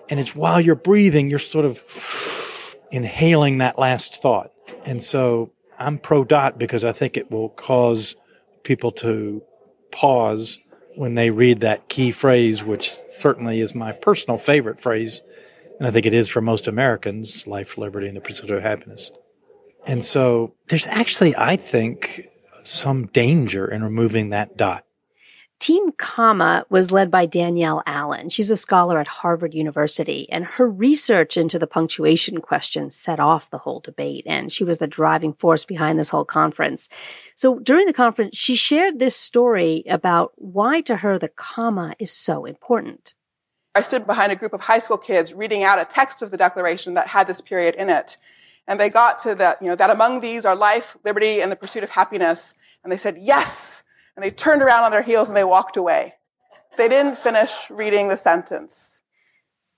And 0.08 0.20
it's 0.20 0.34
while 0.34 0.60
you're 0.60 0.74
breathing, 0.76 1.30
you're 1.30 1.38
sort 1.38 1.64
of 1.64 2.76
inhaling 2.90 3.58
that 3.58 3.78
last 3.78 4.22
thought. 4.22 4.52
And 4.86 5.02
so 5.02 5.50
I'm 5.78 5.98
pro 5.98 6.24
dot 6.24 6.58
because 6.58 6.84
I 6.84 6.92
think 6.92 7.16
it 7.16 7.30
will 7.30 7.50
cause 7.50 8.16
people 8.62 8.92
to 8.92 9.42
pause 9.90 10.60
when 10.98 11.14
they 11.14 11.30
read 11.30 11.60
that 11.60 11.88
key 11.88 12.10
phrase, 12.10 12.64
which 12.64 12.90
certainly 12.90 13.60
is 13.60 13.72
my 13.72 13.92
personal 13.92 14.36
favorite 14.36 14.80
phrase. 14.80 15.22
And 15.78 15.86
I 15.86 15.92
think 15.92 16.06
it 16.06 16.12
is 16.12 16.28
for 16.28 16.40
most 16.40 16.66
Americans 16.66 17.46
life, 17.46 17.78
liberty, 17.78 18.08
and 18.08 18.16
the 18.16 18.20
pursuit 18.20 18.50
of 18.50 18.62
happiness. 18.62 19.12
And 19.86 20.04
so 20.04 20.54
there's 20.66 20.88
actually, 20.88 21.36
I 21.36 21.54
think, 21.54 22.22
some 22.64 23.06
danger 23.06 23.70
in 23.70 23.84
removing 23.84 24.30
that 24.30 24.56
dot. 24.56 24.84
Team 25.60 25.90
Comma 25.92 26.64
was 26.68 26.92
led 26.92 27.10
by 27.10 27.26
Danielle 27.26 27.82
Allen. 27.84 28.28
She's 28.28 28.50
a 28.50 28.56
scholar 28.56 29.00
at 29.00 29.08
Harvard 29.08 29.54
University, 29.54 30.30
and 30.30 30.44
her 30.44 30.68
research 30.68 31.36
into 31.36 31.58
the 31.58 31.66
punctuation 31.66 32.40
question 32.40 32.90
set 32.90 33.18
off 33.18 33.50
the 33.50 33.58
whole 33.58 33.80
debate, 33.80 34.24
and 34.26 34.52
she 34.52 34.62
was 34.62 34.78
the 34.78 34.86
driving 34.86 35.32
force 35.32 35.64
behind 35.64 35.98
this 35.98 36.10
whole 36.10 36.24
conference. 36.24 36.88
So 37.34 37.58
during 37.58 37.86
the 37.86 37.92
conference, 37.92 38.36
she 38.36 38.54
shared 38.54 38.98
this 38.98 39.16
story 39.16 39.82
about 39.88 40.32
why 40.36 40.80
to 40.82 40.96
her 40.96 41.18
the 41.18 41.28
comma 41.28 41.94
is 41.98 42.12
so 42.12 42.44
important. 42.44 43.14
I 43.74 43.80
stood 43.80 44.06
behind 44.06 44.32
a 44.32 44.36
group 44.36 44.52
of 44.52 44.62
high 44.62 44.78
school 44.78 44.98
kids 44.98 45.34
reading 45.34 45.64
out 45.64 45.80
a 45.80 45.84
text 45.84 46.22
of 46.22 46.30
the 46.30 46.36
Declaration 46.36 46.94
that 46.94 47.08
had 47.08 47.26
this 47.26 47.40
period 47.40 47.74
in 47.74 47.88
it. 47.90 48.16
And 48.66 48.78
they 48.78 48.90
got 48.90 49.18
to 49.20 49.34
that, 49.36 49.62
you 49.62 49.68
know, 49.68 49.76
that 49.76 49.90
among 49.90 50.20
these 50.20 50.44
are 50.44 50.54
life, 50.54 50.96
liberty, 51.04 51.40
and 51.40 51.50
the 51.50 51.56
pursuit 51.56 51.84
of 51.84 51.90
happiness. 51.90 52.54
And 52.84 52.92
they 52.92 52.96
said, 52.96 53.18
yes. 53.18 53.82
And 54.18 54.24
they 54.24 54.32
turned 54.32 54.62
around 54.62 54.82
on 54.82 54.90
their 54.90 55.02
heels 55.02 55.28
and 55.28 55.36
they 55.36 55.44
walked 55.44 55.76
away. 55.76 56.14
They 56.76 56.88
didn't 56.88 57.16
finish 57.16 57.70
reading 57.70 58.08
the 58.08 58.16
sentence. 58.16 59.00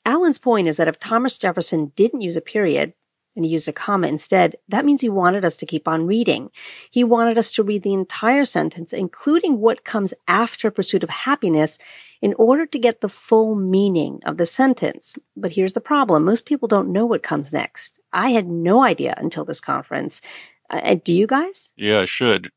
Allen's 0.07 0.38
point 0.38 0.66
is 0.66 0.78
that 0.78 0.88
if 0.88 0.99
Thomas 0.99 1.36
Jefferson 1.36 1.93
didn't 1.95 2.22
use 2.22 2.38
a 2.38 2.41
period 2.41 2.95
and 3.36 3.45
he 3.45 3.51
used 3.51 3.68
a 3.68 3.72
comma 3.74 4.07
instead, 4.07 4.57
that 4.66 4.86
means 4.86 5.03
he 5.03 5.11
wanted 5.11 5.45
us 5.45 5.59
to 5.59 5.66
keep 5.66 5.86
on 5.86 6.07
reading. 6.07 6.51
He 6.91 7.05
wanted 7.05 7.36
us 7.36 7.51
to 7.51 7.62
read 7.62 7.82
the 7.82 7.93
entire 7.93 8.47
sentence, 8.47 8.95
including 8.95 9.61
what 9.61 9.84
comes 9.84 10.14
after 10.26 10.70
pursuit 10.70 11.03
of 11.03 11.11
happiness, 11.11 11.78
in 12.22 12.32
order 12.38 12.64
to 12.64 12.78
get 12.78 13.03
the 13.03 13.11
full 13.11 13.55
meaning 13.55 14.20
of 14.24 14.38
the 14.38 14.47
sentence. 14.47 15.18
But 15.36 15.53
here's 15.53 15.74
the 15.74 15.82
problem. 15.82 16.24
Most 16.24 16.47
people 16.47 16.66
don't 16.66 16.93
know 16.93 17.05
what 17.05 17.22
comes 17.22 17.53
next. 17.53 18.01
I 18.11 18.30
had 18.30 18.49
no 18.49 18.82
idea 18.82 19.12
until 19.18 19.45
this 19.45 19.61
conference. 19.61 20.22
Uh, 20.70 20.97
do 21.05 21.12
you 21.12 21.26
guys? 21.26 21.74
Yeah, 21.76 22.01
I 22.01 22.05
should. 22.07 22.51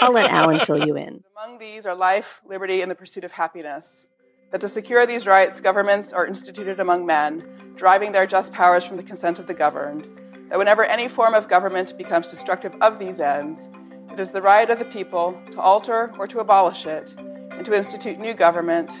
I'll 0.00 0.12
let 0.12 0.30
Allen 0.30 0.58
fill 0.60 0.86
you 0.86 0.96
in. 0.96 1.24
Among 1.36 1.58
these 1.58 1.86
are 1.86 1.94
life, 1.94 2.40
liberty, 2.46 2.80
and 2.80 2.90
the 2.90 2.94
pursuit 2.94 3.24
of 3.24 3.32
happiness. 3.32 4.06
That 4.52 4.60
to 4.60 4.68
secure 4.68 5.06
these 5.06 5.26
rights, 5.26 5.60
governments 5.60 6.12
are 6.12 6.26
instituted 6.26 6.78
among 6.78 7.06
men, 7.06 7.72
driving 7.76 8.12
their 8.12 8.26
just 8.26 8.52
powers 8.52 8.84
from 8.84 8.96
the 8.96 9.02
consent 9.02 9.38
of 9.38 9.46
the 9.46 9.54
governed. 9.54 10.06
That 10.50 10.58
whenever 10.58 10.84
any 10.84 11.08
form 11.08 11.34
of 11.34 11.48
government 11.48 11.96
becomes 11.96 12.28
destructive 12.28 12.74
of 12.80 12.98
these 12.98 13.20
ends, 13.20 13.68
it 14.12 14.20
is 14.20 14.30
the 14.30 14.42
right 14.42 14.68
of 14.70 14.78
the 14.78 14.84
people 14.84 15.40
to 15.52 15.60
alter 15.60 16.12
or 16.18 16.26
to 16.28 16.38
abolish 16.38 16.86
it, 16.86 17.14
and 17.18 17.64
to 17.64 17.74
institute 17.74 18.18
new 18.18 18.34
government, 18.34 18.92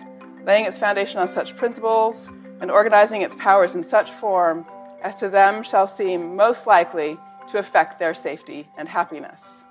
laying 0.44 0.64
its 0.64 0.78
foundation 0.78 1.20
on 1.20 1.28
such 1.28 1.56
principles 1.56 2.28
and 2.60 2.70
organizing 2.70 3.22
its 3.22 3.34
powers 3.36 3.74
in 3.74 3.82
such 3.82 4.10
form 4.10 4.64
as 5.02 5.16
to 5.20 5.28
them 5.28 5.62
shall 5.62 5.86
seem 5.86 6.34
most 6.34 6.66
likely 6.66 7.18
to 7.48 7.58
affect 7.58 7.98
their 7.98 8.14
safety 8.14 8.68
and 8.78 8.88
happiness. 8.88 9.63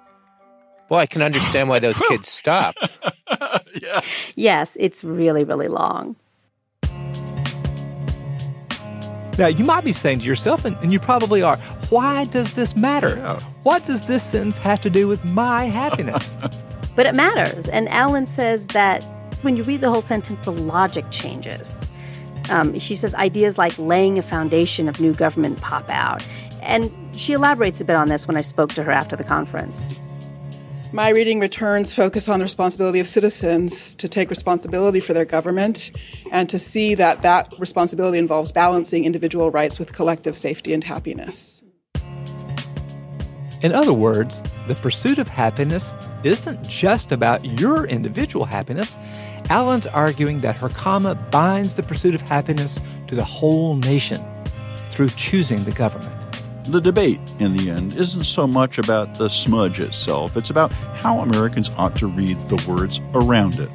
Well, 0.90 1.00
I 1.00 1.06
can 1.06 1.22
understand 1.22 1.70
why 1.70 1.80
those 1.80 2.00
kids 2.08 2.28
stop. 2.32 2.76
yeah. 3.82 4.02
Yes, 4.36 4.78
it's 4.80 5.04
really, 5.04 5.44
really 5.44 5.68
long. 5.68 6.16
Now, 9.40 9.48
you 9.48 9.66
might 9.66 9.84
be 9.84 9.94
saying 9.94 10.20
to 10.20 10.26
yourself, 10.26 10.64
and, 10.64 10.78
and 10.78 10.94
you 10.94 11.00
probably 11.00 11.42
are, 11.42 11.58
why 11.90 12.26
does 12.26 12.54
this 12.54 12.76
matter? 12.76 13.16
Yeah. 13.18 13.40
What 13.64 13.86
does 13.88 14.06
this 14.06 14.24
sentence 14.24 14.58
have 14.58 14.80
to 14.82 14.92
do 14.92 15.08
with 15.08 15.26
my 15.26 15.66
happiness? 15.66 16.32
but 16.96 17.08
it 17.08 17.16
matters. 17.16 17.68
And 17.68 17.90
Allen 17.90 18.28
says 18.28 18.68
that 18.68 19.04
when 19.42 19.58
you 19.58 19.64
read 19.64 19.82
the 19.82 19.90
whole 19.90 20.02
sentence, 20.02 20.40
the 20.46 20.52
logic 20.52 21.06
changes. 21.10 21.84
Um, 22.50 22.78
she 22.80 22.94
says 22.94 23.16
ideas 23.16 23.58
like 23.58 23.78
laying 23.80 24.20
a 24.20 24.22
foundation 24.22 24.88
of 24.88 25.00
new 25.00 25.14
government 25.14 25.60
pop 25.62 25.90
out. 25.90 26.28
And 26.62 26.94
she 27.16 27.34
elaborates 27.34 27.82
a 27.82 27.86
bit 27.86 27.96
on 27.96 28.10
this 28.10 28.28
when 28.28 28.38
I 28.38 28.42
spoke 28.42 28.72
to 28.74 28.84
her 28.84 28.92
after 28.92 29.16
the 29.16 29.24
conference. 29.24 30.00
My 30.94 31.10
reading 31.10 31.40
returns 31.40 31.92
focus 31.92 32.30
on 32.30 32.38
the 32.38 32.46
responsibility 32.46 33.00
of 33.00 33.08
citizens 33.08 33.96
to 33.96 34.08
take 34.08 34.30
responsibility 34.30 35.00
for 35.00 35.14
their 35.14 35.26
government 35.26 35.90
and 36.32 36.48
to 36.50 36.60
see 36.60 36.94
that 36.94 37.22
that 37.22 37.52
responsibility 37.58 38.20
involves 38.20 38.52
balancing 38.52 39.04
individual 39.04 39.50
rights 39.50 39.80
with 39.80 39.92
collective 39.92 40.38
safety 40.38 40.72
and 40.72 40.84
happiness. 40.84 41.64
In 43.64 43.72
other 43.72 43.92
words, 43.92 44.44
the 44.68 44.76
pursuit 44.76 45.18
of 45.18 45.28
happiness 45.28 45.96
isn't 46.24 46.62
just 46.70 47.12
about 47.12 47.44
your 47.60 47.88
individual 47.88 48.46
happiness. 48.46 48.96
Allen's 49.50 49.88
arguing 49.88 50.42
that 50.42 50.58
her 50.58 50.70
comma 50.70 51.16
binds 51.16 51.74
the 51.74 51.82
pursuit 51.82 52.14
of 52.14 52.22
happiness 52.22 52.80
to 53.08 53.16
the 53.16 53.24
whole 53.24 53.76
nation 53.78 54.24
through 54.92 55.10
choosing 55.10 55.64
the 55.64 55.72
government. 55.72 56.13
The 56.66 56.80
debate, 56.82 57.20
in 57.40 57.56
the 57.56 57.70
end, 57.70 57.94
isn't 57.94 58.24
so 58.24 58.48
much 58.48 58.78
about 58.78 59.16
the 59.16 59.30
smudge 59.30 59.80
itself, 59.80 60.38
it's 60.38 60.50
about 60.50 60.72
how 60.72 61.20
Americans 61.20 61.70
ought 61.78 61.96
to 61.98 62.08
read 62.08 62.38
the 62.50 62.56
words 62.68 63.02
around 63.14 63.60
it. 63.60 63.70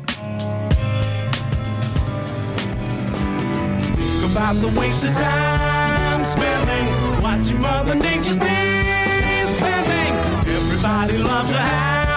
The 4.49 4.75
waste 4.81 5.05
of 5.05 5.13
time 5.13 6.25
spending, 6.25 7.23
watching 7.23 7.61
Mother 7.61 7.95
Nature's 7.95 8.39
days. 8.39 9.55
Everybody 9.61 11.19
loves 11.19 11.53
a 11.53 12.08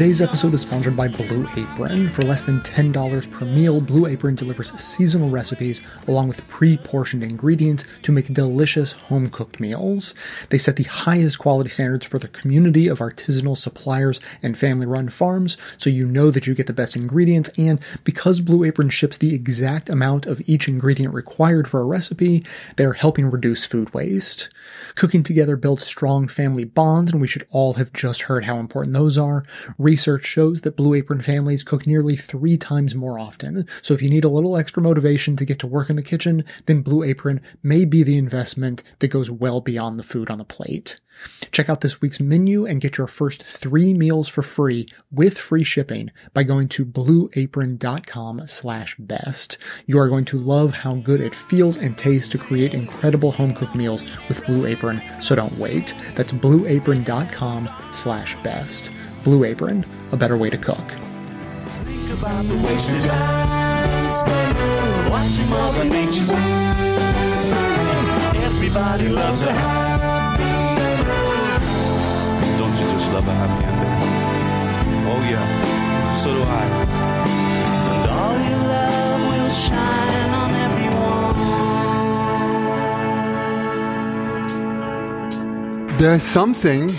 Today's 0.00 0.22
episode 0.22 0.54
is 0.54 0.62
sponsored 0.62 0.96
by 0.96 1.08
Blue 1.08 1.46
Apron. 1.58 2.08
For 2.08 2.22
less 2.22 2.42
than 2.42 2.62
$10 2.62 3.30
per 3.30 3.44
meal, 3.44 3.82
Blue 3.82 4.06
Apron 4.06 4.34
delivers 4.34 4.72
seasonal 4.80 5.28
recipes 5.28 5.78
along 6.08 6.28
with 6.28 6.48
pre 6.48 6.78
portioned 6.78 7.22
ingredients 7.22 7.84
to 8.04 8.10
make 8.10 8.32
delicious 8.32 8.92
home 8.92 9.28
cooked 9.28 9.60
meals. 9.60 10.14
They 10.48 10.56
set 10.56 10.76
the 10.76 10.84
highest 10.84 11.38
quality 11.38 11.68
standards 11.68 12.06
for 12.06 12.18
the 12.18 12.28
community 12.28 12.88
of 12.88 13.00
artisanal 13.00 13.58
suppliers 13.58 14.20
and 14.42 14.56
family 14.56 14.86
run 14.86 15.10
farms, 15.10 15.58
so 15.76 15.90
you 15.90 16.06
know 16.06 16.30
that 16.30 16.46
you 16.46 16.54
get 16.54 16.66
the 16.66 16.72
best 16.72 16.96
ingredients. 16.96 17.50
And 17.58 17.78
because 18.02 18.40
Blue 18.40 18.64
Apron 18.64 18.88
ships 18.88 19.18
the 19.18 19.34
exact 19.34 19.90
amount 19.90 20.24
of 20.24 20.40
each 20.48 20.66
ingredient 20.66 21.12
required 21.12 21.68
for 21.68 21.82
a 21.82 21.84
recipe, 21.84 22.42
they're 22.76 22.94
helping 22.94 23.30
reduce 23.30 23.66
food 23.66 23.92
waste. 23.92 24.48
Cooking 24.94 25.22
together 25.22 25.56
builds 25.56 25.84
strong 25.84 26.28
family 26.28 26.64
bonds, 26.64 27.12
and 27.12 27.20
we 27.20 27.26
should 27.26 27.46
all 27.50 27.74
have 27.74 27.92
just 27.92 28.22
heard 28.22 28.44
how 28.44 28.58
important 28.58 28.94
those 28.94 29.18
are. 29.18 29.44
Research 29.78 30.24
shows 30.24 30.62
that 30.62 30.76
Blue 30.76 30.94
Apron 30.94 31.22
families 31.22 31.62
cook 31.62 31.86
nearly 31.86 32.16
three 32.16 32.56
times 32.56 32.94
more 32.94 33.18
often. 33.18 33.66
So 33.82 33.94
if 33.94 34.02
you 34.02 34.10
need 34.10 34.24
a 34.24 34.30
little 34.30 34.56
extra 34.56 34.82
motivation 34.82 35.36
to 35.36 35.44
get 35.44 35.58
to 35.60 35.66
work 35.66 35.90
in 35.90 35.96
the 35.96 36.02
kitchen, 36.02 36.44
then 36.66 36.82
Blue 36.82 37.02
Apron 37.02 37.40
may 37.62 37.84
be 37.84 38.02
the 38.02 38.18
investment 38.18 38.82
that 38.98 39.08
goes 39.08 39.30
well 39.30 39.60
beyond 39.60 39.98
the 39.98 40.04
food 40.04 40.30
on 40.30 40.38
the 40.38 40.44
plate. 40.44 41.00
Check 41.52 41.68
out 41.68 41.80
this 41.80 42.00
week's 42.00 42.20
menu 42.20 42.64
and 42.64 42.80
get 42.80 42.96
your 42.96 43.06
first 43.06 43.42
three 43.42 43.92
meals 43.92 44.28
for 44.28 44.42
free 44.42 44.86
with 45.10 45.38
free 45.38 45.64
shipping 45.64 46.10
by 46.32 46.44
going 46.44 46.68
to 46.68 46.86
blueapron.com 46.86 48.46
slash 48.46 48.96
best. 48.96 49.58
You 49.86 49.98
are 49.98 50.08
going 50.08 50.24
to 50.26 50.38
love 50.38 50.72
how 50.72 50.94
good 50.94 51.20
it 51.20 51.34
feels 51.34 51.76
and 51.76 51.96
tastes 51.98 52.28
to 52.28 52.38
create 52.38 52.74
incredible 52.74 53.32
home 53.32 53.54
cooked 53.54 53.74
meals 53.74 54.04
with 54.28 54.44
Blue 54.46 54.59
Apron, 54.66 55.02
so 55.20 55.34
don't 55.34 55.56
wait. 55.58 55.94
That's 56.14 56.32
blueapron.com 56.32 57.68
slash 57.92 58.36
best. 58.42 58.90
Blue 59.24 59.44
Apron, 59.44 59.84
a 60.12 60.16
better 60.16 60.36
way 60.36 60.50
to 60.50 60.58
cook. 60.58 60.84
Everybody 68.42 69.08
loves 69.08 69.42
a 69.42 69.52
happy 69.52 70.42
Don't 72.58 72.72
you 72.72 72.92
just 72.92 73.12
love 73.12 73.26
a 73.26 73.32
happy 73.32 73.64
ending? 73.64 73.90
Oh 75.08 75.20
yeah, 75.30 76.14
so 76.14 76.34
do 76.34 76.42
I. 76.42 76.64
And 78.02 78.10
all 78.10 78.38
your 78.48 78.58
love 78.68 79.20
will 79.32 79.50
shine 79.50 80.19
There's 86.00 86.22
something 86.22 86.90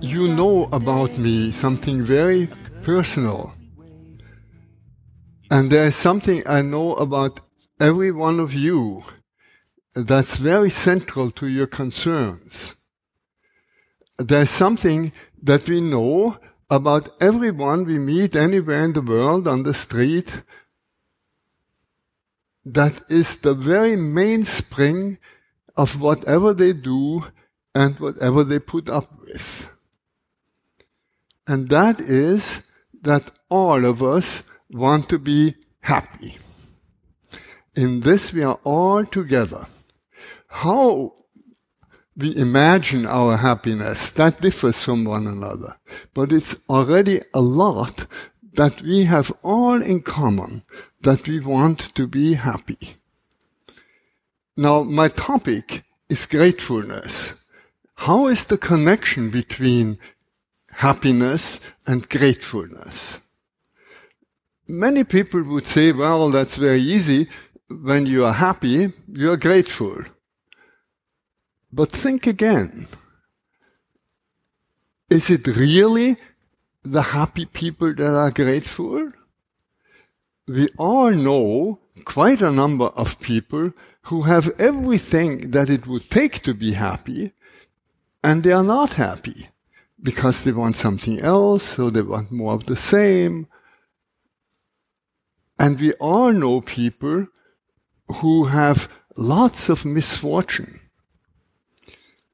you 0.00 0.28
know 0.28 0.68
about 0.70 1.18
me, 1.18 1.50
something 1.50 2.04
very 2.04 2.48
personal. 2.84 3.54
And 5.50 5.72
there's 5.72 5.96
something 5.96 6.46
I 6.46 6.62
know 6.62 6.94
about 6.94 7.40
every 7.80 8.12
one 8.12 8.38
of 8.38 8.54
you 8.54 9.02
that's 9.96 10.36
very 10.36 10.70
central 10.70 11.32
to 11.32 11.48
your 11.48 11.66
concerns. 11.66 12.76
There's 14.16 14.50
something 14.50 15.10
that 15.42 15.68
we 15.68 15.80
know 15.80 16.38
about 16.70 17.08
everyone 17.20 17.84
we 17.84 17.98
meet 17.98 18.36
anywhere 18.36 18.84
in 18.84 18.92
the 18.92 19.02
world 19.02 19.48
on 19.48 19.64
the 19.64 19.74
street 19.74 20.44
that 22.64 23.02
is 23.10 23.38
the 23.38 23.54
very 23.54 23.96
mainspring 23.96 25.18
of 25.76 26.00
whatever 26.00 26.54
they 26.54 26.72
do 26.72 27.24
and 27.78 28.00
whatever 28.00 28.42
they 28.42 28.58
put 28.58 28.88
up 28.88 29.08
with. 29.24 29.68
And 31.46 31.68
that 31.68 32.00
is 32.00 32.62
that 33.02 33.30
all 33.48 33.84
of 33.84 34.02
us 34.02 34.42
want 34.68 35.08
to 35.10 35.18
be 35.18 35.54
happy. 35.80 36.38
In 37.76 38.00
this 38.00 38.32
we 38.32 38.42
are 38.42 38.58
all 38.64 39.06
together. 39.06 39.66
How 40.48 41.14
we 42.16 42.36
imagine 42.36 43.06
our 43.06 43.36
happiness, 43.36 44.10
that 44.10 44.40
differs 44.40 44.80
from 44.80 45.04
one 45.04 45.28
another. 45.28 45.76
But 46.14 46.32
it's 46.32 46.56
already 46.68 47.20
a 47.32 47.40
lot 47.40 48.06
that 48.54 48.82
we 48.82 49.04
have 49.04 49.30
all 49.44 49.80
in 49.80 50.02
common, 50.02 50.64
that 51.02 51.28
we 51.28 51.38
want 51.38 51.94
to 51.94 52.08
be 52.08 52.34
happy. 52.34 52.96
Now, 54.56 54.82
my 54.82 55.06
topic 55.06 55.84
is 56.08 56.26
gratefulness. 56.26 57.37
How 58.06 58.28
is 58.28 58.44
the 58.46 58.58
connection 58.58 59.30
between 59.30 59.98
happiness 60.78 61.58
and 61.86 62.08
gratefulness. 62.08 63.20
Many 64.68 65.02
people 65.02 65.42
would 65.42 65.66
say, 65.66 65.92
well, 65.92 66.30
that's 66.30 66.56
very 66.56 66.80
easy. 66.80 67.28
When 67.68 68.06
you 68.06 68.24
are 68.24 68.32
happy, 68.32 68.92
you 69.12 69.32
are 69.32 69.36
grateful. 69.36 70.04
But 71.72 71.90
think 71.90 72.26
again. 72.26 72.86
Is 75.10 75.30
it 75.30 75.46
really 75.46 76.16
the 76.84 77.02
happy 77.02 77.46
people 77.46 77.94
that 77.94 78.14
are 78.14 78.30
grateful? 78.30 79.08
We 80.46 80.68
all 80.78 81.10
know 81.10 81.80
quite 82.04 82.40
a 82.40 82.52
number 82.52 82.86
of 82.86 83.20
people 83.20 83.72
who 84.02 84.22
have 84.22 84.54
everything 84.58 85.50
that 85.50 85.68
it 85.68 85.86
would 85.86 86.08
take 86.08 86.40
to 86.42 86.54
be 86.54 86.72
happy, 86.72 87.32
and 88.22 88.42
they 88.42 88.52
are 88.52 88.64
not 88.64 88.94
happy 88.94 89.48
because 90.02 90.42
they 90.42 90.52
want 90.52 90.76
something 90.76 91.20
else, 91.20 91.64
so 91.64 91.90
they 91.90 92.02
want 92.02 92.30
more 92.30 92.54
of 92.54 92.66
the 92.66 92.76
same. 92.76 93.46
And 95.58 95.78
we 95.78 95.92
all 95.94 96.32
know 96.32 96.60
people 96.60 97.26
who 98.16 98.44
have 98.46 98.88
lots 99.16 99.68
of 99.68 99.84
misfortune. 99.84 100.80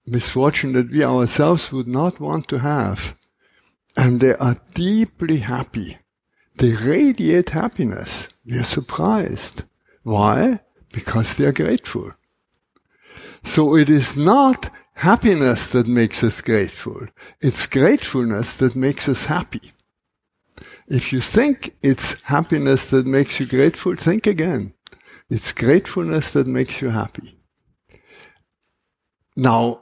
Misfortune 0.06 0.74
that 0.74 0.90
we 0.90 1.02
ourselves 1.02 1.72
would 1.72 1.88
not 1.88 2.20
want 2.20 2.48
to 2.48 2.58
have. 2.58 3.16
And 3.96 4.20
they 4.20 4.34
are 4.34 4.60
deeply 4.74 5.38
happy. 5.38 5.98
They 6.56 6.72
radiate 6.72 7.50
happiness. 7.50 8.28
We 8.44 8.58
are 8.58 8.64
surprised. 8.64 9.64
Why? 10.02 10.60
Because 10.92 11.34
they 11.34 11.46
are 11.46 11.52
grateful. 11.52 12.12
So 13.42 13.76
it 13.76 13.88
is 13.88 14.16
not 14.16 14.70
happiness 14.94 15.68
that 15.68 15.86
makes 15.86 16.22
us 16.24 16.40
grateful. 16.40 17.06
It's 17.40 17.66
gratefulness 17.66 18.54
that 18.54 18.76
makes 18.76 19.08
us 19.08 19.26
happy. 19.26 19.72
If 20.86 21.12
you 21.12 21.20
think 21.20 21.74
it's 21.82 22.22
happiness 22.24 22.90
that 22.90 23.06
makes 23.06 23.40
you 23.40 23.46
grateful, 23.46 23.96
think 23.96 24.26
again. 24.26 24.74
It's 25.30 25.52
gratefulness 25.52 26.32
that 26.32 26.46
makes 26.46 26.82
you 26.82 26.90
happy. 26.90 27.38
Now, 29.36 29.80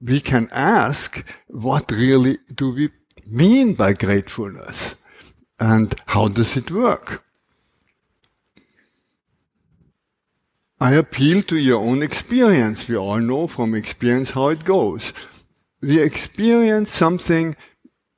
we 0.00 0.20
can 0.20 0.48
ask, 0.52 1.26
what 1.48 1.90
really 1.90 2.38
do 2.54 2.70
we 2.70 2.90
mean 3.26 3.74
by 3.74 3.92
gratefulness? 3.92 4.94
And 5.58 5.94
how 6.06 6.28
does 6.28 6.56
it 6.56 6.70
work? 6.70 7.23
I 10.80 10.94
appeal 10.94 11.42
to 11.42 11.56
your 11.56 11.80
own 11.80 12.02
experience. 12.02 12.88
We 12.88 12.96
all 12.96 13.20
know 13.20 13.46
from 13.46 13.74
experience 13.74 14.30
how 14.30 14.48
it 14.48 14.64
goes. 14.64 15.12
We 15.80 16.00
experience 16.00 16.90
something 16.90 17.56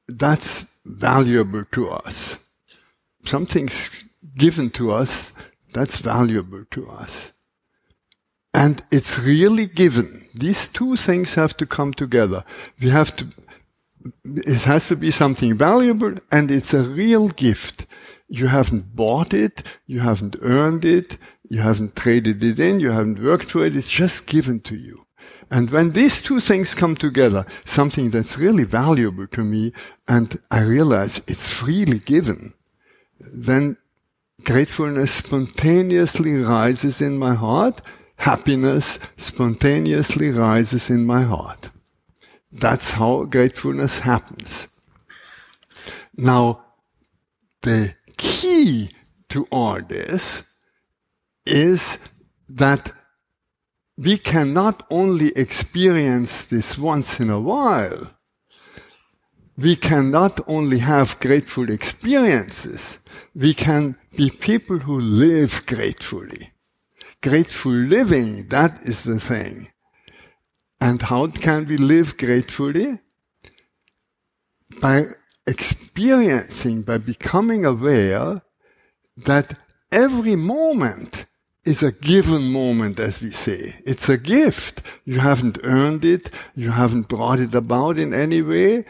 that's 0.09 0.65
valuable 0.85 1.65
to 1.73 1.91
us. 1.91 2.39
Something's 3.25 4.05
given 4.37 4.71
to 4.71 4.93
us 4.93 5.33
that's 5.73 5.97
valuable 5.99 6.65
to 6.71 6.89
us. 6.89 7.33
And 8.55 8.83
it's 8.91 9.19
really 9.19 9.67
given. 9.67 10.29
These 10.35 10.69
two 10.69 10.97
things 10.97 11.35
have 11.35 11.57
to 11.59 11.67
come 11.67 11.93
together. 11.93 12.45
We 12.81 12.89
have 12.89 13.15
to, 13.17 13.27
it 14.25 14.63
has 14.63 14.89
to 14.89 14.97
be 14.97 15.11
something 15.11 15.57
valuable 15.59 16.15
and 16.33 16.51
it's 16.51 16.73
a 16.73 16.83
real 16.83 17.29
gift. 17.29 17.87
You 18.29 18.49
haven't 18.49 18.97
bought 18.97 19.33
it, 19.33 19.63
you 19.87 20.01
haven't 20.01 20.37
earned 20.41 20.85
it, 20.85 21.19
you 21.49 21.61
haven't 21.61 21.95
traded 21.95 22.43
it 22.43 22.59
in, 22.59 22.81
you 22.81 22.91
haven't 22.91 23.23
worked 23.23 23.51
for 23.51 23.65
it, 23.65 23.77
it's 23.77 23.91
just 23.91 24.27
given 24.27 24.61
to 24.61 24.77
you. 24.77 25.07
And 25.51 25.71
when 25.71 25.93
these 25.93 26.21
two 26.21 26.41
things 26.41 26.75
come 26.75 26.97
together, 26.97 27.47
something 27.65 28.11
that's 28.11 28.39
really 28.39 28.65
valuable 28.65 29.29
to 29.29 29.45
me, 29.45 29.73
and 30.09 30.41
I 30.51 30.63
realize 30.63 31.23
it's 31.29 31.47
freely 31.47 32.01
given, 32.01 32.55
then 33.21 33.77
gratefulness 34.43 35.15
spontaneously 35.15 36.39
rises 36.39 37.01
in 37.01 37.19
my 37.19 37.35
heart, 37.35 37.81
happiness 38.17 38.99
spontaneously 39.17 40.31
rises 40.31 40.91
in 40.91 41.07
my 41.07 41.23
heart. 41.23 41.71
That's 42.51 42.93
how 42.93 43.25
gratefulness 43.25 44.01
happens. 44.01 44.69
Now, 46.17 46.65
the 47.63 47.95
key 48.17 48.91
to 49.29 49.47
all 49.51 49.81
this 49.83 50.43
is 51.45 51.99
that 52.49 52.93
we 53.97 54.19
can 54.19 54.53
not 54.53 54.87
only 54.91 55.29
experience 55.37 56.45
this 56.45 56.77
once 56.77 57.19
in 57.21 57.31
a 57.31 57.41
while, 57.41 58.11
we 59.57 59.75
can 59.75 60.11
not 60.11 60.39
only 60.47 60.79
have 60.81 61.19
grateful 61.19 61.71
experiences, 61.71 62.99
we 63.35 63.55
can 63.55 63.97
be 64.15 64.29
people 64.29 64.81
who 64.81 65.01
live 65.01 65.65
gratefully. 65.67 66.53
Grateful 67.23 67.73
living, 67.73 68.49
that 68.49 68.83
is 68.83 69.05
the 69.05 69.19
thing. 69.19 69.71
And 70.79 71.01
how 71.01 71.29
can 71.29 71.67
we 71.67 71.79
live 71.79 72.19
gratefully? 72.19 73.01
By 74.81 75.07
experiencing, 75.47 76.83
by 76.83 76.99
becoming 76.99 77.65
aware 77.65 78.43
that 79.17 79.59
every 79.91 80.37
moment 80.37 81.27
is 81.65 81.83
a 81.83 81.93
given 81.93 82.53
moment, 82.53 83.01
as 83.01 83.21
we 83.21 83.31
say. 83.31 83.81
It's 83.85 84.09
a 84.09 84.17
gift. 84.17 84.83
You 85.05 85.19
haven't 85.19 85.59
earned 85.63 86.05
it. 86.05 86.31
You 86.55 86.71
haven't 86.71 87.09
brought 87.09 87.41
it 87.41 87.55
about 87.55 87.99
in 87.99 88.15
any 88.15 88.41
way. 88.41 88.85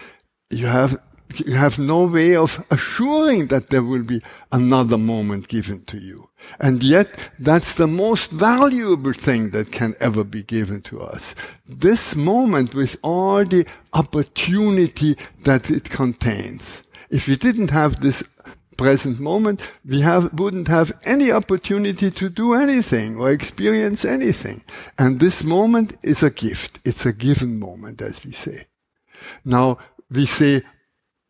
You 0.51 0.67
have, 0.67 1.01
you 1.35 1.55
have 1.55 1.79
no 1.79 2.07
way 2.07 2.37
of 2.37 2.65
assuring 2.71 3.49
that 3.49 3.69
there 3.69 3.83
will 3.83 4.03
be 4.03 4.23
another 4.53 4.99
moment 4.99 5.49
given 5.49 5.83
to 5.85 5.99
you. 5.99 6.31
And 6.61 6.83
yet, 6.83 7.31
that's 7.39 7.75
the 7.75 7.87
most 7.87 8.31
valuable 8.31 9.13
thing 9.13 9.51
that 9.51 9.73
can 9.73 9.95
ever 10.01 10.25
be 10.25 10.43
given 10.43 10.83
to 10.83 11.03
us. 11.03 11.35
This 11.67 12.15
moment 12.15 12.75
with 12.75 12.97
all 13.03 13.45
the 13.45 13.67
opportunity 13.93 15.17
that 15.43 15.71
it 15.71 15.91
contains. 15.91 16.83
If 17.11 17.29
we 17.29 17.37
didn't 17.37 17.71
have 17.71 18.01
this 18.01 18.23
present 18.77 19.19
moment, 19.19 19.61
we 19.85 20.03
have, 20.03 20.33
wouldn't 20.39 20.69
have 20.69 20.93
any 21.05 21.33
opportunity 21.33 22.11
to 22.11 22.29
do 22.29 22.55
anything 22.55 23.17
or 23.17 23.31
experience 23.31 24.05
anything. 24.05 24.63
And 24.99 25.19
this 25.19 25.43
moment 25.43 25.97
is 26.03 26.23
a 26.23 26.31
gift. 26.31 26.79
It's 26.85 27.07
a 27.07 27.13
given 27.13 27.59
moment, 27.59 28.03
as 28.03 28.25
we 28.25 28.33
say. 28.33 28.67
Now, 29.45 29.79
we 30.11 30.27
say 30.27 30.63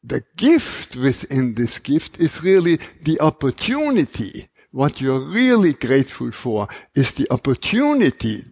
the 0.06 0.22
gift 0.36 0.96
within 0.96 1.54
this 1.54 1.78
gift 1.78 2.20
is 2.20 2.42
really 2.42 2.78
the 3.02 3.20
opportunity. 3.20 4.48
What 4.70 5.00
you're 5.00 5.20
really 5.20 5.72
grateful 5.72 6.30
for 6.30 6.68
is 6.94 7.12
the 7.12 7.26
opportunity 7.30 8.44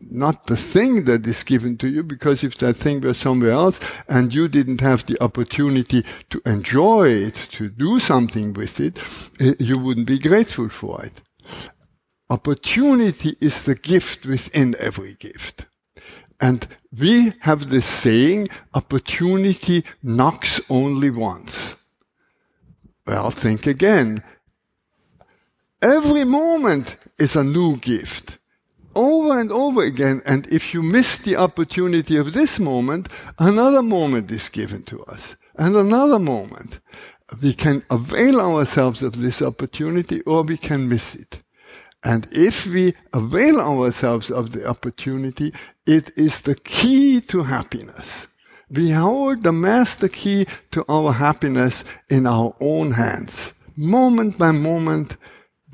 not 0.00 0.46
the 0.46 0.56
thing 0.56 1.04
that 1.04 1.26
is 1.26 1.42
given 1.44 1.76
to 1.78 1.88
you, 1.88 2.02
because 2.02 2.42
if 2.42 2.56
that 2.58 2.76
thing 2.76 3.00
were 3.00 3.14
somewhere 3.14 3.52
else 3.52 3.80
and 4.08 4.32
you 4.32 4.48
didn't 4.48 4.80
have 4.80 5.04
the 5.06 5.20
opportunity 5.22 6.04
to 6.30 6.40
enjoy 6.46 7.08
it, 7.08 7.34
to 7.52 7.68
do 7.68 8.00
something 8.00 8.52
with 8.54 8.80
it, 8.80 8.98
eh, 9.40 9.54
you 9.58 9.78
wouldn't 9.78 10.06
be 10.06 10.18
grateful 10.18 10.68
for 10.68 11.04
it. 11.04 11.22
Opportunity 12.30 13.36
is 13.40 13.62
the 13.62 13.74
gift 13.74 14.26
within 14.26 14.74
every 14.78 15.14
gift. 15.14 15.66
And 16.40 16.66
we 16.96 17.32
have 17.40 17.70
this 17.70 17.86
saying, 17.86 18.48
opportunity 18.74 19.84
knocks 20.02 20.60
only 20.68 21.10
once. 21.10 21.84
Well, 23.06 23.30
think 23.30 23.66
again. 23.66 24.22
Every 25.80 26.24
moment 26.24 26.96
is 27.18 27.36
a 27.36 27.44
new 27.44 27.76
gift 27.76 28.38
over 28.96 29.38
and 29.38 29.52
over 29.52 29.84
again. 29.84 30.22
And 30.24 30.46
if 30.48 30.74
you 30.74 30.82
miss 30.82 31.18
the 31.18 31.36
opportunity 31.36 32.16
of 32.16 32.32
this 32.32 32.58
moment, 32.58 33.08
another 33.38 33.82
moment 33.82 34.30
is 34.30 34.48
given 34.48 34.82
to 34.84 35.04
us 35.04 35.36
and 35.56 35.76
another 35.76 36.18
moment. 36.18 36.80
We 37.42 37.52
can 37.52 37.84
avail 37.90 38.40
ourselves 38.40 39.02
of 39.02 39.18
this 39.18 39.42
opportunity 39.42 40.22
or 40.22 40.42
we 40.42 40.56
can 40.56 40.88
miss 40.88 41.14
it. 41.14 41.42
And 42.06 42.28
if 42.30 42.68
we 42.68 42.94
avail 43.12 43.60
ourselves 43.60 44.30
of 44.30 44.52
the 44.52 44.64
opportunity, 44.64 45.52
it 45.86 46.16
is 46.16 46.42
the 46.42 46.54
key 46.54 47.20
to 47.22 47.42
happiness. 47.42 48.28
We 48.70 48.92
hold 48.92 49.42
the 49.42 49.50
master 49.50 50.08
key 50.08 50.46
to 50.70 50.84
our 50.88 51.12
happiness 51.14 51.82
in 52.08 52.28
our 52.28 52.54
own 52.60 52.92
hands. 52.92 53.54
Moment 53.76 54.38
by 54.38 54.52
moment, 54.52 55.16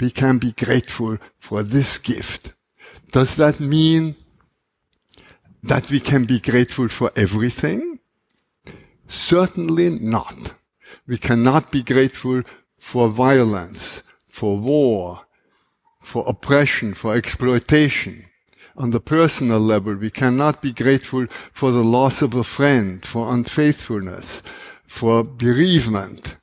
we 0.00 0.10
can 0.10 0.38
be 0.38 0.52
grateful 0.52 1.18
for 1.38 1.62
this 1.62 1.98
gift. 1.98 2.54
Does 3.10 3.36
that 3.36 3.60
mean 3.60 4.16
that 5.62 5.90
we 5.90 6.00
can 6.00 6.24
be 6.24 6.40
grateful 6.40 6.88
for 6.88 7.12
everything? 7.14 7.98
Certainly 9.06 9.90
not. 10.00 10.54
We 11.06 11.18
cannot 11.18 11.70
be 11.70 11.82
grateful 11.82 12.42
for 12.78 13.08
violence, 13.08 14.02
for 14.30 14.56
war, 14.56 15.26
for 16.02 16.24
oppression, 16.28 16.94
for 16.94 17.14
exploitation. 17.14 18.26
On 18.76 18.90
the 18.90 19.00
personal 19.00 19.60
level, 19.60 19.94
we 19.94 20.10
cannot 20.10 20.60
be 20.60 20.72
grateful 20.72 21.26
for 21.52 21.70
the 21.70 21.84
loss 21.84 22.22
of 22.22 22.34
a 22.34 22.44
friend, 22.44 23.04
for 23.04 23.32
unfaithfulness, 23.32 24.42
for 24.84 25.22
bereavement. 25.22 26.36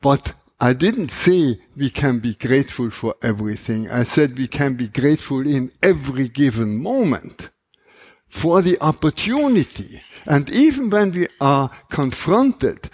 But 0.00 0.34
I 0.60 0.72
didn't 0.72 1.10
say 1.10 1.58
we 1.76 1.90
can 1.90 2.20
be 2.20 2.34
grateful 2.34 2.90
for 2.90 3.16
everything. 3.22 3.90
I 3.90 4.04
said 4.04 4.38
we 4.38 4.46
can 4.46 4.74
be 4.74 4.88
grateful 4.88 5.46
in 5.46 5.72
every 5.82 6.28
given 6.28 6.80
moment 6.80 7.50
for 8.28 8.62
the 8.62 8.80
opportunity. 8.80 10.02
And 10.24 10.48
even 10.50 10.88
when 10.88 11.10
we 11.10 11.26
are 11.40 11.70
confronted 11.90 12.88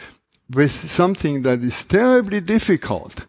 with 0.50 0.90
something 0.90 1.42
that 1.42 1.62
is 1.62 1.84
terribly 1.84 2.40
difficult, 2.40 3.26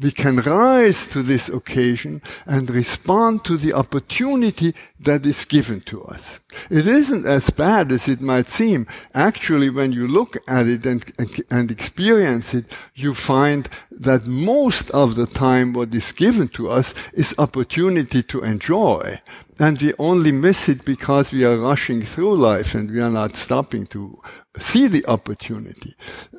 we 0.00 0.10
can 0.10 0.36
rise 0.36 1.06
to 1.08 1.22
this 1.22 1.48
occasion 1.48 2.22
and 2.46 2.70
respond 2.70 3.44
to 3.44 3.56
the 3.56 3.72
opportunity 3.72 4.74
that 5.00 5.26
is 5.26 5.44
given 5.44 5.80
to 5.82 6.02
us. 6.04 6.40
It 6.70 6.86
isn't 6.86 7.26
as 7.26 7.50
bad 7.50 7.92
as 7.92 8.08
it 8.08 8.20
might 8.20 8.48
seem. 8.48 8.86
Actually, 9.14 9.70
when 9.70 9.92
you 9.92 10.06
look 10.06 10.36
at 10.48 10.66
it 10.66 10.86
and, 10.86 11.04
and 11.50 11.70
experience 11.70 12.54
it, 12.54 12.66
you 12.94 13.14
find 13.14 13.68
that 13.90 14.26
most 14.26 14.90
of 14.90 15.14
the 15.14 15.26
time 15.26 15.72
what 15.72 15.94
is 15.94 16.12
given 16.12 16.48
to 16.48 16.70
us 16.70 16.94
is 17.12 17.34
opportunity 17.38 18.22
to 18.22 18.42
enjoy. 18.42 19.20
And 19.62 19.80
we 19.80 19.94
only 19.96 20.32
miss 20.32 20.68
it 20.68 20.84
because 20.84 21.30
we 21.30 21.44
are 21.44 21.56
rushing 21.56 22.02
through 22.02 22.34
life 22.34 22.74
and 22.74 22.90
we 22.90 23.00
are 23.00 23.12
not 23.12 23.36
stopping 23.36 23.86
to 23.94 24.20
see 24.58 24.88
the 24.88 25.06
opportunity. 25.06 25.94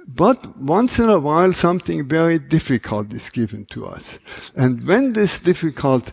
But 0.06 0.58
once 0.58 1.00
in 1.00 1.10
a 1.10 1.22
while, 1.22 1.54
something 1.54 2.06
very 2.06 2.38
difficult 2.38 3.14
is 3.14 3.30
given 3.30 3.66
to 3.68 3.86
us. 3.86 4.20
And 4.58 4.86
when 4.86 5.14
this 5.14 5.40
difficult 5.40 6.12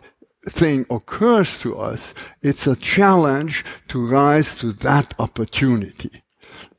thing 0.48 0.86
occurs 0.88 1.56
to 1.62 1.80
us, 1.80 2.14
it's 2.42 2.68
a 2.68 2.76
challenge 2.76 3.64
to 3.88 4.06
rise 4.06 4.54
to 4.58 4.72
that 4.74 5.12
opportunity. 5.18 6.22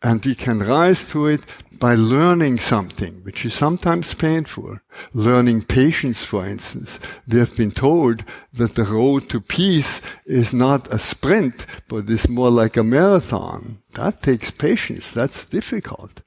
And 0.01 0.23
we 0.25 0.33
can 0.33 0.59
rise 0.59 1.03
to 1.09 1.27
it 1.27 1.41
by 1.81 1.95
learning 1.95 2.59
something, 2.59 3.23
which 3.23 3.43
is 3.43 3.55
sometimes 3.55 4.13
painful. 4.13 4.77
Learning 5.15 5.63
patience, 5.63 6.23
for 6.23 6.45
instance. 6.45 6.99
We 7.27 7.39
have 7.39 7.57
been 7.57 7.71
told 7.71 8.23
that 8.53 8.75
the 8.75 8.83
road 8.83 9.29
to 9.29 9.41
peace 9.41 9.99
is 10.27 10.53
not 10.53 10.93
a 10.93 10.99
sprint, 10.99 11.65
but 11.89 12.07
is 12.07 12.29
more 12.29 12.51
like 12.51 12.77
a 12.77 12.83
marathon. 12.83 13.81
That 13.95 14.21
takes 14.21 14.51
patience. 14.51 15.11
That's 15.11 15.43
difficult. 15.43 16.21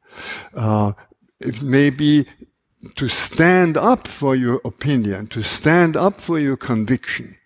Uh, 0.54 0.92
it 1.38 1.62
may 1.62 1.90
be 1.90 2.26
to 2.96 3.08
stand 3.08 3.76
up 3.76 4.08
for 4.08 4.34
your 4.34 4.60
opinion, 4.64 5.28
to 5.28 5.44
stand 5.44 5.96
up 5.96 6.20
for 6.20 6.40
your 6.40 6.56
conviction. 6.56 7.38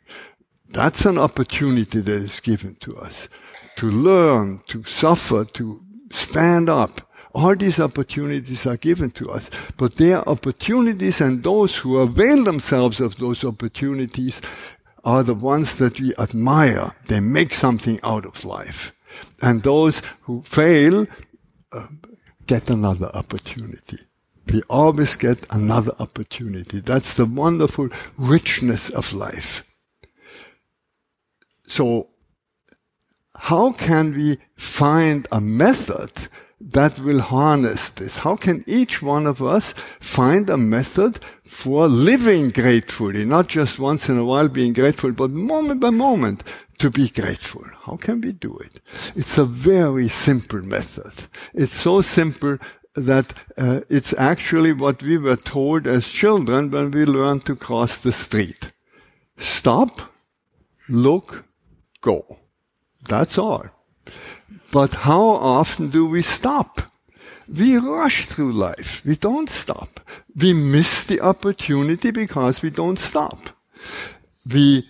That's 0.70 1.04
an 1.04 1.18
opportunity 1.18 2.00
that 2.00 2.22
is 2.22 2.40
given 2.40 2.76
to 2.76 2.96
us. 2.96 3.28
To 3.76 3.90
learn, 3.90 4.62
to 4.68 4.82
suffer, 4.84 5.44
to 5.44 5.82
stand 6.10 6.70
up 6.70 7.02
all 7.34 7.54
these 7.54 7.80
opportunities 7.80 8.66
are 8.66 8.76
given 8.76 9.10
to 9.12 9.30
us, 9.30 9.50
but 9.76 9.96
they 9.96 10.12
are 10.12 10.28
opportunities 10.28 11.20
and 11.20 11.42
those 11.42 11.76
who 11.76 11.98
avail 11.98 12.44
themselves 12.44 13.00
of 13.00 13.16
those 13.16 13.44
opportunities 13.44 14.40
are 15.04 15.22
the 15.22 15.34
ones 15.34 15.76
that 15.76 16.00
we 16.00 16.14
admire. 16.16 16.94
They 17.06 17.20
make 17.20 17.54
something 17.54 18.00
out 18.02 18.26
of 18.26 18.44
life. 18.44 18.92
And 19.40 19.62
those 19.62 20.02
who 20.22 20.42
fail 20.42 21.06
uh, 21.72 21.86
get 22.46 22.70
another 22.70 23.10
opportunity. 23.14 23.98
We 24.52 24.62
always 24.68 25.16
get 25.16 25.46
another 25.50 25.92
opportunity. 25.98 26.80
That's 26.80 27.14
the 27.14 27.26
wonderful 27.26 27.90
richness 28.16 28.88
of 28.90 29.12
life. 29.12 29.64
So, 31.66 32.08
how 33.36 33.72
can 33.72 34.14
we 34.14 34.38
find 34.56 35.28
a 35.30 35.40
method 35.40 36.10
that 36.60 36.98
will 36.98 37.20
harness 37.20 37.88
this? 37.90 38.18
How 38.18 38.36
can 38.36 38.64
each 38.66 39.00
one 39.00 39.26
of 39.26 39.42
us 39.42 39.74
find 40.00 40.50
a 40.50 40.56
method 40.56 41.20
for 41.44 41.88
living 41.88 42.50
gratefully, 42.50 43.24
not 43.24 43.48
just 43.48 43.78
once 43.78 44.08
in 44.08 44.18
a 44.18 44.24
while 44.24 44.48
being 44.48 44.72
grateful, 44.72 45.12
but 45.12 45.30
moment 45.30 45.80
by 45.80 45.90
moment 45.90 46.42
to 46.78 46.90
be 46.90 47.08
grateful? 47.08 47.64
How 47.84 47.96
can 47.96 48.20
we 48.20 48.32
do 48.32 48.56
it? 48.58 48.80
It's 49.14 49.38
a 49.38 49.44
very 49.44 50.08
simple 50.08 50.62
method. 50.62 51.12
It's 51.54 51.74
so 51.74 52.02
simple 52.02 52.58
that 52.94 53.32
uh, 53.56 53.80
it's 53.88 54.12
actually 54.14 54.72
what 54.72 55.02
we 55.02 55.18
were 55.18 55.36
told 55.36 55.86
as 55.86 56.08
children 56.08 56.70
when 56.70 56.90
we 56.90 57.04
learned 57.04 57.46
to 57.46 57.54
cross 57.54 57.98
the 57.98 58.12
street. 58.12 58.72
Stop, 59.38 60.00
look, 60.88 61.44
go. 62.00 62.38
That's 63.08 63.38
all. 63.38 63.66
But 64.72 64.94
how 64.94 65.22
often 65.22 65.88
do 65.88 66.06
we 66.06 66.22
stop? 66.22 66.80
We 67.48 67.78
rush 67.78 68.26
through 68.26 68.52
life. 68.52 69.02
We 69.06 69.16
don't 69.16 69.48
stop. 69.48 70.00
We 70.36 70.52
miss 70.52 71.04
the 71.04 71.20
opportunity 71.20 72.10
because 72.10 72.62
we 72.62 72.70
don't 72.70 72.98
stop. 72.98 73.38
We 74.46 74.86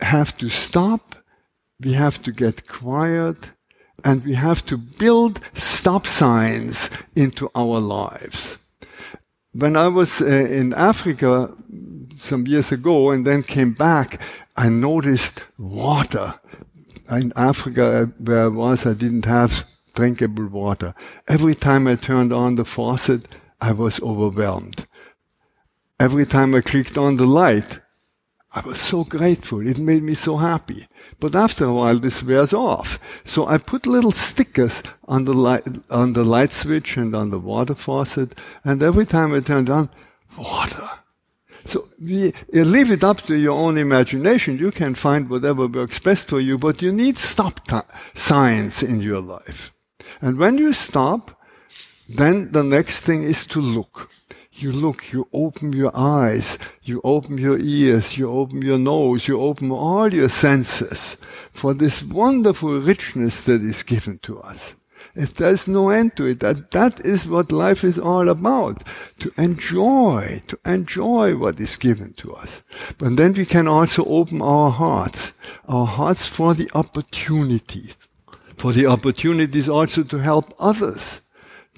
have 0.00 0.36
to 0.38 0.50
stop. 0.50 1.16
We 1.80 1.94
have 1.94 2.22
to 2.22 2.32
get 2.32 2.68
quiet 2.68 3.50
and 4.04 4.24
we 4.24 4.34
have 4.34 4.64
to 4.66 4.76
build 4.76 5.40
stop 5.54 6.06
signs 6.06 6.90
into 7.16 7.50
our 7.54 7.80
lives. 7.80 8.58
When 9.52 9.76
I 9.76 9.88
was 9.88 10.20
uh, 10.20 10.26
in 10.26 10.74
Africa 10.74 11.54
some 12.18 12.46
years 12.46 12.70
ago 12.70 13.10
and 13.10 13.26
then 13.26 13.42
came 13.42 13.72
back, 13.72 14.20
I 14.56 14.68
noticed 14.68 15.44
water. 15.56 16.34
In 17.10 17.32
Africa, 17.36 18.02
uh, 18.02 18.06
where 18.18 18.44
I 18.44 18.48
was, 18.48 18.84
I 18.84 18.92
didn't 18.92 19.24
have 19.24 19.64
drinkable 19.94 20.46
water. 20.46 20.94
Every 21.26 21.54
time 21.54 21.86
I 21.86 21.94
turned 21.96 22.32
on 22.32 22.56
the 22.56 22.64
faucet, 22.64 23.26
I 23.60 23.72
was 23.72 24.00
overwhelmed. 24.00 24.86
Every 25.98 26.26
time 26.26 26.54
I 26.54 26.60
clicked 26.60 26.98
on 26.98 27.16
the 27.16 27.26
light, 27.26 27.80
I 28.54 28.60
was 28.60 28.80
so 28.80 29.04
grateful. 29.04 29.66
It 29.66 29.78
made 29.78 30.02
me 30.02 30.14
so 30.14 30.36
happy. 30.36 30.86
But 31.18 31.34
after 31.34 31.64
a 31.64 31.72
while, 31.72 31.98
this 31.98 32.22
wears 32.22 32.52
off. 32.52 32.98
So 33.24 33.46
I 33.46 33.58
put 33.58 33.86
little 33.86 34.12
stickers 34.12 34.82
on 35.06 35.24
the 35.24 35.34
light, 35.34 35.66
on 35.90 36.12
the 36.12 36.24
light 36.24 36.52
switch 36.52 36.96
and 36.96 37.14
on 37.14 37.30
the 37.30 37.38
water 37.38 37.74
faucet. 37.74 38.34
And 38.64 38.82
every 38.82 39.06
time 39.06 39.34
I 39.34 39.40
turned 39.40 39.68
on, 39.68 39.90
water. 40.36 40.88
So 41.68 41.88
we, 42.00 42.32
you 42.52 42.64
leave 42.64 42.90
it 42.90 43.04
up 43.04 43.20
to 43.22 43.34
your 43.34 43.58
own 43.58 43.76
imagination. 43.76 44.58
You 44.58 44.70
can 44.70 44.94
find 44.94 45.28
whatever 45.28 45.66
works 45.66 45.98
best 45.98 46.26
for 46.28 46.40
you, 46.40 46.56
but 46.56 46.80
you 46.80 46.92
need 46.92 47.18
stop 47.18 47.66
t- 47.66 47.76
in 48.82 49.02
your 49.02 49.20
life. 49.20 49.74
And 50.22 50.38
when 50.38 50.56
you 50.56 50.72
stop, 50.72 51.38
then 52.08 52.52
the 52.52 52.64
next 52.64 53.02
thing 53.02 53.22
is 53.22 53.44
to 53.46 53.60
look 53.60 54.10
you 54.62 54.72
look, 54.72 55.12
you 55.12 55.28
open 55.32 55.72
your 55.72 55.92
eyes, 55.94 56.58
you 56.82 57.00
open 57.04 57.38
your 57.38 57.58
ears, 57.58 58.16
you 58.16 58.30
open 58.30 58.62
your 58.62 58.78
nose, 58.78 59.28
you 59.28 59.40
open 59.40 59.70
all 59.70 60.12
your 60.12 60.28
senses 60.28 61.16
for 61.52 61.74
this 61.74 62.02
wonderful 62.02 62.80
richness 62.80 63.42
that 63.42 63.62
is 63.62 63.82
given 63.82 64.18
to 64.20 64.40
us. 64.40 64.74
If 65.18 65.34
there's 65.34 65.66
no 65.66 65.90
end 65.90 66.16
to 66.16 66.26
it, 66.26 66.38
that, 66.40 66.70
that 66.70 67.04
is 67.04 67.26
what 67.26 67.50
life 67.50 67.82
is 67.82 67.98
all 67.98 68.28
about. 68.28 68.84
To 69.18 69.32
enjoy, 69.36 70.42
to 70.46 70.58
enjoy 70.64 71.36
what 71.36 71.58
is 71.58 71.76
given 71.76 72.12
to 72.18 72.32
us. 72.34 72.62
But 72.98 73.16
then 73.16 73.32
we 73.32 73.44
can 73.44 73.66
also 73.66 74.04
open 74.04 74.40
our 74.40 74.70
hearts, 74.70 75.32
our 75.68 75.86
hearts 75.86 76.24
for 76.24 76.54
the 76.54 76.70
opportunities, 76.72 77.96
for 78.56 78.72
the 78.72 78.86
opportunities 78.86 79.68
also 79.68 80.04
to 80.04 80.18
help 80.18 80.54
others 80.58 81.20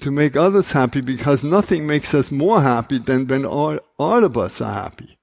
to 0.01 0.11
make 0.11 0.35
others 0.35 0.71
happy 0.71 0.99
because 0.99 1.43
nothing 1.43 1.85
makes 1.85 2.13
us 2.13 2.31
more 2.31 2.61
happy 2.61 2.97
than 2.97 3.27
when 3.27 3.45
all, 3.45 3.79
all 3.99 4.23
of 4.23 4.35
us 4.35 4.59
are 4.59 4.73
happy. 4.73 5.17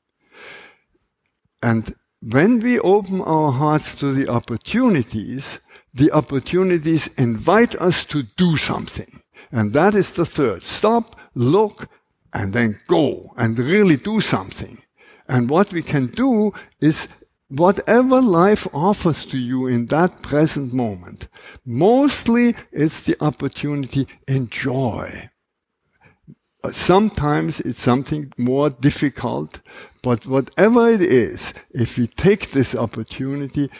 And 1.61 1.95
when 2.21 2.61
we 2.61 2.79
open 2.79 3.21
our 3.21 3.53
hearts 3.53 3.95
to 3.97 4.13
the 4.13 4.29
opportunities, 4.29 5.59
the 5.99 6.13
opportunities 6.13 7.09
invite 7.19 7.75
us 7.77 8.05
to 8.05 8.23
do 8.23 8.57
something. 8.57 9.21
And 9.51 9.73
that 9.73 9.95
is 9.95 10.13
the 10.13 10.27
third. 10.27 10.63
Stop, 10.63 11.17
look, 11.35 11.89
and 12.33 12.53
then 12.53 12.81
go 12.87 13.33
and 13.37 13.59
really 13.59 13.97
do 13.97 14.21
something. 14.21 14.79
And 15.29 15.51
what 15.51 15.73
we 15.73 15.83
can 15.83 16.07
do 16.07 16.53
is 16.81 17.09
whatever 17.49 18.21
life 18.21 18.67
offers 18.73 19.25
to 19.27 19.39
you 19.39 19.67
in 19.67 19.87
that 19.87 20.23
present 20.23 20.73
moment, 20.73 21.29
mostly 21.65 22.55
it's 22.73 23.03
the 23.03 23.17
opportunity 23.21 24.07
enjoy. 24.27 25.31
Uh, 26.63 26.73
sometimes 26.73 27.61
it's 27.61 27.81
something 27.81 28.33
more 28.37 28.69
difficult, 28.69 29.61
but 30.03 30.27
whatever 30.27 30.91
it 30.91 31.01
is, 31.01 31.55
if 31.71 31.97
we 31.97 32.07
take 32.07 32.51
this 32.51 32.75
opportunity, 32.75 33.71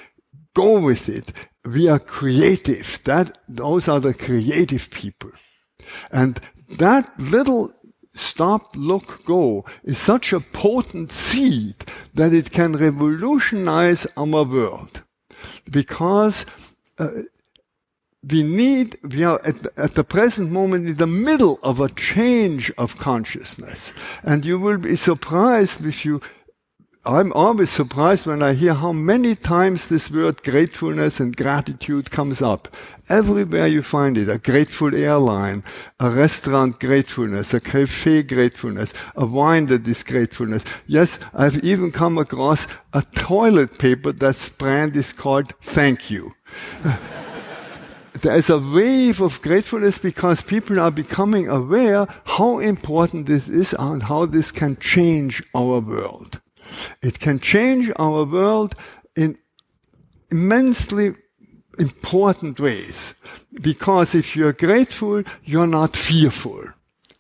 go 0.55 0.79
with 0.81 1.09
it. 1.09 1.33
We 1.69 1.87
are 1.89 1.99
creative. 1.99 3.01
That, 3.05 3.37
those 3.47 3.89
are 3.89 4.01
the 4.01 4.15
creative 4.15 4.89
people. 4.91 5.33
And 6.11 6.41
that 6.79 7.13
little 7.19 7.73
stop, 8.15 8.75
look, 8.75 9.25
go 9.27 9.67
is 9.85 9.99
such 9.99 10.33
a 10.33 10.41
potent 10.41 11.13
seed 11.13 11.77
that 12.15 12.33
it 12.33 12.51
can 12.51 12.73
revolutionize 12.73 14.07
our 14.17 14.45
world. 14.45 15.03
Because 15.71 16.47
uh, 16.99 17.11
we 18.27 18.43
need, 18.43 18.97
we 19.03 19.23
are 19.25 19.41
at, 19.45 19.67
at 19.77 19.95
the 19.95 20.05
present 20.05 20.51
moment 20.51 20.89
in 20.89 20.97
the 20.97 21.07
middle 21.07 21.59
of 21.63 21.81
a 21.81 21.91
change 21.91 22.73
of 22.79 22.99
consciousness. 22.99 23.93
And 24.23 24.45
you 24.45 24.59
will 24.59 24.79
be 24.79 24.97
surprised 24.97 25.85
if 25.85 26.05
you 26.05 26.23
I'm 27.07 27.33
always 27.33 27.71
surprised 27.71 28.27
when 28.27 28.43
I 28.43 28.55
hear 28.55 28.75
how 28.75 28.93
many 28.93 29.35
times 29.35 29.89
this 29.89 30.11
word 30.11 30.43
gratefulness 30.43 31.21
and 31.21 31.35
gratitude 31.35 32.11
comes 32.11 32.43
up. 32.43 32.69
Everywhere 33.09 33.67
you 33.67 33.83
find 33.83 34.19
it, 34.19 34.29
a 34.29 34.37
grateful 34.37 34.95
airline, 34.95 35.63
a 36.01 36.11
restaurant 36.11 36.81
gratefulness, 36.81 37.55
a 37.55 37.61
cafe 37.61 38.25
gratefulness, 38.25 38.93
a 39.17 39.25
wine 39.25 39.67
that 39.67 39.87
is 39.87 40.03
gratefulness. 40.03 40.65
Yes, 40.87 41.19
I've 41.33 41.65
even 41.65 41.93
come 41.93 42.19
across 42.19 42.67
a 42.93 43.03
toilet 43.15 43.79
paper 43.79 44.13
that's 44.13 44.49
brand 44.49 44.97
is 44.97 45.13
called 45.13 45.55
thank 45.63 46.11
you. 46.11 46.35
there 48.13 48.37
is 48.37 48.51
a 48.51 48.59
wave 48.59 49.23
of 49.23 49.41
gratefulness 49.41 49.99
because 49.99 50.43
people 50.43 50.81
are 50.81 50.91
becoming 50.91 51.49
aware 51.49 52.07
how 52.25 52.59
important 52.59 53.27
this 53.27 53.49
is 53.49 53.73
and 53.79 54.03
how 54.03 54.27
this 54.27 54.51
can 54.51 54.77
change 54.77 55.43
our 55.55 55.81
world. 55.81 56.41
It 57.03 57.19
can 57.19 57.39
change 57.39 57.91
our 57.97 58.25
world 58.25 58.75
in 59.17 59.39
immensely 60.31 61.15
important 61.79 62.61
ways. 62.61 63.15
Because 63.61 64.15
if 64.15 64.37
you're 64.37 64.53
grateful, 64.53 65.23
you're 65.45 65.67
not 65.67 65.97
fearful. 65.97 66.65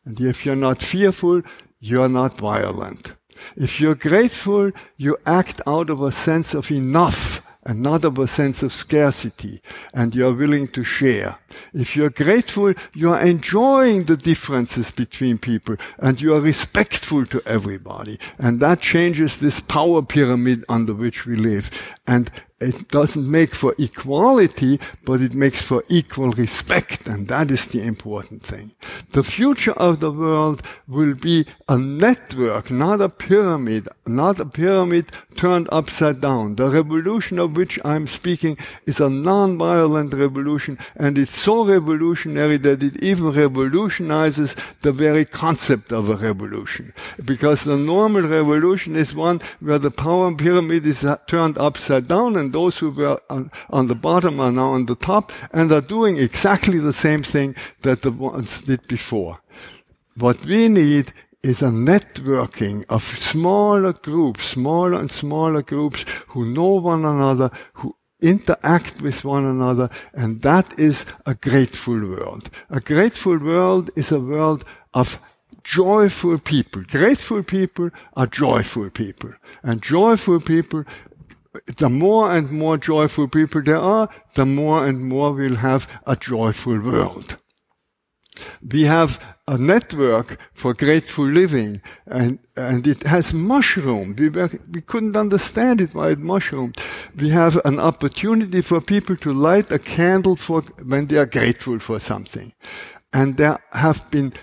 And 0.05 0.20
if 0.20 0.44
you're 0.44 0.57
not 0.57 0.82
fearful, 0.82 1.42
you're 1.80 2.09
not 2.09 2.38
violent. 2.38 3.14
If 3.57 3.80
you're 3.80 3.94
grateful, 3.94 4.72
you 4.96 5.16
act 5.26 5.61
out 5.66 5.90
of 5.90 6.01
a 6.01 6.12
sense 6.12 6.55
of 6.55 6.70
enough 6.70 7.47
and 7.68 7.82
not 7.82 8.02
of 8.02 8.18
a 8.18 8.26
sense 8.26 8.62
of 8.62 8.72
scarcity, 8.72 9.60
and 9.92 10.14
you're 10.14 10.32
willing 10.32 10.66
to 10.68 10.82
share. 10.82 11.38
If 11.74 11.94
you're 11.94 12.08
grateful, 12.08 12.72
you 12.94 13.10
are 13.10 13.20
enjoying 13.20 14.04
the 14.04 14.16
differences 14.16 14.90
between 14.90 15.36
people, 15.36 15.76
and 15.98 16.18
you 16.18 16.34
are 16.34 16.40
respectful 16.40 17.26
to 17.26 17.42
everybody. 17.44 18.18
And 18.38 18.58
that 18.60 18.80
changes 18.80 19.36
this 19.36 19.60
power 19.60 20.00
pyramid 20.00 20.64
under 20.66 20.94
which 20.94 21.26
we 21.26 21.36
live. 21.36 21.70
And 22.06 22.30
it 22.61 22.88
doesn't 22.88 23.30
make 23.30 23.54
for 23.54 23.74
equality, 23.78 24.80
but 25.04 25.22
it 25.22 25.34
makes 25.34 25.62
for 25.62 25.84
equal 25.88 26.30
respect, 26.32 27.06
and 27.06 27.28
that 27.28 27.50
is 27.50 27.68
the 27.68 27.82
important 27.82 28.42
thing. 28.42 28.72
The 29.12 29.22
future 29.22 29.72
of 29.72 30.00
the 30.00 30.11
world 30.11 30.62
will 30.88 31.14
be 31.14 31.46
a 31.68 31.78
network, 31.78 32.70
not 32.70 33.00
a 33.00 33.09
pyramid, 33.09 33.88
not 34.06 34.40
a 34.40 34.44
pyramid 34.44 35.12
turned 35.36 35.68
upside 35.70 36.20
down. 36.20 36.56
The 36.56 36.68
revolution 36.68 37.38
of 37.38 37.56
which 37.56 37.78
I'm 37.84 38.09
speaking 38.09 38.59
is 38.86 39.00
a 39.00 39.09
non-violent 39.09 40.12
revolution, 40.14 40.78
and 40.96 41.16
it's 41.16 41.38
so 41.38 41.64
revolutionary 41.64 42.56
that 42.59 42.82
it 42.82 43.00
even 43.02 43.30
revolutionizes 43.30 44.56
the 44.82 44.92
very 44.92 45.24
concept 45.24 45.92
of 45.92 46.09
a 46.09 46.16
revolution. 46.16 46.92
Because 47.24 47.62
the 47.62 47.76
normal 47.76 48.22
revolution 48.22 48.96
is 48.96 49.14
one 49.14 49.40
where 49.61 49.78
the 49.78 49.92
power 49.92 50.34
pyramid 50.34 50.84
is 50.86 51.06
turned 51.28 51.56
upside 51.59 52.09
down 52.09 52.34
and 52.34 52.47
and 52.49 52.55
those 52.55 52.78
who 52.78 52.90
were 52.90 53.20
on, 53.28 53.51
on, 53.68 53.88
the 53.88 53.94
bottom 53.94 54.40
are 54.40 54.51
now 54.51 54.70
on 54.70 54.86
the 54.86 54.94
top 54.94 55.32
and 55.53 55.70
are 55.70 55.82
doing 55.82 56.16
exactly 56.16 56.78
the 56.78 56.94
same 56.94 57.22
thing 57.22 57.55
that 57.82 58.01
the 58.01 58.11
ones 58.11 58.62
did 58.62 58.88
before. 58.88 59.38
What 60.16 60.42
we 60.46 60.68
need 60.68 61.12
is 61.42 61.61
a 61.61 61.66
networking 61.68 62.86
of 62.88 63.03
smaller 63.03 63.92
groups, 63.92 64.46
smaller 64.46 64.94
and 64.94 65.12
smaller 65.12 65.61
groups 65.61 66.07
who 66.28 66.46
know 66.46 66.80
one 66.80 67.05
another, 67.05 67.51
who 67.74 67.94
interact 68.22 69.03
with 69.03 69.26
one 69.26 69.44
another, 69.44 69.90
and 70.14 70.40
that 70.40 70.80
is 70.80 71.05
a 71.26 71.34
grateful 71.34 72.01
world. 72.01 72.49
A 72.70 72.80
grateful 72.80 73.36
world 73.36 73.90
is 73.94 74.11
a 74.11 74.18
world 74.18 74.64
of 74.94 75.18
joyful 75.68 76.38
people. 76.38 76.82
Grateful 76.82 77.42
people 77.42 77.90
are 78.16 78.26
joyful 78.26 78.88
people. 78.88 79.34
And 79.62 79.82
joyful 79.82 80.40
people 80.40 80.84
the 81.76 81.88
more 81.88 82.34
and 82.34 82.51
more 82.51 82.76
joyful 82.76 83.28
people 83.28 83.62
there 83.62 83.78
are, 83.78 84.09
the 84.34 84.46
more 84.46 84.86
and 84.86 85.05
more 85.05 85.32
we'll 85.32 85.57
have 85.57 85.88
a 86.07 86.16
joyful 86.16 86.78
world. 86.78 87.36
We 88.62 88.84
have 88.84 89.18
a 89.49 89.59
network 89.59 90.38
for 90.53 90.74
grateful 90.74 91.26
living 91.26 91.80
and, 92.07 92.38
and 92.57 92.86
it 92.86 93.03
has 93.05 93.32
mushroomed. 93.32 94.20
We, 94.20 94.28
were, 94.28 94.51
we 94.70 94.80
couldn't 94.80 95.16
understand 95.16 95.80
it 95.80 95.94
why 95.94 96.11
it 96.11 96.20
mushroomed. 96.20 96.80
We 97.16 97.30
have 97.30 97.61
an 97.64 97.80
opportunity 97.80 98.61
for 98.61 98.80
people 98.80 99.16
to 99.16 99.32
light 99.32 99.72
a 99.72 99.78
candle 99.78 100.36
for 100.36 100.62
when 100.84 101.07
they 101.07 101.16
are 101.16 101.26
grateful 101.26 101.78
for 101.80 101.99
something. 101.99 102.53
And 103.12 103.36
there 103.36 103.59
have 103.72 104.09
been 104.11 104.34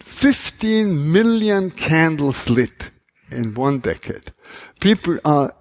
15 0.00 1.12
million 1.12 1.70
candles 1.70 2.50
lit 2.50 2.90
in 3.30 3.54
one 3.54 3.78
decade. 3.78 4.32
People 4.80 5.18
are 5.24 5.54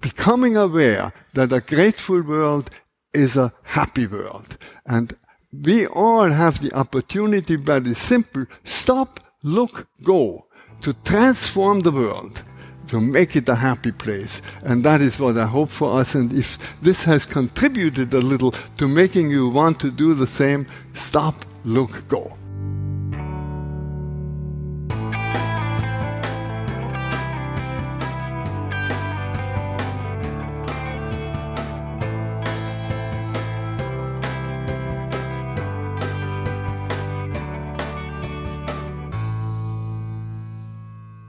becoming 0.00 0.56
aware 0.56 1.12
that 1.34 1.52
a 1.52 1.60
grateful 1.60 2.22
world 2.22 2.70
is 3.12 3.36
a 3.36 3.52
happy 3.62 4.06
world. 4.06 4.56
And 4.84 5.14
we 5.52 5.86
all 5.86 6.30
have 6.30 6.60
the 6.60 6.72
opportunity, 6.72 7.56
very 7.56 7.94
simple, 7.94 8.46
stop, 8.64 9.20
look, 9.42 9.88
go, 10.02 10.46
to 10.82 10.92
transform 11.04 11.80
the 11.80 11.92
world, 11.92 12.42
to 12.88 13.00
make 13.00 13.34
it 13.36 13.48
a 13.48 13.54
happy 13.54 13.92
place. 13.92 14.42
And 14.62 14.84
that 14.84 15.00
is 15.00 15.18
what 15.18 15.38
I 15.38 15.46
hope 15.46 15.70
for 15.70 15.98
us. 16.00 16.14
And 16.14 16.32
if 16.32 16.58
this 16.82 17.04
has 17.04 17.26
contributed 17.26 18.12
a 18.14 18.20
little 18.20 18.52
to 18.76 18.86
making 18.86 19.30
you 19.30 19.48
want 19.48 19.80
to 19.80 19.90
do 19.90 20.14
the 20.14 20.26
same, 20.26 20.66
stop, 20.94 21.44
look, 21.64 22.06
go. 22.08 22.36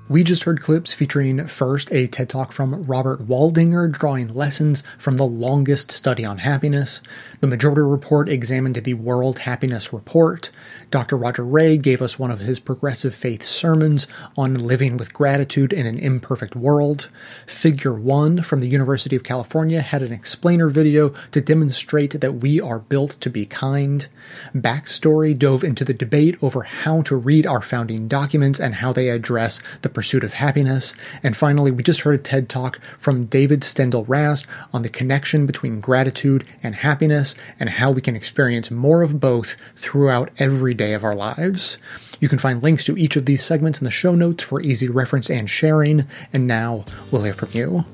We 0.10 0.24
just 0.24 0.44
heard 0.44 0.62
clips 0.62 0.94
featuring 0.94 1.48
first 1.48 1.92
a 1.92 2.08
TED 2.08 2.30
Talk 2.30 2.54
from 2.54 2.84
Robert 2.84 3.28
Waldinger 3.28 3.92
drawing 3.92 4.34
lessons 4.34 4.82
from 4.98 5.18
the 5.18 5.26
longest 5.26 5.92
study 5.92 6.24
on 6.24 6.38
happiness. 6.38 7.02
The 7.40 7.46
Majority 7.46 7.82
Report 7.82 8.30
examined 8.30 8.78
the 8.78 8.96
World 8.96 9.40
Happiness 9.40 9.94
Report. 9.94 10.50
Dr. 10.90 11.16
Roger 11.16 11.46
Ray 11.46 11.78
gave 11.78 12.02
us 12.02 12.18
one 12.18 12.32
of 12.32 12.40
his 12.40 12.60
progressive 12.60 13.14
faith 13.14 13.44
sermons 13.44 14.08
on 14.36 14.56
living 14.56 14.98
with 14.98 15.14
gratitude 15.14 15.72
in 15.72 15.86
an 15.86 16.00
imperfect 16.00 16.56
world. 16.56 17.10
Figure 17.46 17.94
1 17.94 18.42
from 18.42 18.60
the 18.60 18.68
University 18.68 19.16
of 19.16 19.24
California 19.24 19.82
had 19.82 20.02
an 20.02 20.12
explainer 20.12 20.68
video 20.68 21.10
to 21.32 21.40
demonstrate 21.40 22.20
that 22.20 22.38
we 22.38 22.60
are 22.60 22.80
built 22.80 23.22
to 23.22 23.30
be 23.30 23.46
kind. 23.46 24.08
Backstory 24.56 25.38
dove 25.38 25.64
into 25.64 25.86
the 25.86 25.94
debate 25.94 26.38
over 26.42 26.64
how 26.64 27.04
to 27.04 27.16
read 27.16 27.46
our 27.46 27.62
founding 27.62 28.08
documents 28.08 28.60
and 28.60 28.76
how 28.76 28.92
they 28.92 29.10
address 29.10 29.62
the 29.84 29.90
pursuit 29.90 30.24
of 30.24 30.34
happiness. 30.34 30.96
And 31.22 31.38
finally, 31.38 31.70
we 31.70 31.84
just 31.84 32.02
heard 32.02 32.16
a 32.16 32.18
TED 32.18 32.50
talk 32.50 32.80
from 32.98 33.26
David 33.28 33.62
Steindl-Rast 33.62 34.48
on 34.74 34.82
the 34.82 34.90
connection 34.90 35.46
between 35.46 35.82
gratitude 35.82 36.44
and 36.64 36.74
happiness 36.74 37.27
and 37.60 37.70
how 37.70 37.92
we 37.92 38.02
can 38.02 38.16
experience 38.16 38.70
more 38.70 39.02
of 39.02 39.20
both 39.20 39.56
throughout 39.76 40.30
every 40.38 40.74
day 40.74 40.94
of 40.94 41.04
our 41.04 41.16
lives. 41.16 41.78
You 42.20 42.30
can 42.30 42.40
find 42.40 42.64
links 42.64 42.84
to 42.86 42.98
each 42.98 43.16
of 43.16 43.26
these 43.26 43.44
segments 43.44 43.80
in 43.80 43.86
the 43.86 43.92
show 43.92 44.16
notes 44.16 44.44
for 44.44 44.62
easy 44.62 44.90
reference 44.90 45.30
and 45.30 45.50
sharing. 45.50 46.08
And 46.34 46.48
now 46.48 46.86
we'll 47.12 47.24
hear 47.24 47.34
from 47.34 47.50
you. 47.54 47.86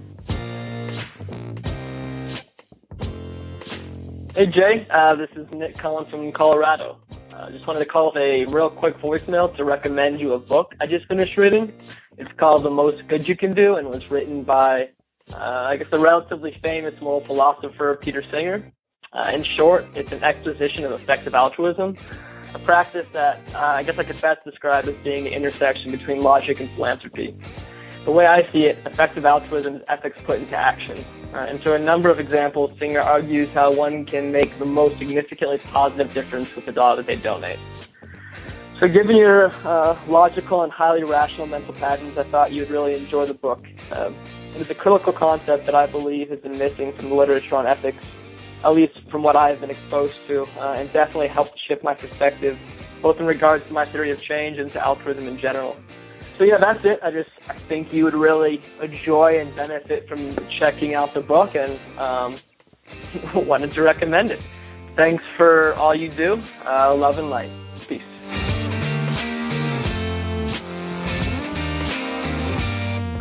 Hey 4.35 4.47
Jay, 4.47 4.87
uh, 4.89 5.13
this 5.13 5.29
is 5.35 5.45
Nick 5.51 5.77
Cullen 5.77 6.09
from 6.09 6.31
Colorado. 6.31 6.97
I 7.31 7.35
uh, 7.35 7.51
just 7.51 7.67
wanted 7.67 7.79
to 7.79 7.85
call 7.85 8.11
a 8.17 8.45
real 8.45 8.69
quick 8.69 8.97
voicemail 8.99 9.55
to 9.57 9.63
recommend 9.63 10.19
you 10.19 10.33
a 10.33 10.39
book 10.39 10.73
I 10.81 10.87
just 10.87 11.07
finished 11.07 11.37
reading. 11.37 11.71
It's 12.17 12.31
called 12.37 12.63
The 12.63 12.69
Most 12.69 13.07
Good 13.07 13.27
You 13.27 13.35
Can 13.35 13.53
Do 13.53 13.75
and 13.75 13.89
was 13.89 14.09
written 14.09 14.43
by, 14.43 14.89
uh, 15.31 15.37
I 15.37 15.77
guess, 15.77 15.87
the 15.91 15.99
relatively 15.99 16.59
famous 16.63 16.99
moral 17.01 17.21
philosopher 17.21 17.97
Peter 18.01 18.23
Singer. 18.23 18.71
Uh, 19.13 19.31
in 19.33 19.43
short, 19.43 19.85
it's 19.95 20.11
an 20.11 20.23
exposition 20.23 20.83
of 20.85 20.91
effective 20.91 21.35
altruism, 21.35 21.95
a 22.53 22.59
practice 22.59 23.05
that 23.13 23.39
uh, 23.53 23.59
I 23.59 23.83
guess 23.83 23.97
I 23.97 24.03
could 24.03 24.19
best 24.21 24.43
describe 24.43 24.87
as 24.87 24.95
being 25.03 25.25
the 25.25 25.33
intersection 25.33 25.91
between 25.91 26.21
logic 26.21 26.59
and 26.59 26.69
philanthropy. 26.71 27.35
The 28.05 28.11
way 28.11 28.25
I 28.25 28.51
see 28.51 28.65
it, 28.65 28.77
effective 28.85 29.25
altruism 29.25 29.75
is 29.75 29.81
ethics 29.87 30.17
put 30.23 30.39
into 30.39 30.55
action. 30.55 30.97
Uh, 31.33 31.45
and 31.49 31.61
so 31.61 31.73
a 31.73 31.79
number 31.79 32.09
of 32.09 32.19
examples, 32.19 32.77
Singer 32.79 32.99
argues 32.99 33.49
how 33.53 33.71
one 33.71 34.05
can 34.05 34.31
make 34.31 34.57
the 34.59 34.65
most 34.65 34.97
significantly 34.97 35.59
positive 35.59 36.13
difference 36.13 36.53
with 36.55 36.65
the 36.65 36.71
dollar 36.71 36.97
that 36.97 37.05
they 37.05 37.15
donate. 37.15 37.59
So 38.79 38.87
given 38.87 39.15
your 39.15 39.51
uh, 39.63 39.97
logical 40.07 40.63
and 40.63 40.71
highly 40.71 41.03
rational 41.03 41.47
mental 41.47 41.73
patterns, 41.75 42.17
I 42.17 42.23
thought 42.23 42.51
you'd 42.51 42.69
really 42.69 42.95
enjoy 42.95 43.25
the 43.27 43.35
book. 43.35 43.63
Um, 43.91 44.15
it 44.55 44.61
is 44.61 44.69
a 44.69 44.75
critical 44.75 45.13
concept 45.13 45.65
that 45.67 45.75
I 45.75 45.85
believe 45.85 46.29
has 46.29 46.39
been 46.39 46.57
missing 46.57 46.91
from 46.93 47.09
the 47.09 47.15
literature 47.15 47.55
on 47.55 47.65
ethics, 47.65 48.03
at 48.63 48.73
least 48.73 48.93
from 49.11 49.23
what 49.23 49.35
I've 49.35 49.59
been 49.59 49.69
exposed 49.69 50.15
to, 50.27 50.43
uh, 50.57 50.73
and 50.77 50.91
definitely 50.93 51.27
helped 51.27 51.59
shift 51.67 51.83
my 51.83 51.93
perspective, 51.93 52.57
both 53.01 53.19
in 53.19 53.25
regards 53.25 53.65
to 53.67 53.73
my 53.73 53.85
theory 53.85 54.11
of 54.11 54.21
change 54.21 54.57
and 54.57 54.71
to 54.71 54.85
altruism 54.85 55.27
in 55.27 55.37
general. 55.37 55.75
So 56.37 56.45
yeah, 56.45 56.57
that's 56.57 56.83
it. 56.85 56.99
I 57.03 57.11
just 57.11 57.29
I 57.49 57.53
think 57.53 57.93
you 57.93 58.05
would 58.05 58.15
really 58.15 58.61
enjoy 58.81 59.39
and 59.39 59.55
benefit 59.55 60.07
from 60.07 60.35
checking 60.57 60.95
out 60.95 61.13
the 61.13 61.21
book, 61.21 61.55
and 61.55 61.77
um, 61.97 62.35
wanted 63.45 63.71
to 63.73 63.81
recommend 63.81 64.31
it. 64.31 64.41
Thanks 64.95 65.23
for 65.37 65.73
all 65.75 65.93
you 65.93 66.09
do. 66.09 66.39
Uh, 66.65 66.95
love 66.95 67.17
and 67.17 67.29
light. 67.29 67.51
Peace. 67.87 68.01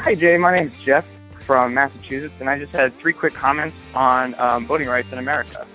Hi 0.04 0.14
Jay, 0.14 0.36
my 0.36 0.56
name 0.56 0.68
is 0.68 0.78
Jeff 0.84 1.04
from 1.42 1.74
Massachusetts, 1.74 2.34
and 2.40 2.48
I 2.48 2.58
just 2.58 2.72
had 2.72 2.96
three 2.98 3.12
quick 3.12 3.34
comments 3.34 3.76
on 3.94 4.34
um, 4.40 4.66
voting 4.66 4.88
rights 4.88 5.12
in 5.12 5.18
America. 5.18 5.66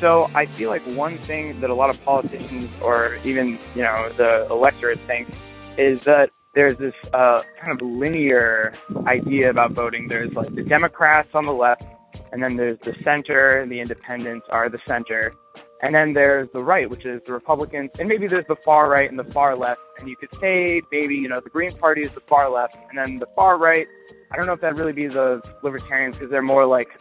So 0.00 0.30
I 0.34 0.46
feel 0.46 0.70
like 0.70 0.82
one 0.82 1.18
thing 1.18 1.60
that 1.60 1.68
a 1.68 1.74
lot 1.74 1.90
of 1.90 2.02
politicians 2.04 2.70
or 2.80 3.18
even 3.22 3.58
you 3.74 3.82
know 3.82 4.10
the 4.16 4.46
electorate 4.50 4.98
think 5.00 5.28
is 5.76 6.02
that 6.04 6.30
there's 6.54 6.76
this 6.76 6.94
uh, 7.12 7.42
kind 7.60 7.72
of 7.72 7.86
linear 7.86 8.72
idea 9.06 9.50
about 9.50 9.72
voting. 9.72 10.08
There's 10.08 10.32
like 10.32 10.54
the 10.54 10.62
Democrats 10.62 11.28
on 11.34 11.44
the 11.44 11.52
left, 11.52 11.84
and 12.32 12.42
then 12.42 12.56
there's 12.56 12.78
the 12.80 12.94
center, 13.04 13.60
and 13.60 13.70
the 13.70 13.80
independents 13.80 14.46
are 14.50 14.68
the 14.68 14.80
center. 14.86 15.34
And 15.82 15.94
then 15.94 16.12
there's 16.12 16.48
the 16.52 16.62
right, 16.62 16.88
which 16.90 17.06
is 17.06 17.22
the 17.24 17.32
Republicans, 17.32 17.90
and 17.98 18.06
maybe 18.06 18.26
there's 18.26 18.46
the 18.46 18.56
far 18.56 18.90
right 18.90 19.08
and 19.08 19.18
the 19.18 19.24
far 19.24 19.56
left. 19.56 19.80
And 19.98 20.08
you 20.08 20.16
could 20.16 20.34
say 20.38 20.82
maybe, 20.92 21.14
you 21.14 21.28
know, 21.28 21.40
the 21.40 21.48
Green 21.48 21.72
Party 21.72 22.02
is 22.02 22.10
the 22.10 22.20
far 22.20 22.50
left, 22.50 22.76
and 22.90 22.98
then 22.98 23.18
the 23.18 23.28
far 23.34 23.56
right, 23.56 23.86
I 24.30 24.36
don't 24.36 24.46
know 24.46 24.52
if 24.52 24.60
that'd 24.60 24.78
really 24.78 24.92
be 24.92 25.06
the 25.06 25.42
libertarians 25.62 26.16
because 26.16 26.30
they're 26.30 26.42
more 26.42 26.66
like, 26.66 27.00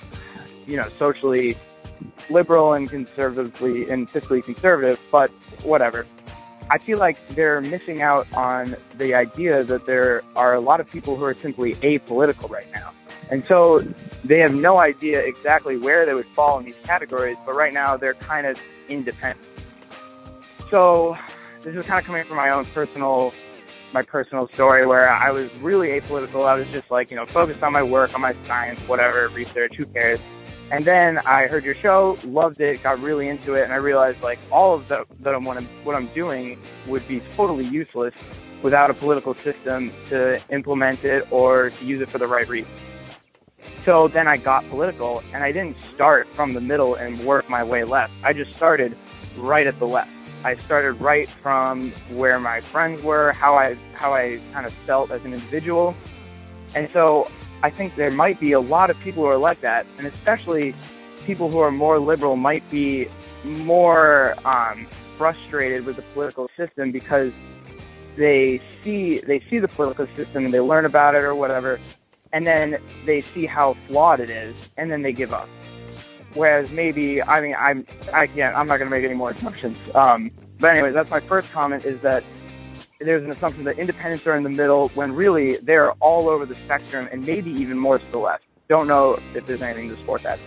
you 0.65 0.77
know, 0.77 0.87
socially 0.97 1.57
liberal 2.29 2.73
and 2.73 2.89
conservatively 2.89 3.89
and 3.89 4.09
fiscally 4.09 4.43
conservative, 4.43 4.99
but 5.11 5.29
whatever. 5.63 6.05
I 6.71 6.77
feel 6.77 6.99
like 6.99 7.17
they're 7.29 7.61
missing 7.61 8.01
out 8.01 8.31
on 8.35 8.75
the 8.97 9.13
idea 9.15 9.63
that 9.63 9.85
there 9.85 10.21
are 10.35 10.53
a 10.53 10.59
lot 10.59 10.79
of 10.79 10.89
people 10.89 11.15
who 11.15 11.23
are 11.23 11.33
simply 11.33 11.75
apolitical 11.75 12.49
right 12.49 12.71
now. 12.71 12.93
And 13.31 13.43
so 13.45 13.83
they 14.23 14.39
have 14.39 14.53
no 14.53 14.79
idea 14.79 15.19
exactly 15.19 15.77
where 15.77 16.05
they 16.05 16.13
would 16.13 16.27
fall 16.35 16.59
in 16.59 16.65
these 16.65 16.75
categories, 16.83 17.37
but 17.45 17.55
right 17.55 17.73
now 17.73 17.97
they're 17.97 18.13
kind 18.13 18.45
of 18.45 18.61
independent. 18.87 19.47
So 20.69 21.17
this 21.61 21.75
is 21.75 21.85
kind 21.85 21.99
of 21.99 22.05
coming 22.05 22.23
from 22.25 22.37
my 22.37 22.49
own 22.49 22.65
personal 22.65 23.33
my 23.91 24.03
personal 24.03 24.47
story 24.49 24.85
where 24.85 25.09
I 25.09 25.31
was 25.31 25.49
really 25.55 25.87
apolitical. 25.99 26.45
I 26.45 26.53
was 26.53 26.71
just 26.71 26.91
like, 26.91 27.09
you 27.09 27.17
know, 27.17 27.25
focused 27.25 27.63
on 27.63 27.73
my 27.73 27.81
work, 27.81 28.13
on 28.13 28.21
my 28.21 28.35
science, 28.45 28.79
whatever, 28.81 29.29
research, 29.29 29.75
who 29.75 29.85
cares. 29.87 30.19
And 30.71 30.85
then 30.85 31.17
I 31.19 31.47
heard 31.47 31.65
your 31.65 31.75
show, 31.75 32.17
loved 32.23 32.61
it, 32.61 32.83
got 32.83 33.01
really 33.01 33.27
into 33.27 33.55
it, 33.55 33.63
and 33.63 33.73
I 33.73 33.77
realized 33.77 34.21
like 34.21 34.37
all 34.51 34.75
of 34.75 34.87
the, 34.87 35.05
that 35.21 35.33
I'm, 35.33 35.43
what, 35.43 35.57
I'm, 35.57 35.67
what 35.83 35.95
I'm 35.95 36.07
doing 36.07 36.59
would 36.87 37.07
be 37.07 37.21
totally 37.35 37.65
useless 37.65 38.13
without 38.61 38.91
a 38.91 38.93
political 38.93 39.33
system 39.35 39.91
to 40.09 40.39
implement 40.49 41.03
it 41.03 41.25
or 41.31 41.71
to 41.71 41.85
use 41.85 42.01
it 42.01 42.09
for 42.09 42.19
the 42.19 42.27
right 42.27 42.47
reason. 42.47 42.71
So 43.83 44.07
then 44.07 44.27
I 44.27 44.37
got 44.37 44.69
political, 44.69 45.23
and 45.33 45.43
I 45.43 45.51
didn't 45.51 45.79
start 45.79 46.27
from 46.35 46.53
the 46.53 46.61
middle 46.61 46.95
and 46.95 47.17
work 47.21 47.49
my 47.49 47.63
way 47.63 47.83
left. 47.83 48.13
I 48.23 48.33
just 48.33 48.55
started 48.55 48.95
right 49.37 49.65
at 49.65 49.79
the 49.79 49.87
left. 49.87 50.11
I 50.43 50.55
started 50.57 50.93
right 51.01 51.27
from 51.27 51.91
where 52.11 52.39
my 52.39 52.61
friends 52.61 53.01
were, 53.01 53.31
how 53.33 53.57
I 53.57 53.75
how 53.93 54.13
I 54.13 54.39
kind 54.53 54.65
of 54.65 54.73
felt 54.85 55.11
as 55.11 55.23
an 55.25 55.33
individual, 55.33 55.95
and 56.75 56.89
so 56.93 57.29
I 57.61 57.69
think 57.69 57.95
there 57.95 58.11
might 58.11 58.39
be 58.39 58.51
a 58.53 58.59
lot 58.59 58.89
of 58.89 58.99
people 58.99 59.23
who 59.23 59.29
are 59.29 59.37
like 59.37 59.61
that, 59.61 59.85
and 59.97 60.07
especially 60.07 60.73
people 61.25 61.49
who 61.49 61.59
are 61.59 61.71
more 61.71 61.99
liberal 61.99 62.35
might 62.35 62.69
be 62.71 63.07
more 63.43 64.35
um, 64.47 64.87
frustrated 65.17 65.85
with 65.85 65.95
the 65.97 66.01
political 66.13 66.49
system 66.55 66.91
because 66.91 67.31
they 68.17 68.61
see 68.83 69.19
they 69.19 69.43
see 69.49 69.59
the 69.59 69.67
political 69.67 70.07
system 70.15 70.45
and 70.45 70.53
they 70.53 70.59
learn 70.59 70.85
about 70.85 71.15
it 71.15 71.23
or 71.23 71.35
whatever, 71.35 71.79
and 72.31 72.47
then 72.47 72.77
they 73.05 73.21
see 73.21 73.45
how 73.45 73.75
flawed 73.87 74.19
it 74.19 74.29
is, 74.29 74.55
and 74.77 74.91
then 74.91 75.01
they 75.01 75.11
give 75.11 75.33
up. 75.33 75.49
Whereas 76.33 76.71
maybe 76.71 77.21
I 77.21 77.41
mean 77.41 77.55
I'm 77.57 77.85
I 78.13 78.27
can't 78.27 78.55
I'm 78.55 78.67
not 78.67 78.77
going 78.77 78.89
to 78.89 78.95
make 78.95 79.03
any 79.03 79.15
more 79.15 79.31
assumptions. 79.31 79.77
Um, 79.95 80.31
But 80.59 80.71
anyway, 80.71 80.91
that's 80.91 81.09
my 81.09 81.21
first 81.21 81.51
comment 81.51 81.85
is 81.85 82.01
that 82.01 82.23
there's 82.99 83.23
an 83.23 83.31
assumption 83.31 83.63
that 83.63 83.79
independents 83.79 84.27
are 84.27 84.35
in 84.35 84.43
the 84.43 84.49
middle 84.49 84.89
when 84.89 85.13
really 85.13 85.55
they're 85.57 85.91
all 85.93 86.27
over 86.27 86.45
the 86.45 86.55
spectrum 86.65 87.07
and 87.11 87.25
maybe 87.25 87.49
even 87.51 87.77
more 87.77 87.97
to 87.97 88.11
the 88.11 88.17
left. 88.17 88.43
Don't 88.67 88.87
know 88.87 89.19
if 89.33 89.45
there's 89.47 89.61
anything 89.61 89.89
to 89.89 89.97
support 89.97 90.21
that. 90.23 90.37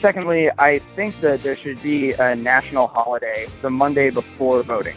Secondly, 0.00 0.50
I 0.58 0.78
think 0.96 1.20
that 1.20 1.42
there 1.42 1.56
should 1.56 1.82
be 1.82 2.12
a 2.12 2.34
national 2.34 2.86
holiday 2.86 3.46
the 3.62 3.70
Monday 3.70 4.10
before 4.10 4.62
voting. 4.62 4.96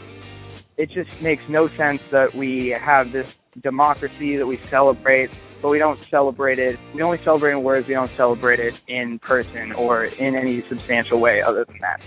It 0.77 0.89
just 0.89 1.09
makes 1.21 1.43
no 1.49 1.67
sense 1.69 2.01
that 2.11 2.33
we 2.33 2.69
have 2.69 3.11
this 3.11 3.27
democracy 3.61 4.37
that 4.37 4.47
we 4.47 4.59
celebrate, 4.69 5.29
but 5.61 5.69
we 5.69 5.79
don't 5.79 5.99
celebrate 6.09 6.59
it. 6.59 6.79
We 6.93 7.01
only 7.01 7.21
celebrate 7.23 7.51
in 7.51 7.63
words, 7.63 7.87
we 7.87 7.93
don't 7.93 8.11
celebrate 8.15 8.59
it 8.59 8.79
in 8.87 9.19
person 9.19 9.73
or 9.73 10.05
in 10.05 10.35
any 10.35 10.63
substantial 10.69 11.19
way 11.19 11.41
other 11.41 11.65
than 11.65 11.79
that. 11.81 12.01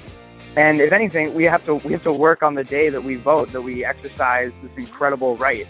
And 0.56 0.80
if 0.80 0.92
anything, 0.92 1.34
we 1.34 1.44
have 1.44 1.64
to 1.64 1.74
we 1.76 1.92
have 1.92 2.04
to 2.04 2.12
work 2.12 2.42
on 2.42 2.54
the 2.54 2.62
day 2.62 2.88
that 2.88 3.02
we 3.02 3.16
vote, 3.16 3.50
that 3.52 3.62
we 3.62 3.84
exercise 3.84 4.52
this 4.62 4.70
incredible 4.76 5.36
right. 5.36 5.66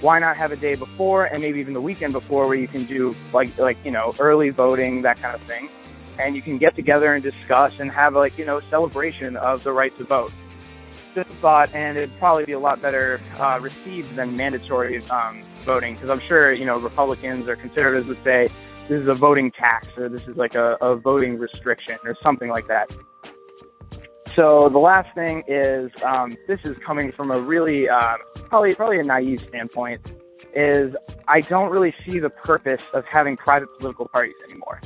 Why 0.00 0.20
not 0.20 0.36
have 0.36 0.52
a 0.52 0.56
day 0.56 0.76
before 0.76 1.24
and 1.24 1.42
maybe 1.42 1.58
even 1.58 1.74
the 1.74 1.80
weekend 1.80 2.12
before 2.12 2.46
where 2.46 2.56
you 2.56 2.68
can 2.68 2.84
do 2.84 3.16
like 3.32 3.56
like 3.58 3.76
you 3.84 3.90
know 3.90 4.14
early 4.20 4.50
voting 4.50 5.02
that 5.02 5.20
kind 5.20 5.34
of 5.34 5.42
thing, 5.42 5.68
and 6.20 6.36
you 6.36 6.42
can 6.42 6.56
get 6.56 6.76
together 6.76 7.12
and 7.14 7.22
discuss 7.22 7.72
and 7.80 7.90
have 7.90 8.14
like 8.14 8.38
you 8.38 8.44
know 8.44 8.60
celebration 8.70 9.36
of 9.36 9.64
the 9.64 9.72
right 9.72 9.96
to 9.98 10.04
vote. 10.04 10.32
Just 11.16 11.30
a 11.30 11.34
thought, 11.34 11.74
and 11.74 11.98
it'd 11.98 12.16
probably 12.20 12.44
be 12.44 12.52
a 12.52 12.60
lot 12.60 12.80
better 12.80 13.20
uh, 13.40 13.58
received 13.60 14.14
than 14.14 14.36
mandatory 14.36 15.02
um, 15.08 15.42
voting 15.64 15.94
because 15.94 16.10
I'm 16.10 16.20
sure 16.20 16.52
you 16.52 16.64
know 16.64 16.78
Republicans 16.78 17.48
or 17.48 17.56
conservatives 17.56 18.06
would 18.06 18.22
say 18.22 18.48
this 18.86 19.02
is 19.02 19.08
a 19.08 19.14
voting 19.14 19.50
tax 19.50 19.88
or 19.96 20.08
this 20.08 20.28
is 20.28 20.36
like 20.36 20.54
a, 20.54 20.76
a 20.80 20.94
voting 20.94 21.38
restriction 21.38 21.98
or 22.04 22.14
something 22.22 22.50
like 22.50 22.68
that. 22.68 22.88
So 24.38 24.68
the 24.68 24.78
last 24.78 25.12
thing 25.16 25.42
is, 25.48 25.90
um, 26.04 26.36
this 26.46 26.60
is 26.62 26.76
coming 26.86 27.10
from 27.10 27.32
a 27.32 27.40
really, 27.40 27.88
uh, 27.88 28.18
probably, 28.48 28.72
probably 28.72 29.00
a 29.00 29.02
naive 29.02 29.40
standpoint, 29.40 30.12
is 30.54 30.94
I 31.26 31.40
don't 31.40 31.72
really 31.72 31.92
see 32.06 32.20
the 32.20 32.30
purpose 32.30 32.84
of 32.94 33.04
having 33.04 33.36
private 33.36 33.68
political 33.80 34.06
parties 34.06 34.36
anymore. 34.48 34.80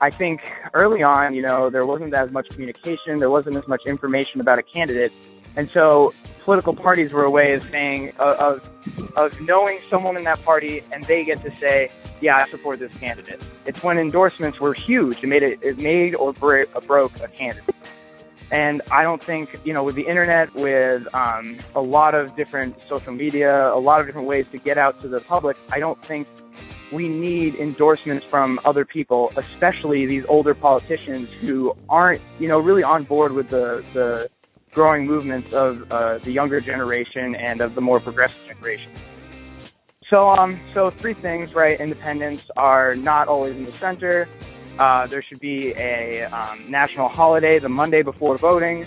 I 0.00 0.10
think 0.10 0.40
early 0.74 1.04
on, 1.04 1.32
you 1.32 1.42
know, 1.42 1.70
there 1.70 1.86
wasn't 1.86 2.12
as 2.12 2.32
much 2.32 2.48
communication, 2.48 3.18
there 3.18 3.30
wasn't 3.30 3.56
as 3.56 3.68
much 3.68 3.82
information 3.86 4.40
about 4.40 4.58
a 4.58 4.64
candidate, 4.64 5.12
and 5.54 5.70
so 5.70 6.12
political 6.42 6.74
parties 6.74 7.12
were 7.12 7.22
a 7.22 7.30
way 7.30 7.54
of 7.54 7.62
saying, 7.70 8.14
of, 8.18 8.68
of 9.14 9.40
knowing 9.40 9.78
someone 9.88 10.16
in 10.16 10.24
that 10.24 10.42
party, 10.44 10.82
and 10.90 11.04
they 11.04 11.24
get 11.24 11.40
to 11.44 11.56
say, 11.60 11.88
yeah, 12.20 12.38
I 12.38 12.50
support 12.50 12.80
this 12.80 12.92
candidate. 12.94 13.40
It's 13.64 13.80
when 13.80 13.96
endorsements 13.96 14.58
were 14.58 14.74
huge. 14.74 15.22
It 15.22 15.28
made 15.28 15.44
it, 15.44 15.60
it 15.62 15.78
made 15.78 16.16
or 16.16 16.32
broke 16.32 17.20
a 17.20 17.28
candidate. 17.28 17.76
And 18.50 18.80
I 18.90 19.02
don't 19.02 19.22
think, 19.22 19.60
you 19.64 19.74
know, 19.74 19.82
with 19.82 19.94
the 19.94 20.06
internet, 20.06 20.54
with 20.54 21.06
um, 21.14 21.58
a 21.74 21.82
lot 21.82 22.14
of 22.14 22.34
different 22.34 22.76
social 22.88 23.12
media, 23.12 23.72
a 23.72 23.78
lot 23.78 24.00
of 24.00 24.06
different 24.06 24.26
ways 24.26 24.46
to 24.52 24.58
get 24.58 24.78
out 24.78 25.00
to 25.02 25.08
the 25.08 25.20
public, 25.20 25.56
I 25.70 25.80
don't 25.80 26.02
think 26.02 26.26
we 26.90 27.08
need 27.08 27.54
endorsements 27.56 28.24
from 28.24 28.58
other 28.64 28.84
people, 28.84 29.32
especially 29.36 30.06
these 30.06 30.24
older 30.28 30.54
politicians 30.54 31.28
who 31.40 31.76
aren't, 31.90 32.22
you 32.38 32.48
know, 32.48 32.58
really 32.58 32.82
on 32.82 33.04
board 33.04 33.32
with 33.32 33.50
the, 33.50 33.84
the 33.92 34.30
growing 34.72 35.06
movements 35.06 35.52
of 35.52 35.90
uh, 35.92 36.16
the 36.18 36.32
younger 36.32 36.60
generation 36.60 37.34
and 37.34 37.60
of 37.60 37.74
the 37.74 37.80
more 37.82 38.00
progressive 38.00 38.40
generation. 38.46 38.90
So, 40.08 40.30
um, 40.30 40.58
so 40.72 40.88
three 40.88 41.12
things, 41.12 41.54
right? 41.54 41.78
Independents 41.78 42.46
are 42.56 42.96
not 42.96 43.28
always 43.28 43.54
in 43.56 43.64
the 43.64 43.72
center. 43.72 44.26
Uh, 44.78 45.06
there 45.08 45.22
should 45.22 45.40
be 45.40 45.74
a 45.74 46.24
um, 46.24 46.70
national 46.70 47.08
holiday 47.08 47.58
the 47.58 47.68
Monday 47.68 48.02
before 48.02 48.38
voting. 48.38 48.86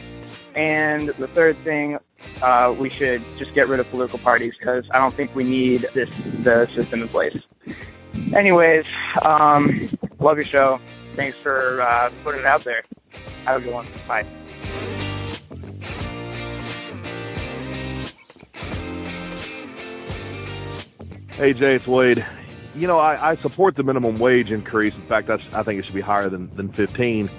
And 0.55 1.09
the 1.09 1.27
third 1.27 1.57
thing, 1.57 1.97
uh, 2.41 2.73
we 2.77 2.89
should 2.89 3.21
just 3.37 3.53
get 3.53 3.67
rid 3.67 3.79
of 3.79 3.89
political 3.89 4.19
parties 4.19 4.53
because 4.57 4.85
I 4.91 4.99
don't 4.99 5.13
think 5.13 5.35
we 5.35 5.43
need 5.43 5.87
this 5.93 6.09
the 6.43 6.67
system 6.73 7.01
in 7.01 7.07
place. 7.09 7.37
Anyways, 8.33 8.85
um, 9.23 9.89
love 10.19 10.37
your 10.37 10.45
show. 10.45 10.79
Thanks 11.15 11.37
for 11.37 11.81
uh, 11.81 12.11
putting 12.23 12.41
it 12.41 12.45
out 12.45 12.63
there. 12.63 12.83
Have 13.45 13.61
a 13.61 13.63
good 13.63 13.73
one. 13.73 13.87
Bye. 14.07 14.25
Hey 21.31 21.53
Jay, 21.53 21.75
it's 21.75 21.87
Wade 21.87 22.25
you 22.75 22.87
know, 22.87 22.99
I, 22.99 23.31
I, 23.31 23.35
support 23.37 23.75
the 23.75 23.83
minimum 23.83 24.17
wage 24.17 24.51
increase. 24.51 24.93
In 24.93 25.01
fact, 25.03 25.27
that's, 25.27 25.43
I 25.53 25.63
think 25.63 25.79
it 25.79 25.85
should 25.85 25.95
be 25.95 26.01
higher 26.01 26.29
than, 26.29 26.53
than 26.55 26.71
15. 26.71 27.29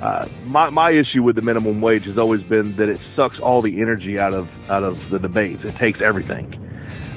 Uh, 0.00 0.28
my, 0.44 0.70
my 0.70 0.90
issue 0.90 1.22
with 1.22 1.36
the 1.36 1.42
minimum 1.42 1.80
wage 1.80 2.04
has 2.04 2.18
always 2.18 2.42
been 2.42 2.76
that 2.76 2.88
it 2.88 3.00
sucks 3.16 3.40
all 3.40 3.62
the 3.62 3.80
energy 3.80 4.18
out 4.18 4.32
of 4.32 4.48
out 4.70 4.84
of 4.84 5.10
the 5.10 5.18
debates. 5.18 5.64
It 5.64 5.74
takes 5.74 6.00
everything. 6.00 6.54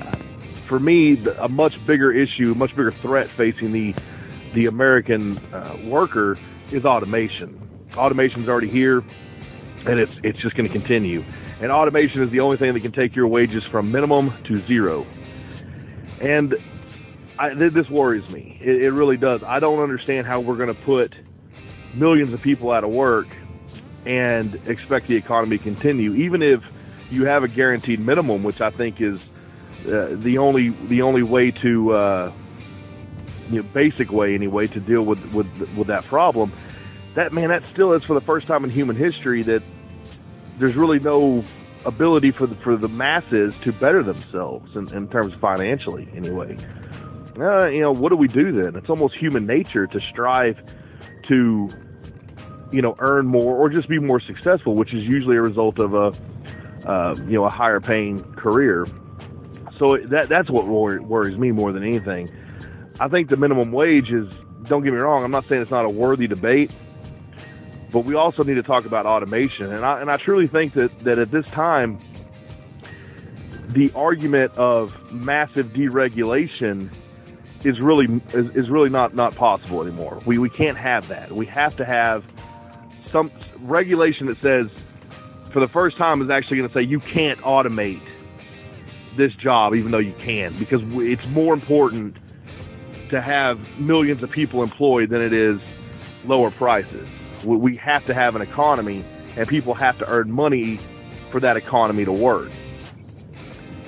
Uh, 0.01 0.17
for 0.67 0.79
me, 0.79 1.15
the, 1.15 1.43
a 1.43 1.47
much 1.47 1.73
bigger 1.85 2.11
issue, 2.11 2.53
a 2.53 2.55
much 2.55 2.71
bigger 2.71 2.91
threat 2.91 3.27
facing 3.27 3.71
the 3.71 3.93
the 4.55 4.65
American 4.65 5.37
uh, 5.53 5.77
worker 5.85 6.37
is 6.71 6.83
automation. 6.83 7.57
Automation's 7.95 8.49
already 8.49 8.69
here, 8.69 9.03
and 9.85 9.99
it's 9.99 10.17
it's 10.23 10.39
just 10.39 10.55
going 10.55 10.67
to 10.67 10.73
continue. 10.73 11.23
And 11.61 11.71
automation 11.71 12.23
is 12.23 12.31
the 12.31 12.39
only 12.39 12.57
thing 12.57 12.73
that 12.73 12.79
can 12.79 12.91
take 12.91 13.15
your 13.15 13.27
wages 13.27 13.63
from 13.65 13.91
minimum 13.91 14.33
to 14.45 14.59
zero. 14.65 15.05
And 16.19 16.55
I, 17.41 17.55
this 17.55 17.89
worries 17.89 18.29
me. 18.29 18.59
It, 18.61 18.83
it 18.83 18.91
really 18.91 19.17
does. 19.17 19.41
I 19.41 19.57
don't 19.57 19.79
understand 19.79 20.27
how 20.27 20.41
we're 20.41 20.57
going 20.57 20.67
to 20.67 20.79
put 20.81 21.15
millions 21.95 22.33
of 22.33 22.41
people 22.41 22.69
out 22.69 22.83
of 22.83 22.91
work 22.91 23.27
and 24.05 24.55
expect 24.67 25.07
the 25.07 25.15
economy 25.15 25.57
to 25.57 25.63
continue, 25.63 26.13
even 26.13 26.43
if 26.43 26.61
you 27.09 27.25
have 27.25 27.43
a 27.43 27.47
guaranteed 27.47 27.99
minimum, 27.99 28.43
which 28.43 28.61
I 28.61 28.69
think 28.69 29.01
is 29.01 29.19
uh, 29.87 30.09
the 30.11 30.37
only 30.37 30.69
the 30.69 31.01
only 31.01 31.23
way 31.23 31.49
to 31.49 31.91
uh, 31.91 32.33
you 33.49 33.63
know 33.63 33.67
basic 33.73 34.11
way 34.11 34.35
anyway 34.35 34.67
to 34.67 34.79
deal 34.79 35.01
with 35.01 35.23
with 35.33 35.47
with 35.75 35.87
that 35.87 36.03
problem. 36.05 36.53
That 37.15 37.33
man, 37.33 37.49
that 37.49 37.63
still 37.73 37.93
is 37.93 38.03
for 38.03 38.13
the 38.13 38.21
first 38.21 38.45
time 38.45 38.63
in 38.63 38.69
human 38.69 38.95
history 38.95 39.41
that 39.43 39.63
there's 40.59 40.75
really 40.75 40.99
no 40.99 41.43
ability 41.85 42.33
for 42.33 42.45
the 42.45 42.53
for 42.57 42.77
the 42.77 42.87
masses 42.87 43.55
to 43.63 43.71
better 43.73 44.03
themselves 44.03 44.75
in, 44.75 44.93
in 44.93 45.07
terms 45.07 45.33
of 45.33 45.39
financially 45.39 46.07
anyway 46.15 46.55
uh, 47.39 47.67
you 47.67 47.81
know, 47.81 47.91
what 47.91 48.09
do 48.09 48.15
we 48.15 48.27
do 48.27 48.51
then? 48.51 48.75
It's 48.75 48.89
almost 48.89 49.15
human 49.15 49.45
nature 49.45 49.87
to 49.87 49.99
strive 49.99 50.57
to, 51.27 51.69
you 52.71 52.81
know, 52.81 52.95
earn 52.99 53.27
more 53.27 53.55
or 53.55 53.69
just 53.69 53.87
be 53.87 53.99
more 53.99 54.19
successful, 54.19 54.75
which 54.75 54.93
is 54.93 55.03
usually 55.03 55.37
a 55.37 55.41
result 55.41 55.79
of 55.79 55.93
a, 55.93 56.13
uh, 56.87 57.15
you 57.19 57.33
know, 57.33 57.45
a 57.45 57.49
higher 57.49 57.79
paying 57.79 58.23
career. 58.33 58.85
So 59.77 59.97
that 59.97 60.29
that's 60.29 60.49
what 60.49 60.67
worries 60.67 61.37
me 61.37 61.51
more 61.51 61.71
than 61.71 61.83
anything. 61.83 62.29
I 62.99 63.07
think 63.07 63.29
the 63.29 63.37
minimum 63.37 63.71
wage 63.71 64.11
is. 64.11 64.31
Don't 64.65 64.83
get 64.83 64.93
me 64.93 64.99
wrong. 64.99 65.23
I'm 65.23 65.31
not 65.31 65.47
saying 65.49 65.63
it's 65.63 65.71
not 65.71 65.85
a 65.85 65.89
worthy 65.89 66.27
debate, 66.27 66.71
but 67.91 68.01
we 68.01 68.13
also 68.13 68.43
need 68.43 68.53
to 68.53 68.63
talk 68.63 68.85
about 68.85 69.07
automation. 69.07 69.73
And 69.73 69.83
I 69.83 69.99
and 69.99 70.11
I 70.11 70.17
truly 70.17 70.45
think 70.45 70.75
that 70.75 70.97
that 71.03 71.17
at 71.17 71.31
this 71.31 71.47
time, 71.47 71.99
the 73.69 73.91
argument 73.95 74.53
of 74.55 75.11
massive 75.11 75.67
deregulation 75.67 76.91
is 77.63 77.79
really 77.79 78.21
is, 78.33 78.49
is 78.55 78.69
really 78.69 78.89
not 78.89 79.15
not 79.15 79.35
possible 79.35 79.81
anymore. 79.81 80.19
We 80.25 80.37
we 80.37 80.49
can't 80.49 80.77
have 80.77 81.07
that. 81.09 81.31
We 81.31 81.45
have 81.47 81.75
to 81.77 81.85
have 81.85 82.25
some 83.05 83.31
regulation 83.59 84.27
that 84.27 84.41
says 84.41 84.67
for 85.51 85.59
the 85.59 85.67
first 85.67 85.97
time 85.97 86.21
is 86.21 86.29
actually 86.29 86.57
going 86.57 86.69
to 86.69 86.73
say 86.73 86.81
you 86.81 86.99
can't 86.99 87.39
automate 87.41 88.01
this 89.17 89.33
job 89.35 89.75
even 89.75 89.91
though 89.91 89.97
you 89.97 90.13
can 90.13 90.53
because 90.57 90.81
it's 90.95 91.27
more 91.27 91.53
important 91.53 92.15
to 93.09 93.19
have 93.19 93.59
millions 93.77 94.23
of 94.23 94.31
people 94.31 94.63
employed 94.63 95.09
than 95.09 95.21
it 95.21 95.33
is 95.33 95.59
lower 96.25 96.49
prices. 96.49 97.07
We 97.43 97.75
have 97.77 98.05
to 98.05 98.13
have 98.13 98.35
an 98.35 98.41
economy 98.41 99.03
and 99.35 99.47
people 99.47 99.73
have 99.73 99.97
to 99.99 100.07
earn 100.09 100.31
money 100.31 100.79
for 101.29 101.39
that 101.41 101.57
economy 101.57 102.05
to 102.05 102.11
work. 102.11 102.49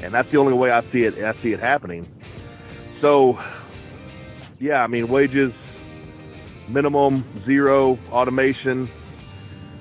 And 0.02 0.14
that's 0.14 0.30
the 0.32 0.38
only 0.38 0.54
way 0.54 0.72
I 0.72 0.82
see 0.92 1.04
it 1.04 1.18
I 1.24 1.34
see 1.42 1.54
it 1.54 1.60
happening. 1.62 2.06
So 3.00 3.40
yeah, 4.60 4.84
I 4.84 4.88
mean 4.88 5.08
wages, 5.08 5.54
minimum, 6.68 7.26
zero, 7.46 7.98
automation. 8.12 8.90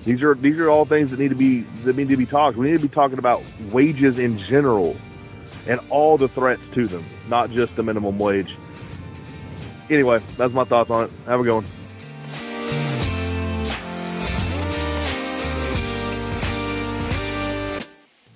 These 0.05 0.23
are 0.23 0.35
these 0.35 0.59
are 0.59 0.69
all 0.69 0.85
things 0.85 1.11
that 1.11 1.19
need 1.19 1.28
to 1.28 1.35
be 1.36 1.62
that 1.85 1.97
need 1.97 2.09
to 2.09 2.16
be 2.16 2.27
talked. 2.27 2.57
We 2.57 2.66
need 2.66 2.77
to 2.77 2.89
be 2.89 2.89
talking 2.89 3.19
about 3.19 3.43
wages 3.70 4.19
in 4.19 4.39
general 4.39 4.97
and 5.66 5.81
all 5.90 6.19
the 6.19 6.28
threats 6.28 6.62
to 6.74 6.89
them, 6.89 7.07
not 7.28 7.51
just 7.51 7.77
the 7.77 7.82
minimum 7.82 8.19
wage. 8.19 8.57
Anyway, 9.90 10.23
that's 10.36 10.53
my 10.53 10.65
thoughts 10.65 10.90
on 10.90 11.05
it. 11.05 11.11
Have 11.27 11.40
a 11.40 11.43
good 11.44 11.55
one. 11.55 11.66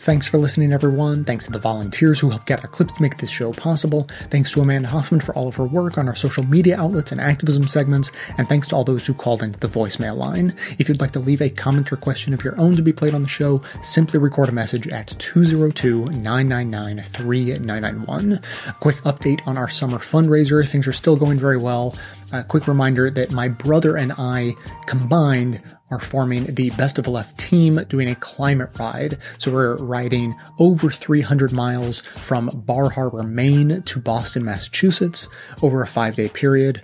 Thanks 0.07 0.28
for 0.28 0.39
listening, 0.39 0.73
everyone. 0.73 1.24
Thanks 1.24 1.47
to 1.47 1.51
the 1.51 1.59
volunteers 1.59 2.20
who 2.20 2.31
helped 2.31 2.47
gather 2.47 2.69
clips 2.69 2.93
to 2.93 3.03
make 3.03 3.16
this 3.16 3.28
show 3.28 3.53
possible. 3.53 4.09
Thanks 4.31 4.53
to 4.53 4.61
Amanda 4.61 4.87
Hoffman 4.89 5.19
for 5.19 5.35
all 5.35 5.49
of 5.49 5.57
her 5.57 5.65
work 5.65 5.99
on 5.99 6.07
our 6.07 6.15
social 6.15 6.45
media 6.45 6.78
outlets 6.78 7.11
and 7.11 7.20
activism 7.20 7.66
segments. 7.66 8.12
And 8.39 8.49
thanks 8.49 8.69
to 8.69 8.77
all 8.77 8.85
those 8.85 9.05
who 9.05 9.15
called 9.15 9.43
into 9.43 9.59
the 9.59 9.66
voicemail 9.66 10.16
line. 10.16 10.55
If 10.78 10.89
you'd 10.89 11.01
like 11.01 11.11
to 11.11 11.19
leave 11.19 11.43
a 11.43 11.51
comment 11.51 11.93
or 11.93 11.97
question 11.97 12.33
of 12.33 12.45
your 12.45 12.57
own 12.57 12.77
to 12.77 12.83
be 12.83 12.93
played 12.93 13.15
on 13.15 13.23
the 13.23 13.28
show, 13.28 13.62
simply 13.83 14.20
record 14.20 14.49
a 14.49 14.53
message 14.53 14.87
at 14.87 15.09
202 15.19 16.11
999 16.11 17.03
3991. 17.03 18.41
Quick 18.78 18.99
update 18.99 19.45
on 19.45 19.59
our 19.59 19.69
summer 19.69 19.99
fundraiser. 19.99 20.65
Things 20.65 20.87
are 20.87 20.93
still 20.93 21.16
going 21.16 21.41
very 21.41 21.59
well. 21.59 21.97
A 22.32 22.43
quick 22.43 22.66
reminder 22.66 23.09
that 23.09 23.31
my 23.31 23.48
brother 23.48 23.97
and 23.97 24.12
I 24.19 24.55
combined 24.86 25.62
are 25.90 26.01
forming 26.01 26.55
the 26.55 26.70
Best 26.70 26.98
of 26.98 27.07
Left 27.07 27.39
team 27.39 27.85
doing 27.89 28.09
a 28.09 28.16
climate 28.16 28.70
ride. 28.78 29.19
So 29.39 29.53
we're 29.53 29.77
riding 29.77 30.35
over 30.59 30.90
300 30.90 31.53
miles 31.53 32.01
from 32.01 32.51
Bar 32.66 32.90
Harbor, 32.90 33.23
Maine 33.23 33.82
to 33.82 34.01
Boston, 34.01 34.44
Massachusetts 34.44 35.28
over 35.62 35.82
a 35.82 35.86
five 35.86 36.16
day 36.16 36.28
period. 36.28 36.82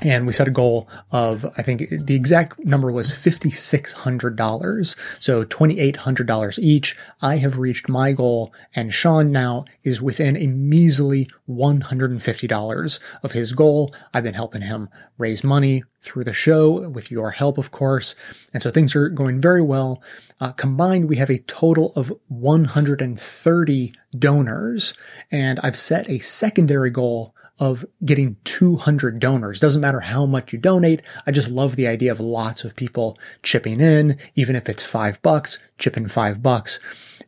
And 0.00 0.26
we 0.28 0.32
set 0.32 0.46
a 0.46 0.52
goal 0.52 0.88
of, 1.10 1.44
I 1.56 1.62
think 1.62 1.88
the 1.90 2.14
exact 2.14 2.64
number 2.64 2.92
was 2.92 3.12
$5,600. 3.12 4.96
So 5.18 5.44
$2,800 5.44 6.58
each. 6.60 6.96
I 7.20 7.38
have 7.38 7.58
reached 7.58 7.88
my 7.88 8.12
goal 8.12 8.52
and 8.74 8.94
Sean 8.94 9.32
now 9.32 9.64
is 9.82 10.00
within 10.00 10.36
a 10.36 10.46
measly 10.46 11.28
$150 11.48 13.00
of 13.22 13.32
his 13.32 13.52
goal. 13.52 13.92
I've 14.14 14.22
been 14.22 14.34
helping 14.34 14.62
him 14.62 14.88
raise 15.16 15.42
money 15.42 15.82
through 16.00 16.24
the 16.24 16.32
show 16.32 16.88
with 16.88 17.10
your 17.10 17.32
help, 17.32 17.58
of 17.58 17.72
course. 17.72 18.14
And 18.54 18.62
so 18.62 18.70
things 18.70 18.94
are 18.94 19.08
going 19.08 19.40
very 19.40 19.62
well. 19.62 20.00
Uh, 20.40 20.52
combined, 20.52 21.08
we 21.08 21.16
have 21.16 21.30
a 21.30 21.38
total 21.40 21.92
of 21.96 22.12
130 22.28 23.92
donors 24.16 24.94
and 25.32 25.58
I've 25.60 25.76
set 25.76 26.08
a 26.08 26.20
secondary 26.20 26.90
goal 26.90 27.34
of 27.58 27.84
getting 28.04 28.36
200 28.44 29.18
donors. 29.18 29.60
Doesn't 29.60 29.80
matter 29.80 30.00
how 30.00 30.26
much 30.26 30.52
you 30.52 30.58
donate. 30.58 31.02
I 31.26 31.32
just 31.32 31.48
love 31.48 31.76
the 31.76 31.86
idea 31.86 32.12
of 32.12 32.20
lots 32.20 32.64
of 32.64 32.76
people 32.76 33.18
chipping 33.42 33.80
in, 33.80 34.18
even 34.34 34.56
if 34.56 34.68
it's 34.68 34.82
five 34.82 35.20
bucks, 35.22 35.58
chip 35.78 35.96
in 35.96 36.08
five 36.08 36.42
bucks. 36.42 36.78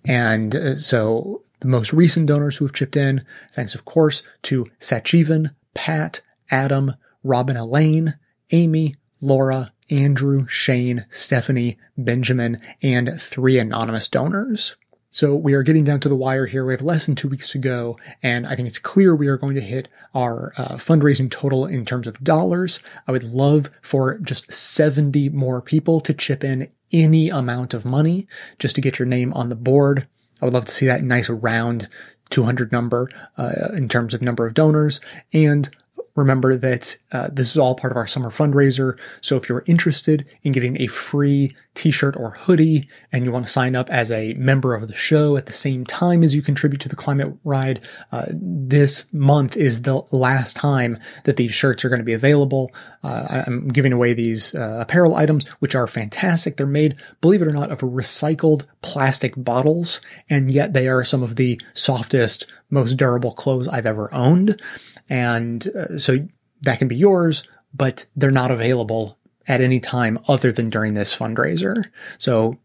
And 0.05 0.55
uh, 0.55 0.77
so 0.77 1.43
the 1.61 1.69
most 1.69 1.93
recent 1.93 2.27
donors 2.27 2.57
who 2.57 2.67
have 2.67 2.75
chipped 2.75 2.97
in, 2.97 3.25
thanks 3.53 3.75
of 3.75 3.85
course 3.85 4.23
to 4.43 4.67
Sachivan, 4.79 5.55
Pat, 5.75 6.21
Adam, 6.51 6.95
Robin 7.23 7.57
Elaine, 7.57 8.19
Amy, 8.51 8.97
Laura, 9.21 9.73
Andrew, 9.91 10.47
Shane, 10.49 11.07
Stephanie, 11.11 11.77
Benjamin, 11.99 12.61
and 12.83 13.21
three 13.21 13.59
anonymous 13.59 14.09
donors. 14.09 14.77
So 15.13 15.35
we 15.35 15.55
are 15.55 15.65
getting 15.65 15.83
down 15.83 15.99
to 16.01 16.09
the 16.09 16.15
wire 16.15 16.47
here. 16.47 16.65
We 16.65 16.73
have 16.73 16.83
less 16.83 17.07
than 17.07 17.17
two 17.17 17.29
weeks 17.29 17.51
to 17.51 17.59
go, 17.59 17.99
and 18.23 18.47
I 18.47 18.55
think 18.55 18.69
it's 18.69 18.79
clear 18.79 19.15
we 19.15 19.27
are 19.27 19.37
going 19.37 19.57
to 19.57 19.61
hit 19.61 19.89
our 20.15 20.53
uh, 20.57 20.77
fundraising 20.77 21.31
total 21.31 21.67
in 21.67 21.85
terms 21.85 22.07
of 22.07 22.23
dollars. 22.23 22.81
I 23.09 23.13
would 23.13 23.25
love 23.25 23.71
for 23.83 24.19
just 24.19 24.53
70 24.53 25.31
more 25.31 25.61
people 25.61 26.01
to 26.01 26.15
chip 26.15 26.45
in 26.45 26.71
any 26.93 27.29
amount 27.29 27.75
of 27.75 27.85
money 27.85 28.29
just 28.61 28.77
to 28.77 28.81
get 28.81 28.99
your 29.01 29.07
name 29.07 29.33
on 29.33 29.49
the 29.49 29.57
board. 29.57 30.07
I 30.41 30.45
would 30.45 30.55
love 30.55 30.67
to 30.67 30.73
see 30.73 30.87
that 30.87 31.03
nice 31.03 31.29
round 31.29 31.89
200 32.31 32.71
number 32.71 33.09
uh, 33.37 33.69
in 33.77 33.89
terms 33.89 34.15
of 34.15 34.23
number 34.23 34.47
of 34.47 34.55
donors. 34.55 35.01
And 35.33 35.69
remember 36.15 36.57
that 36.57 36.97
uh, 37.13 37.29
this 37.33 37.51
is 37.51 37.59
all 37.59 37.75
part 37.75 37.93
of 37.93 37.97
our 37.97 38.07
summer 38.07 38.31
fundraiser. 38.31 38.99
So 39.21 39.37
if 39.37 39.49
you're 39.49 39.65
interested 39.67 40.27
in 40.43 40.53
getting 40.53 40.81
a 40.81 40.87
free 40.87 41.55
t-shirt 41.75 42.17
or 42.17 42.33
hoodie 42.33 42.89
and 43.13 43.25
you 43.25 43.33
want 43.33 43.47
to 43.47 43.53
sign 43.53 43.77
up 43.77 43.89
as 43.91 44.11
a 44.11 44.35
member 44.35 44.75
of 44.75 44.89
the 44.89 44.95
show 44.95 45.37
at 45.37 45.47
the 45.47 45.53
same 45.53 45.85
time 45.87 46.23
as 46.23 46.35
you 46.35 46.43
contribute 46.43 46.81
to 46.81 46.89
the 46.89 46.97
climate 46.97 47.35
ride, 47.45 47.81
uh, 48.13 48.27
this 48.31 49.07
month 49.13 49.57
is 49.57 49.83
the 49.83 50.03
last 50.11 50.57
time 50.57 50.99
that 51.25 51.37
these 51.37 51.53
shirts 51.53 51.85
are 51.85 51.89
going 51.89 52.01
to 52.01 52.05
be 52.05 52.13
available. 52.13 52.71
Uh, 53.03 53.43
I'm 53.47 53.69
giving 53.69 53.93
away 53.93 54.13
these 54.13 54.55
uh, 54.55 54.79
apparel 54.81 55.15
items, 55.15 55.45
which 55.61 55.75
are 55.75 55.87
fantastic. 55.87 56.57
They're 56.57 56.67
made, 56.67 56.97
believe 57.21 57.43
it 57.43 57.49
or 57.49 57.53
not, 57.53 57.71
of 57.71 57.81
recycled 57.81 58.65
plastic 58.83 59.35
bottles, 59.37 60.01
and 60.29 60.51
yet 60.51 60.73
they 60.73 60.89
are 60.89 61.05
some 61.05 61.23
of 61.23 61.37
the 61.37 61.61
softest, 61.75 62.47
most 62.71 62.97
durable 62.97 63.33
clothes 63.33 63.69
I've 63.69 63.87
ever 63.87 64.13
owned. 64.13 64.61
And 65.09 65.67
uh, 65.69 65.99
so 65.99 66.27
that 66.63 66.79
can 66.79 66.89
be 66.89 66.97
yours, 66.97 67.45
but 67.75 68.07
they're 68.17 68.31
not 68.31 68.51
available 68.51 69.19
at 69.49 69.61
any 69.61 69.81
time 69.81 70.19
other 70.29 70.53
than 70.53 70.71
during 70.71 70.95
this 70.95 71.15
fundraiser. 71.15 71.85
So 72.19 72.59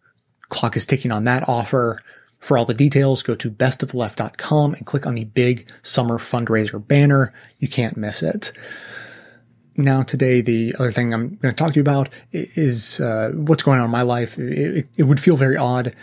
clock 0.50 0.76
is 0.76 0.86
ticking 0.86 1.12
on 1.12 1.24
that 1.26 1.48
offer. 1.48 2.02
For 2.40 2.58
all 2.60 2.66
the 2.66 2.76
details, 2.76 3.24
go 3.24 3.34
to 3.34 3.50
bestoftheleft.com 3.50 4.76
and 4.76 4.86
click 4.86 5.08
on 5.08 5.16
the 5.16 5.24
big 5.24 5.68
summer 5.82 6.20
fundraiser 6.20 6.86
banner. 6.86 7.34
You 7.58 7.68
can't 7.68 7.98
miss 7.98 8.22
it. 8.22 8.52
Now, 9.78 10.04
today, 10.04 10.42
the 10.42 10.74
other 10.80 10.92
thing 10.92 11.14
I'm 11.14 11.36
going 11.36 11.54
to 11.54 11.58
talk 11.58 11.74
to 11.74 11.76
you 11.76 11.82
about 11.82 12.10
is 12.32 13.00
uh, 13.00 13.32
what's 13.36 13.64
going 13.64 13.80
on 13.80 13.86
in 13.86 13.92
my 13.92 14.04
life. 14.04 14.38
It, 14.38 14.88
it, 14.96 15.04
would 15.04 15.20
feel 15.20 15.36
very 15.36 15.58
odd, 15.58 15.94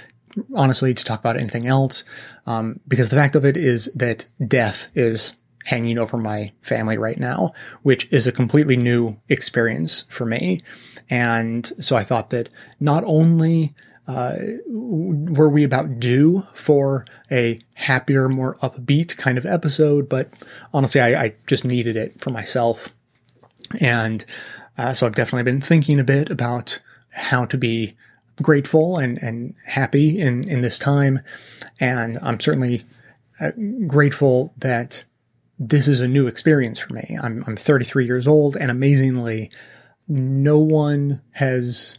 honestly, 0.55 0.93
to 0.93 1.05
talk 1.05 1.21
about 1.21 1.39
anything 1.39 1.67
else, 1.67 2.05
um, 2.47 2.81
because 2.87 3.09
the 3.09 3.17
fact 3.17 3.35
of 3.35 3.47
it 3.47 3.57
is 3.57 3.87
that 3.95 4.27
death 4.47 4.91
is 4.95 5.37
hanging 5.65 5.97
over 5.97 6.19
my 6.19 6.53
family 6.61 6.99
right 6.99 7.19
now, 7.19 7.53
which 7.83 8.09
is 8.13 8.27
a 8.27 8.33
completely 8.33 8.77
new 8.77 9.17
experience 9.29 10.05
for 10.09 10.27
me. 10.27 10.63
And 11.09 11.67
so 11.81 11.97
I 11.97 12.05
thought 12.05 12.31
that 12.31 12.49
not 12.81 13.05
only 13.05 13.75
uh, 14.07 14.37
were 14.67 15.49
we 15.49 15.63
about 15.63 16.01
due 16.01 16.47
for 16.53 17.07
a 17.31 17.61
happier, 17.75 18.29
more 18.29 18.57
upbeat 18.57 19.17
kind 19.17 19.39
of 19.39 19.47
episode, 19.47 20.09
but 20.09 20.29
honestly, 20.75 21.01
I, 21.01 21.23
I 21.23 21.35
just 21.47 21.65
needed 21.65 21.97
it 21.97 22.21
for 22.21 22.31
myself. 22.31 22.89
And 23.81 24.25
uh, 24.79 24.95
so 24.95 25.07
I've 25.07 25.15
definitely 25.15 25.45
been 25.45 25.61
thinking 25.61 26.01
a 26.01 26.05
bit 26.05 26.31
about 26.31 26.81
how 27.15 27.45
to 27.47 27.59
be 27.59 27.95
grateful 28.41 28.99
and, 28.99 29.19
and 29.19 29.55
happy 29.67 30.19
in, 30.19 30.49
in 30.49 30.63
this 30.63 30.79
time. 30.79 31.21
And 31.79 32.19
I'm 32.23 32.41
certainly 32.41 32.85
uh, 33.41 33.51
grateful 33.87 34.55
that 34.59 35.05
this 35.59 35.89
is 35.89 36.01
a 36.01 36.09
new 36.09 36.27
experience 36.27 36.79
for 36.79 36.93
me. 36.95 37.19
I'm, 37.23 37.45
I'm 37.47 37.57
33 37.57 38.05
years 38.05 38.27
old, 38.27 38.57
and 38.57 38.71
amazingly, 38.71 39.51
no 40.09 40.59
one 40.59 41.23
has 41.33 41.99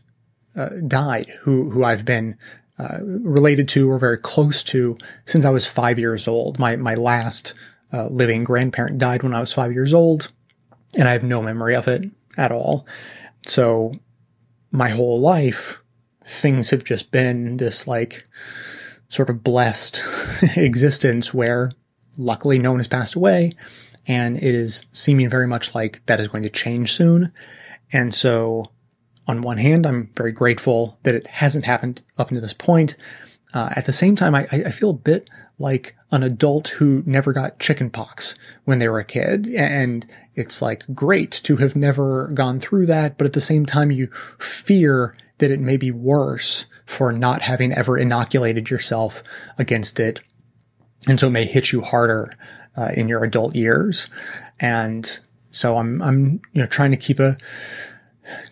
uh, 0.55 0.69
died 0.87 1.31
who 1.41 1.71
who 1.71 1.83
I've 1.83 2.05
been 2.05 2.37
uh, 2.77 2.99
related 3.03 3.67
to 3.69 3.89
or 3.89 3.97
very 3.97 4.17
close 4.17 4.63
to 4.65 4.97
since 5.25 5.45
I 5.45 5.49
was 5.49 5.65
five 5.65 5.97
years 5.97 6.27
old. 6.27 6.59
My 6.59 6.75
my 6.75 6.95
last 6.95 7.53
uh, 7.91 8.07
living 8.07 8.43
grandparent 8.43 8.97
died 8.97 9.23
when 9.23 9.33
I 9.33 9.39
was 9.39 9.53
five 9.53 9.71
years 9.71 9.93
old, 9.93 10.31
and 10.95 11.07
I 11.07 11.11
have 11.11 11.23
no 11.23 11.41
memory 11.41 11.75
of 11.75 11.87
it 11.87 12.09
at 12.37 12.51
all. 12.51 12.85
So 13.45 13.93
my 14.71 14.89
whole 14.89 15.19
life, 15.19 15.81
things 16.25 16.69
have 16.69 16.83
just 16.83 17.11
been 17.11 17.57
this 17.57 17.87
like 17.87 18.27
sort 19.09 19.29
of 19.29 19.43
blessed 19.43 20.01
existence 20.55 21.33
where 21.33 21.71
Luckily, 22.17 22.59
no 22.59 22.71
one 22.71 22.79
has 22.79 22.87
passed 22.87 23.15
away, 23.15 23.53
and 24.05 24.37
it 24.37 24.43
is 24.43 24.85
seeming 24.93 25.29
very 25.29 25.47
much 25.47 25.73
like 25.73 26.05
that 26.05 26.19
is 26.19 26.27
going 26.27 26.43
to 26.43 26.49
change 26.49 26.93
soon. 26.93 27.31
And 27.91 28.13
so, 28.13 28.71
on 29.27 29.41
one 29.41 29.57
hand, 29.57 29.85
I'm 29.85 30.11
very 30.15 30.31
grateful 30.31 30.99
that 31.03 31.15
it 31.15 31.25
hasn't 31.27 31.65
happened 31.65 32.01
up 32.17 32.29
until 32.29 32.41
this 32.41 32.53
point. 32.53 32.95
Uh, 33.53 33.69
at 33.75 33.85
the 33.85 33.93
same 33.93 34.15
time, 34.15 34.35
I, 34.35 34.47
I, 34.51 34.71
feel 34.71 34.89
a 34.89 34.93
bit 34.93 35.29
like 35.59 35.95
an 36.11 36.23
adult 36.23 36.69
who 36.69 37.03
never 37.05 37.33
got 37.33 37.59
chickenpox 37.59 38.35
when 38.65 38.79
they 38.79 38.87
were 38.87 38.99
a 38.99 39.05
kid. 39.05 39.47
And 39.47 40.05
it's 40.35 40.61
like 40.61 40.83
great 40.93 41.31
to 41.43 41.57
have 41.57 41.75
never 41.75 42.27
gone 42.29 42.59
through 42.59 42.87
that. 42.87 43.17
But 43.17 43.27
at 43.27 43.33
the 43.33 43.41
same 43.41 43.65
time, 43.65 43.91
you 43.91 44.07
fear 44.39 45.15
that 45.37 45.51
it 45.51 45.59
may 45.59 45.77
be 45.77 45.91
worse 45.91 46.65
for 46.85 47.11
not 47.11 47.41
having 47.41 47.71
ever 47.73 47.97
inoculated 47.97 48.69
yourself 48.69 49.23
against 49.57 49.99
it 49.99 50.19
and 51.07 51.19
so 51.19 51.27
it 51.27 51.31
may 51.31 51.45
hit 51.45 51.71
you 51.71 51.81
harder 51.81 52.33
uh, 52.77 52.91
in 52.95 53.07
your 53.07 53.23
adult 53.23 53.55
years. 53.55 54.07
And 54.59 55.19
so 55.51 55.77
I'm 55.77 56.01
I'm 56.01 56.41
you 56.53 56.61
know 56.61 56.67
trying 56.67 56.91
to 56.91 56.97
keep 56.97 57.19
a 57.19 57.37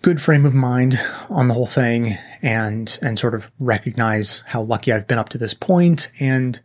good 0.02 0.22
frame 0.22 0.46
of 0.46 0.54
mind 0.54 1.00
on 1.30 1.48
the 1.48 1.54
whole 1.54 1.68
thing 1.68 2.18
and 2.42 2.98
and 3.02 3.18
sort 3.18 3.34
of 3.34 3.52
recognize 3.60 4.44
how 4.48 4.62
lucky 4.62 4.92
I've 4.92 5.08
been 5.08 5.18
up 5.18 5.30
to 5.30 5.38
this 5.38 5.54
point 5.54 6.12
and 6.20 6.60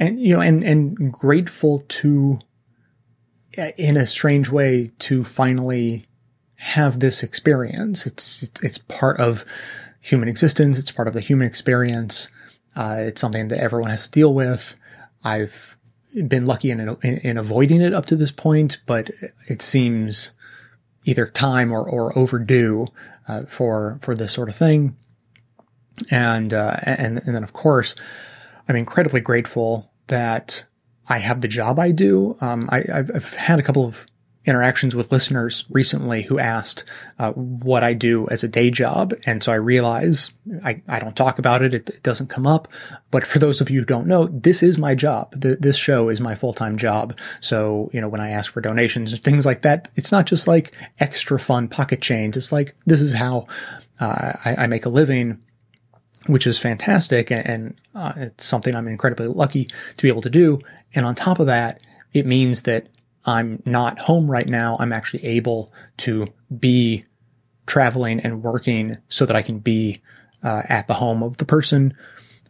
and 0.00 0.18
you 0.18 0.34
know 0.34 0.40
and 0.40 0.64
and 0.64 1.12
grateful 1.12 1.84
to 1.86 2.40
in 3.76 3.96
a 3.96 4.06
strange 4.06 4.48
way 4.48 4.90
to 4.98 5.22
finally 5.22 6.06
have 6.56 6.98
this 6.98 7.22
experience. 7.22 8.06
It's 8.06 8.50
it's 8.62 8.78
part 8.78 9.20
of 9.20 9.44
human 10.00 10.28
existence. 10.28 10.78
It's 10.78 10.90
part 10.90 11.06
of 11.06 11.14
the 11.14 11.20
human 11.20 11.46
experience. 11.46 12.30
Uh, 12.74 12.96
it's 13.00 13.20
something 13.20 13.48
that 13.48 13.62
everyone 13.62 13.90
has 13.90 14.04
to 14.04 14.10
deal 14.10 14.32
with. 14.32 14.74
I've 15.22 15.76
been 16.26 16.46
lucky 16.46 16.70
in, 16.70 16.80
in, 16.80 17.18
in 17.18 17.36
avoiding 17.36 17.82
it 17.82 17.92
up 17.92 18.06
to 18.06 18.16
this 18.16 18.30
point, 18.30 18.78
but 18.86 19.10
it 19.48 19.60
seems 19.60 20.32
either 21.04 21.26
time 21.26 21.72
or, 21.72 21.82
or 21.82 22.16
overdue 22.18 22.88
uh, 23.28 23.42
for 23.44 23.98
for 24.00 24.14
this 24.14 24.32
sort 24.32 24.48
of 24.48 24.56
thing. 24.56 24.96
And, 26.10 26.54
uh, 26.54 26.76
and 26.84 27.18
and 27.26 27.34
then 27.34 27.42
of 27.42 27.52
course, 27.52 27.94
I'm 28.68 28.76
incredibly 28.76 29.20
grateful 29.20 29.89
that 30.10 30.64
I 31.08 31.18
have 31.18 31.40
the 31.40 31.48
job 31.48 31.78
I 31.78 31.90
do. 31.90 32.36
Um, 32.40 32.68
I, 32.70 32.84
have 32.86 33.34
had 33.34 33.58
a 33.58 33.62
couple 33.62 33.84
of 33.84 34.06
interactions 34.46 34.94
with 34.94 35.12
listeners 35.12 35.64
recently 35.68 36.22
who 36.22 36.38
asked 36.38 36.82
uh, 37.18 37.32
what 37.32 37.84
I 37.84 37.92
do 37.92 38.26
as 38.28 38.42
a 38.42 38.48
day 38.48 38.70
job. 38.70 39.12
And 39.26 39.42
so 39.42 39.52
I 39.52 39.56
realize 39.56 40.32
I, 40.64 40.82
I 40.88 40.98
don't 40.98 41.16
talk 41.16 41.38
about 41.38 41.62
it. 41.62 41.74
it. 41.74 41.88
it. 41.90 42.02
doesn't 42.02 42.28
come 42.28 42.46
up. 42.46 42.66
But 43.10 43.26
for 43.26 43.38
those 43.38 43.60
of 43.60 43.70
you 43.70 43.80
who 43.80 43.86
don't 43.86 44.06
know, 44.06 44.26
this 44.26 44.62
is 44.62 44.78
my 44.78 44.94
job. 44.94 45.32
The, 45.32 45.56
this 45.56 45.76
show 45.76 46.08
is 46.08 46.20
my 46.20 46.34
full-time 46.34 46.78
job. 46.78 47.18
So, 47.40 47.90
you 47.92 48.00
know, 48.00 48.08
when 48.08 48.20
I 48.20 48.30
ask 48.30 48.50
for 48.50 48.60
donations 48.60 49.12
and 49.12 49.22
things 49.22 49.44
like 49.44 49.62
that, 49.62 49.90
it's 49.94 50.12
not 50.12 50.26
just 50.26 50.48
like 50.48 50.74
extra 50.98 51.38
fun 51.38 51.68
pocket 51.68 52.00
change. 52.00 52.36
It's 52.36 52.52
like, 52.52 52.74
this 52.86 53.00
is 53.00 53.12
how 53.12 53.46
uh, 54.00 54.32
I, 54.44 54.56
I, 54.60 54.66
make 54.66 54.86
a 54.86 54.88
living. 54.88 55.42
Which 56.26 56.46
is 56.46 56.58
fantastic, 56.58 57.30
and, 57.30 57.46
and 57.46 57.80
uh, 57.94 58.12
it's 58.16 58.44
something 58.44 58.74
I'm 58.74 58.88
incredibly 58.88 59.28
lucky 59.28 59.64
to 59.64 60.02
be 60.02 60.08
able 60.08 60.22
to 60.22 60.30
do. 60.30 60.60
And 60.94 61.06
on 61.06 61.14
top 61.14 61.38
of 61.38 61.46
that, 61.46 61.82
it 62.12 62.26
means 62.26 62.62
that 62.62 62.88
I'm 63.24 63.62
not 63.64 64.00
home 64.00 64.30
right 64.30 64.48
now. 64.48 64.76
I'm 64.78 64.92
actually 64.92 65.24
able 65.24 65.72
to 65.98 66.26
be 66.58 67.04
traveling 67.66 68.20
and 68.20 68.42
working 68.42 68.98
so 69.08 69.24
that 69.26 69.36
I 69.36 69.42
can 69.42 69.60
be 69.60 70.02
uh, 70.42 70.62
at 70.68 70.88
the 70.88 70.94
home 70.94 71.22
of 71.22 71.36
the 71.36 71.44
person 71.44 71.94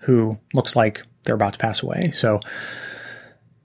who 0.00 0.38
looks 0.54 0.74
like 0.74 1.02
they're 1.24 1.34
about 1.34 1.52
to 1.52 1.58
pass 1.58 1.82
away. 1.82 2.10
So 2.10 2.40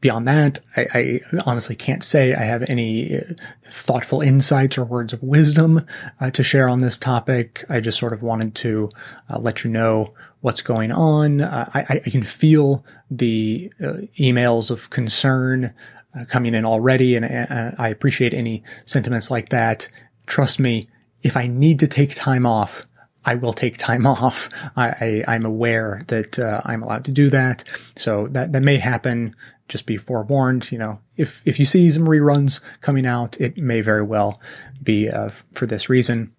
beyond 0.01 0.27
that, 0.27 0.59
I, 0.75 0.85
I 0.93 1.19
honestly 1.45 1.75
can't 1.75 2.03
say 2.03 2.33
I 2.33 2.43
have 2.43 2.63
any 2.69 3.17
uh, 3.17 3.21
thoughtful 3.63 4.21
insights 4.21 4.77
or 4.77 4.85
words 4.85 5.13
of 5.13 5.23
wisdom 5.23 5.85
uh, 6.19 6.31
to 6.31 6.43
share 6.43 6.69
on 6.69 6.79
this 6.79 6.97
topic. 6.97 7.63
I 7.69 7.79
just 7.79 7.97
sort 7.97 8.13
of 8.13 8.21
wanted 8.21 8.55
to 8.55 8.89
uh, 9.29 9.39
let 9.39 9.63
you 9.63 9.71
know 9.71 10.13
what's 10.41 10.61
going 10.61 10.91
on. 10.91 11.41
Uh, 11.41 11.69
I, 11.73 12.01
I, 12.05 12.09
can 12.11 12.21
feel 12.21 12.85
the 13.09 13.71
uh, 13.83 14.05
emails 14.19 14.69
of 14.69 14.91
concern 14.91 15.73
uh, 16.15 16.25
coming 16.25 16.53
in 16.53 16.65
already, 16.65 17.15
and 17.15 17.25
uh, 17.25 17.71
I 17.79 17.89
appreciate 17.89 18.33
any 18.33 18.63
sentiments 18.85 19.31
like 19.31 19.49
that. 19.49 19.89
Trust 20.27 20.59
me, 20.59 20.87
if 21.23 21.35
I 21.35 21.47
need 21.47 21.79
to 21.79 21.87
take 21.87 22.13
time 22.13 22.45
off, 22.45 22.85
I 23.25 23.35
will 23.35 23.53
take 23.53 23.77
time 23.77 24.05
off. 24.05 24.49
I, 24.75 25.23
am 25.27 25.45
aware 25.45 26.03
that 26.07 26.39
uh, 26.39 26.61
I'm 26.65 26.83
allowed 26.83 27.05
to 27.05 27.11
do 27.11 27.29
that, 27.31 27.63
so 27.95 28.27
that 28.27 28.53
that 28.53 28.61
may 28.61 28.77
happen. 28.77 29.35
Just 29.67 29.87
be 29.87 29.97
forewarned. 29.97 30.71
You 30.71 30.77
know, 30.77 30.99
if 31.17 31.41
if 31.45 31.59
you 31.59 31.65
see 31.65 31.89
some 31.89 32.05
reruns 32.05 32.59
coming 32.81 33.05
out, 33.05 33.39
it 33.41 33.57
may 33.57 33.81
very 33.81 34.03
well 34.03 34.39
be 34.81 35.09
uh, 35.09 35.29
for 35.53 35.65
this 35.65 35.89
reason. 35.89 36.31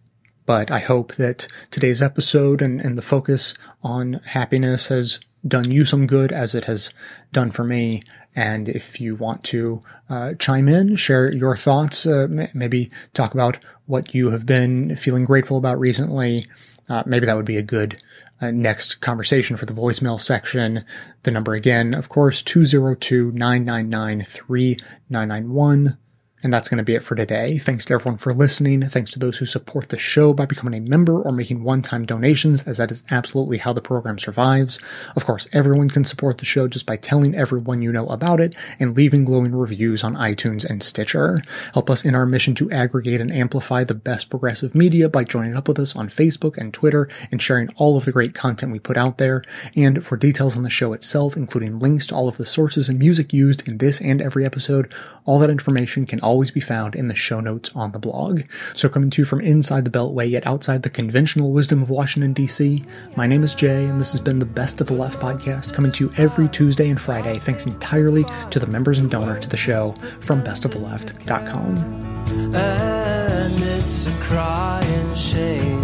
But 0.47 0.71
I 0.71 0.79
hope 0.79 1.17
that 1.17 1.49
today's 1.73 2.01
episode 2.01 2.63
and, 2.63 2.81
and 2.81 2.97
the 2.97 3.03
focus 3.03 3.53
on 3.83 4.21
happiness 4.27 4.87
has 4.87 5.19
done 5.47 5.71
you 5.71 5.85
some 5.85 6.07
good 6.07 6.31
as 6.31 6.55
it 6.55 6.65
has 6.65 6.91
done 7.33 7.51
for 7.51 7.65
me. 7.65 8.03
And 8.35 8.69
if 8.69 9.01
you 9.01 9.17
want 9.17 9.43
to 9.45 9.81
uh, 10.09 10.35
chime 10.35 10.69
in, 10.69 10.97
share 10.97 11.33
your 11.33 11.57
thoughts, 11.57 12.07
uh, 12.07 12.29
maybe 12.55 12.91
talk 13.15 13.35
about 13.35 13.59
what 13.87 14.15
you 14.15 14.31
have 14.31 14.47
been 14.47 14.95
feeling 14.97 15.25
grateful 15.25 15.57
about 15.57 15.81
recently, 15.81 16.47
uh, 16.89 17.03
maybe 17.07 17.27
that 17.27 17.37
would 17.37 17.45
be 17.45 17.57
a 17.57 17.63
good 17.63 18.01
uh, 18.41 18.51
next 18.51 19.01
conversation 19.01 19.57
for 19.57 19.67
the 19.67 19.73
voicemail 19.73 20.21
section. 20.21 20.85
The 21.23 21.31
number 21.31 21.55
again, 21.55 21.95
of 21.95 22.09
course, 22.09 22.43
202 22.43 23.33
999 23.33 24.23
3991. 24.23 25.99
And 26.47 26.53
that's 26.53 26.69
going 26.69 26.79
to 26.79 26.85
be 26.85 26.95
it 26.95 27.03
for 27.03 27.17
today. 27.17 27.59
Thanks 27.59 27.85
to 27.87 27.95
everyone 27.95 28.19
for 28.19 28.33
listening. 28.33 28.89
Thanks 28.89 29.11
to 29.11 29.19
those 29.19 29.39
who 29.39 29.47
support 29.47 29.89
the 29.89 29.99
show 29.99 30.33
by 30.33 30.47
becoming 30.47 30.75
a 30.75 30.89
member 30.89 31.21
or 31.21 31.33
making 31.33 31.65
one-time 31.65 32.07
donations, 32.07 32.63
as 32.63 32.79
that 32.79 32.93
is 32.93 33.03
absolutely 33.11 33.59
how 33.59 33.73
the 33.73 33.81
program 33.81 34.17
survives. 34.17 34.79
Of 35.17 35.27
course, 35.27 35.49
everyone 35.53 35.91
can 35.91 36.05
support 36.05 36.39
the 36.39 36.45
show 36.45 36.69
just 36.69 36.87
by 36.87 36.99
telling 36.99 37.35
everyone 37.35 37.83
you 37.83 37.91
know 37.91 38.07
about 38.07 38.39
it 38.39 38.55
and 38.79 38.97
leaving 38.97 39.25
glowing 39.25 39.57
reviews 39.57 40.05
on 40.05 40.15
iTunes 40.15 40.65
and 40.65 40.85
Stitcher. 40.85 41.43
Help 41.75 41.91
us 41.91 42.05
in 42.05 42.15
our 42.15 42.27
mission 42.27 42.55
to 42.55 42.71
aggregate 42.71 43.21
and 43.21 43.33
amplify 43.33 43.83
the 43.83 43.95
best 43.95 44.31
progressive 44.31 44.73
media 44.73 45.09
by 45.09 45.25
joining 45.25 45.57
up 45.57 45.67
with 45.67 45.81
us 45.81 45.97
on 45.97 46.09
Facebook 46.09 46.57
and 46.57 46.73
Twitter 46.73 47.09
and 47.33 47.43
sharing 47.43 47.71
all 47.71 47.97
of 47.97 48.05
the 48.05 48.13
great 48.13 48.35
content 48.35 48.71
we 48.71 48.79
put 48.79 48.97
out 48.97 49.19
there. 49.19 49.43
And 49.75 50.07
for 50.07 50.17
details 50.17 50.57
on 50.57 50.63
the 50.63 50.71
show 50.71 50.93
itself, 50.93 51.37
including 51.37 51.81
links 51.81 52.07
to 52.07 52.15
all 52.15 52.29
of 52.29 52.37
the 52.37 52.47
sources 52.47 52.89
and 52.89 53.01
music 53.01 53.33
used 53.33 53.67
in 53.67 53.79
this 53.79 54.01
and 54.01 54.23
every 54.23 54.47
episode, 54.47 54.95
all 55.25 55.41
that 55.41 55.51
information 55.51 56.07
can 56.07 56.21
always 56.37 56.51
be 56.51 56.61
found 56.61 56.95
in 56.95 57.09
the 57.09 57.17
show 57.17 57.41
notes 57.41 57.71
on 57.75 57.93
the 57.93 57.99
blog. 57.99 58.43
So 58.75 58.91
coming 58.91 59.09
to 59.09 59.23
you 59.23 59.25
from 59.25 59.41
inside 59.41 59.87
the 59.87 59.91
Beltway 59.91 60.29
yet 60.29 60.47
outside 60.47 60.83
the 60.83 60.91
conventional 60.91 61.51
wisdom 61.51 61.81
of 61.81 61.89
Washington 61.89 62.35
DC, 62.35 62.85
my 63.17 63.27
name 63.27 63.43
is 63.43 63.55
Jay 63.55 63.87
and 63.87 63.99
this 63.99 64.13
has 64.13 64.21
been 64.21 64.39
the 64.39 64.45
Best 64.45 64.83
of 64.83 64.87
the 64.87 64.93
Left 64.93 65.19
podcast 65.19 65.73
coming 65.73 65.91
to 65.93 66.05
you 66.05 66.11
every 66.19 66.47
Tuesday 66.51 66.91
and 66.91 67.01
Friday 67.01 67.39
thanks 67.39 67.65
entirely 67.65 68.27
to 68.51 68.59
the 68.59 68.67
members 68.67 68.99
and 68.99 69.11
donor 69.11 69.41
to 69.41 69.49
the 69.49 69.57
show 69.57 69.93
from 70.21 70.45
bestoftheleft.com. 70.45 72.55
And 72.55 73.63
it's 73.63 74.07
a 74.07 74.13
crying 74.21 75.15
shame 75.15 75.83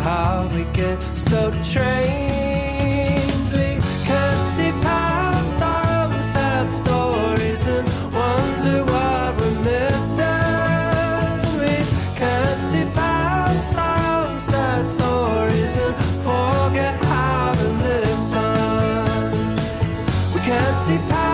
how 0.00 0.50
we 0.52 0.64
get 0.72 1.00
so 1.00 1.52
trained 1.62 3.22
we 3.52 3.78
can't 4.04 4.40
see 4.40 4.72
past 4.82 5.62
our 5.62 6.12
own 6.12 6.20
sad 6.20 6.68
stories 6.68 7.43
and 7.66 7.88
wonder 8.12 8.84
what 8.84 9.36
we're 9.38 9.58
missing. 9.64 10.24
We 11.60 11.74
can't 12.16 12.60
see 12.60 12.84
past 12.92 13.74
our 13.74 14.38
sad 14.38 14.84
stories 14.84 15.76
and 15.78 15.94
forget 16.22 16.94
how 17.04 17.54
to 17.54 17.68
listen. 17.84 19.54
We 20.34 20.40
can't 20.40 20.76
see 20.76 20.98
past 21.08 21.33